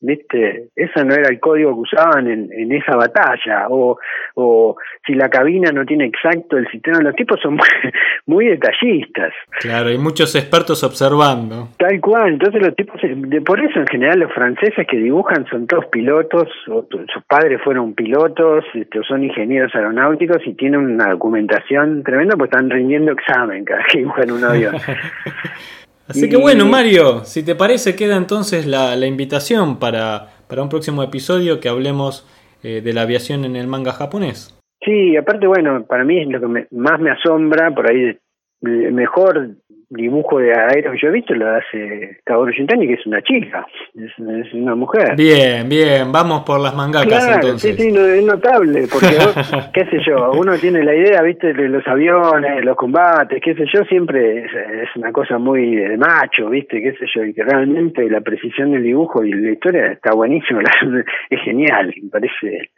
¿viste? 0.00 0.68
Ese 0.74 1.04
no 1.04 1.14
era 1.14 1.28
el 1.28 1.38
código 1.40 1.74
que 1.74 1.80
usaban 1.80 2.26
en, 2.26 2.50
en 2.52 2.72
esa 2.72 2.96
batalla, 2.96 3.66
o, 3.68 3.98
o 4.34 4.76
si 5.06 5.14
la 5.14 5.28
cabina 5.28 5.70
no 5.72 5.84
tiene 5.84 6.06
exacto 6.06 6.56
el 6.56 6.66
sistema, 6.68 7.00
los 7.00 7.14
tipos 7.14 7.38
son 7.40 7.58
muy, 8.26 8.46
detallistas. 8.46 9.32
Claro, 9.60 9.88
hay 9.88 9.98
muchos 9.98 10.34
expertos 10.34 10.82
observando. 10.82 11.68
Tal 11.78 12.00
cual, 12.00 12.32
entonces 12.32 12.62
los 12.62 12.74
tipos, 12.74 13.00
por 13.44 13.60
eso 13.60 13.80
en 13.80 13.86
general 13.86 14.20
los 14.20 14.32
franceses 14.32 14.86
que 14.86 14.96
dibujan 14.96 15.46
son 15.46 15.66
todos 15.66 15.86
pilotos, 15.86 16.48
o 16.68 16.86
sus 16.90 17.24
padres 17.28 17.60
fueron 17.62 17.94
pilotos, 17.94 18.64
este, 18.74 19.02
son 19.06 19.24
ingenieros 19.24 19.74
aeronáuticos 19.74 20.38
y 20.46 20.54
tienen 20.54 20.80
una 20.80 21.10
documentación 21.10 22.02
tremenda, 22.02 22.36
pues 22.36 22.50
están 22.50 22.70
rindiendo 22.70 23.12
examen 23.12 23.64
cada 23.64 23.78
vez 23.78 23.86
que 23.92 23.98
dibujan 23.98 24.30
un 24.30 24.44
avión. 24.44 24.76
Así 26.10 26.28
que 26.28 26.36
bueno, 26.36 26.66
Mario, 26.66 27.24
si 27.24 27.44
te 27.44 27.54
parece, 27.54 27.94
queda 27.94 28.16
entonces 28.16 28.66
la, 28.66 28.96
la 28.96 29.06
invitación 29.06 29.78
para, 29.78 30.26
para 30.48 30.60
un 30.60 30.68
próximo 30.68 31.04
episodio 31.04 31.60
que 31.60 31.68
hablemos 31.68 32.26
eh, 32.64 32.80
de 32.80 32.92
la 32.92 33.02
aviación 33.02 33.44
en 33.44 33.54
el 33.54 33.68
manga 33.68 33.92
japonés. 33.92 34.60
Sí, 34.84 35.16
aparte, 35.16 35.46
bueno, 35.46 35.84
para 35.86 36.02
mí 36.02 36.20
es 36.20 36.28
lo 36.28 36.40
que 36.40 36.66
más 36.72 37.00
me 37.00 37.12
asombra, 37.12 37.70
por 37.72 37.88
ahí 37.88 38.18
mejor 38.60 39.50
dibujo 39.90 40.38
de 40.38 40.54
aéreo 40.54 40.92
que 40.92 40.98
yo 41.02 41.08
he 41.08 41.12
visto 41.12 41.34
lo 41.34 41.50
hace 41.50 42.20
Kaoru 42.24 42.52
Shintani, 42.52 42.86
que 42.86 42.94
es 42.94 43.06
una 43.06 43.20
chica, 43.22 43.66
es, 43.94 44.52
una 44.54 44.76
mujer. 44.76 45.16
Bien, 45.16 45.68
bien, 45.68 46.12
vamos 46.12 46.44
por 46.44 46.60
las 46.60 46.74
mangakas 46.74 47.08
claro, 47.08 47.34
entonces. 47.34 47.76
Sí, 47.76 47.90
sí, 47.90 47.96
es 47.96 48.24
notable, 48.24 48.86
porque 48.90 49.16
qué 49.74 49.84
sé 49.86 49.98
yo, 50.06 50.30
uno 50.32 50.56
tiene 50.58 50.84
la 50.84 50.94
idea, 50.94 51.22
viste, 51.22 51.52
de 51.52 51.68
los 51.68 51.86
aviones, 51.88 52.64
los 52.64 52.76
combates, 52.76 53.40
qué 53.42 53.54
sé 53.54 53.64
yo, 53.72 53.84
siempre 53.84 54.44
es, 54.44 54.50
una 54.94 55.12
cosa 55.12 55.38
muy 55.38 55.74
de 55.74 55.96
macho, 55.96 56.48
viste, 56.48 56.80
qué 56.80 56.92
sé 56.92 57.06
yo, 57.12 57.24
y 57.24 57.34
que 57.34 57.42
realmente 57.42 58.08
la 58.08 58.20
precisión 58.20 58.70
del 58.70 58.84
dibujo 58.84 59.24
y 59.24 59.32
la 59.32 59.50
historia 59.50 59.92
está 59.92 60.14
buenísima, 60.14 60.62
es 61.30 61.40
genial, 61.42 61.92
me 62.00 62.10
parece... 62.10 62.70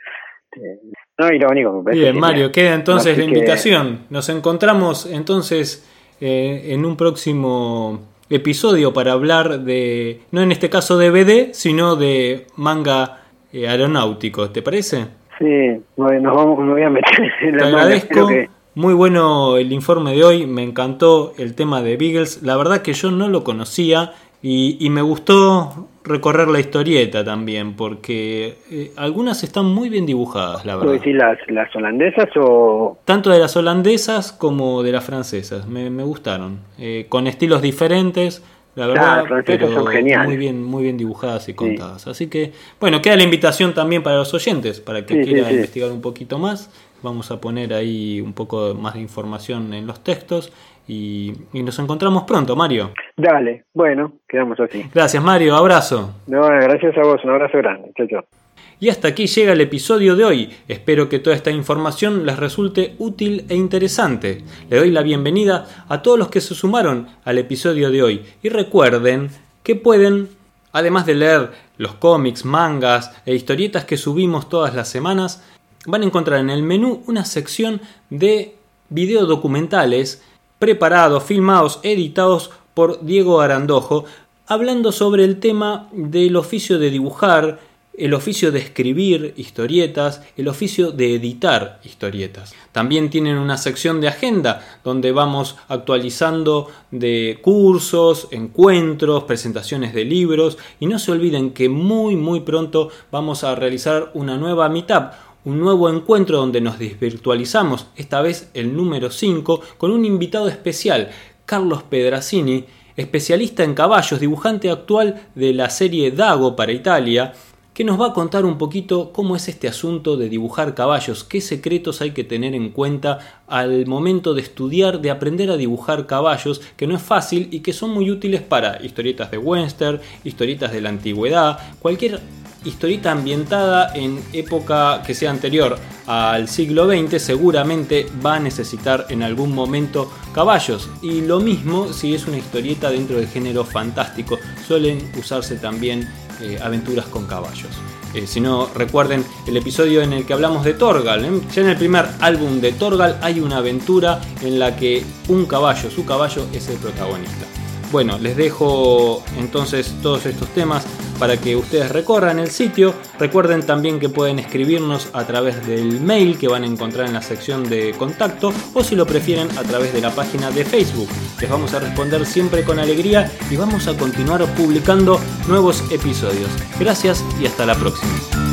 Este, 0.51 0.81
no, 1.19 1.33
irónico, 1.33 1.73
me 1.73 1.85
parece 1.85 2.03
Bien, 2.03 2.19
Mario, 2.19 2.53
queda 2.53 2.75
entonces 2.75 3.17
la 3.17 3.25
invitación. 3.25 4.07
Nos 4.11 4.29
encontramos 4.29 5.11
entonces 5.11 5.89
eh, 6.25 6.73
en 6.73 6.85
un 6.85 6.97
próximo 6.97 8.01
episodio 8.31 8.93
para 8.93 9.11
hablar 9.11 9.59
de, 9.62 10.20
no 10.31 10.41
en 10.41 10.53
este 10.53 10.70
caso 10.70 10.97
de 10.97 11.11
BD, 11.11 11.53
sino 11.53 11.97
de 11.97 12.47
manga 12.55 13.23
eh, 13.53 13.66
aeronáutico, 13.66 14.49
¿te 14.51 14.62
parece? 14.62 15.09
Sí, 15.41 15.83
nos 15.97 16.37
vamos, 16.37 16.61
me 16.61 16.75
voy 16.75 16.83
a 16.85 16.91
meter 16.91 17.33
en 17.43 17.57
la 17.57 17.62
Te 17.64 17.68
agradezco. 17.70 18.29
Muy 18.77 18.95
bueno 18.95 19.57
el 19.57 19.73
informe 19.73 20.12
de 20.12 20.23
hoy, 20.23 20.47
me 20.47 20.62
encantó 20.62 21.33
el 21.39 21.57
tema 21.57 21.83
de 21.83 21.97
Beagles. 21.97 22.45
La 22.45 22.57
verdad 22.57 22.83
que 22.83 22.93
yo 22.93 23.11
no 23.11 23.29
lo 23.29 23.43
conocía 23.43 24.12
y, 24.41 24.77
y 24.79 24.91
me 24.91 25.03
gustó 25.03 25.89
recorrer 26.05 26.48
la 26.48 26.61
historieta 26.61 27.24
también, 27.24 27.74
porque 27.74 28.57
eh, 28.70 28.92
algunas 28.96 29.42
están 29.44 29.66
muy 29.66 29.88
bien 29.88 30.07
dibujadas, 30.07 30.64
la 30.64 30.76
verdad. 30.76 30.92
decir 30.92 31.16
las, 31.16 31.38
las 31.48 31.74
holandesas 31.74 32.28
o...? 32.36 32.98
Tanto 33.05 33.30
de 33.30 33.38
las 33.38 33.57
holandesas 33.57 34.32
como 34.32 34.82
de 34.82 34.92
las 34.92 35.05
francesas, 35.05 35.66
me, 35.66 35.90
me 35.90 36.03
gustaron. 36.03 36.61
Eh, 36.78 37.07
con 37.09 37.26
estilos 37.26 37.62
diferentes, 37.62 38.42
la 38.75 38.87
verdad, 38.87 39.25
pero 39.45 39.70
son 39.73 39.87
geniales. 39.87 40.27
muy 40.27 40.37
bien, 40.37 40.62
muy 40.64 40.83
bien 40.85 40.97
dibujadas 40.97 41.49
y 41.49 41.55
contadas. 41.55 42.07
Así 42.07 42.29
que, 42.29 42.53
bueno, 42.81 43.03
queda 43.03 43.16
la 43.16 43.23
invitación 43.23 43.75
también 43.75 44.03
para 44.03 44.16
los 44.16 44.33
oyentes, 44.33 44.81
para 44.81 45.05
que 45.05 45.20
quieran 45.23 45.53
investigar 45.53 45.91
un 45.91 46.01
poquito 46.01 46.39
más. 46.39 46.70
Vamos 47.03 47.31
a 47.31 47.41
poner 47.41 47.75
ahí 47.75 48.20
un 48.20 48.33
poco 48.33 48.75
más 48.75 48.95
de 48.95 49.01
información 49.01 49.75
en 49.75 49.87
los 49.87 50.03
textos 50.03 50.53
y, 50.89 51.35
nos 51.53 51.79
encontramos 51.79 52.25
pronto, 52.25 52.57
Mario. 52.57 52.91
Dale, 53.16 53.64
bueno, 53.75 54.12
quedamos 54.29 54.59
así. 54.59 54.85
Gracias, 54.95 55.23
Mario, 55.23 55.55
abrazo. 55.55 56.14
No, 56.27 56.43
gracias 56.43 56.97
a 56.97 57.03
vos, 57.03 57.23
un 57.25 57.31
abrazo 57.31 57.59
grande. 57.59 57.93
Chao, 57.97 58.07
chao. 58.07 58.41
Y 58.83 58.89
hasta 58.89 59.07
aquí 59.07 59.28
llega 59.28 59.53
el 59.53 59.61
episodio 59.61 60.16
de 60.16 60.24
hoy. 60.24 60.51
Espero 60.66 61.09
que 61.09 61.20
toda 61.20 61.37
esta 61.37 61.53
información 61.53 62.26
les 62.26 62.37
resulte 62.37 62.97
útil 62.99 63.45
e 63.49 63.55
interesante. 63.55 64.43
Le 64.68 64.76
doy 64.76 64.91
la 64.91 65.03
bienvenida 65.03 65.87
a 65.89 66.03
todos 66.03 66.18
los 66.18 66.30
que 66.30 66.41
se 66.41 66.57
sumaron 66.57 67.07
al 67.24 67.39
episodio 67.39 67.93
de 67.93 68.03
hoy. 68.03 68.22
Y 68.43 68.49
recuerden 68.49 69.30
que 69.62 69.76
pueden, 69.76 70.30
además 70.72 71.07
de 71.07 71.14
leer 71.14 71.53
los 71.76 71.95
cómics, 71.95 72.45
mangas 72.45 73.12
e 73.24 73.37
historietas 73.37 73.85
que 73.85 73.97
subimos 73.97 74.49
todas 74.49 74.74
las 74.74 74.89
semanas, 74.89 75.45
van 75.87 76.03
a 76.03 76.07
encontrar 76.07 76.41
en 76.41 76.51
el 76.51 76.64
menú 76.64 77.05
una 77.07 77.24
sección 77.24 77.80
de 78.11 78.57
videodocumentales 78.89 80.24
preparados, 80.59 81.22
filmados, 81.22 81.78
editados 81.85 82.51
por 82.74 83.05
Diego 83.05 83.43
Arandojo, 83.43 84.07
hablando 84.49 84.91
sobre 84.91 85.22
el 85.22 85.39
tema 85.39 85.89
del 85.93 86.35
oficio 86.35 86.80
de 86.80 86.91
dibujar, 86.91 87.61
el 87.95 88.14
oficio 88.14 88.53
de 88.53 88.59
escribir 88.59 89.34
historietas, 89.36 90.22
el 90.36 90.49
oficio 90.49 90.93
de 90.93 91.14
editar 91.14 91.80
historietas. 91.84 92.55
También 92.72 93.11
tienen 93.11 93.36
una 93.36 93.59
sección 93.59 94.01
de 94.01 94.09
agenda 94.09 94.80
donde 94.82 95.12
vamos 95.12 95.57
actualizando 95.68 96.70
de 96.90 97.38
cursos, 97.43 98.28
encuentros, 98.30 99.24
presentaciones 99.24 99.93
de 99.93 100.05
libros 100.05 100.59
y 100.80 100.86
no 100.86 100.99
se 100.99 101.12
olviden 101.12 101.51
que 101.51 101.68
muy 101.68 102.16
muy 102.16 102.40
pronto 102.40 102.88
vamos 103.11 103.45
a 103.45 103.55
realizar 103.55 104.11
una 104.14 104.36
nueva 104.36 104.68
meetup 104.68 105.12
un 105.45 105.59
nuevo 105.59 105.90
encuentro 105.90 106.38
donde 106.38 106.61
nos 106.61 106.78
desvirtualizamos, 106.78 107.88
esta 107.97 108.20
vez 108.22 108.51
el 108.55 108.76
número 108.76 109.11
5, 109.11 109.61
con 109.76 109.90
un 109.90 110.05
invitado 110.05 110.49
especial, 110.49 111.11
Carlos 111.45 111.82
Pedrazzini, 111.82 112.64
especialista 112.97 113.64
en 113.64 113.74
caballos, 113.74 114.20
dibujante 114.20 114.70
actual 114.70 115.28
de 115.34 115.53
la 115.53 115.68
serie 115.70 116.12
Dago 116.12 116.55
para 116.55 116.72
Italia, 116.72 117.32
que 117.75 117.85
nos 117.85 118.01
va 118.01 118.09
a 118.09 118.12
contar 118.12 118.45
un 118.45 118.59
poquito 118.59 119.12
cómo 119.12 119.35
es 119.35 119.49
este 119.49 119.68
asunto 119.68 120.16
de 120.16 120.29
dibujar 120.29 120.75
caballos, 120.75 121.25
qué 121.25 121.41
secretos 121.41 122.01
hay 122.03 122.11
que 122.11 122.25
tener 122.25 122.55
en 122.55 122.70
cuenta 122.70 123.43
al 123.47 123.87
momento 123.87 124.35
de 124.35 124.43
estudiar, 124.43 125.01
de 125.01 125.11
aprender 125.11 125.51
a 125.51 125.57
dibujar 125.57 126.07
caballos, 126.07 126.61
que 126.77 126.87
no 126.87 126.97
es 126.97 127.03
fácil 127.03 127.49
y 127.51 127.61
que 127.61 127.73
son 127.73 127.91
muy 127.91 128.11
útiles 128.11 128.43
para 128.43 128.83
historietas 128.85 129.31
de 129.31 129.39
western, 129.39 130.01
historietas 130.25 130.73
de 130.73 130.81
la 130.81 130.91
antigüedad, 130.91 131.59
cualquier 131.81 132.20
historieta 132.64 133.11
ambientada 133.11 133.93
en 133.95 134.20
época 134.33 135.03
que 135.05 135.14
sea 135.14 135.31
anterior 135.31 135.77
al 136.07 136.49
siglo 136.49 136.87
XX 136.87 137.20
seguramente 137.20 138.07
va 138.25 138.37
a 138.37 138.41
necesitar 138.41 139.07
en 139.09 139.23
algún 139.23 139.55
momento 139.55 140.11
caballos. 140.35 140.89
Y 141.01 141.23
lo 141.23 141.41
mismo 141.41 141.93
si 141.93 142.14
es 142.14 142.27
una 142.27 142.39
historieta 142.39 142.91
dentro 142.91 143.16
del 143.16 143.29
género 143.29 143.64
fantástico. 143.64 144.39
Suelen 144.66 145.11
usarse 145.18 145.57
también 145.57 146.09
eh, 146.43 146.59
aventuras 146.62 147.07
con 147.07 147.26
caballos. 147.26 147.70
Eh, 148.14 148.26
si 148.26 148.40
no 148.40 148.68
recuerden 148.74 149.24
el 149.47 149.57
episodio 149.57 150.03
en 150.03 150.12
el 150.12 150.26
que 150.26 150.34
hablamos 150.34 150.64
de 150.64 150.74
Torgal, 150.74 151.24
¿eh? 151.24 151.40
ya 151.55 151.62
en 151.62 151.68
el 151.68 151.76
primer 151.76 152.07
álbum 152.20 152.61
de 152.61 152.72
Torgal 152.72 153.18
hay 153.22 153.40
una 153.40 153.59
aventura 153.59 154.20
en 154.43 154.59
la 154.59 154.76
que 154.76 155.03
un 155.28 155.47
caballo, 155.47 155.90
su 155.90 156.05
caballo 156.05 156.47
es 156.53 156.68
el 156.68 156.76
protagonista. 156.76 157.62
Bueno, 157.93 158.18
les 158.18 158.38
dejo 158.38 159.22
entonces 159.38 159.95
todos 160.03 160.24
estos 160.24 160.49
temas 160.49 160.86
para 161.18 161.36
que 161.36 161.55
ustedes 161.55 161.93
recorran 161.93 162.38
el 162.38 162.51
sitio. 162.51 162.95
Recuerden 163.18 163.64
también 163.66 164.01
que 164.01 164.09
pueden 164.09 164.38
escribirnos 164.38 165.11
a 165.12 165.26
través 165.26 165.66
del 165.66 166.01
mail 166.01 166.38
que 166.38 166.49
van 166.49 166.64
a 166.64 166.66
encontrar 166.66 167.07
en 167.07 167.12
la 167.12 167.20
sección 167.20 167.68
de 167.68 167.93
contacto 167.93 168.53
o 168.72 168.82
si 168.82 168.97
lo 168.97 169.07
prefieren 169.07 169.49
a 169.59 169.62
través 169.62 169.93
de 169.93 170.01
la 170.01 170.11
página 170.11 170.51
de 170.51 170.64
Facebook. 170.64 171.09
Les 171.38 171.51
vamos 171.51 171.74
a 171.74 171.80
responder 171.80 172.24
siempre 172.24 172.64
con 172.64 172.78
alegría 172.78 173.30
y 173.51 173.57
vamos 173.57 173.86
a 173.86 173.97
continuar 173.97 174.43
publicando 174.55 175.20
nuevos 175.47 175.84
episodios. 175.93 176.49
Gracias 176.80 177.22
y 177.40 177.47
hasta 177.47 177.66
la 177.66 177.74
próxima. 177.74 178.51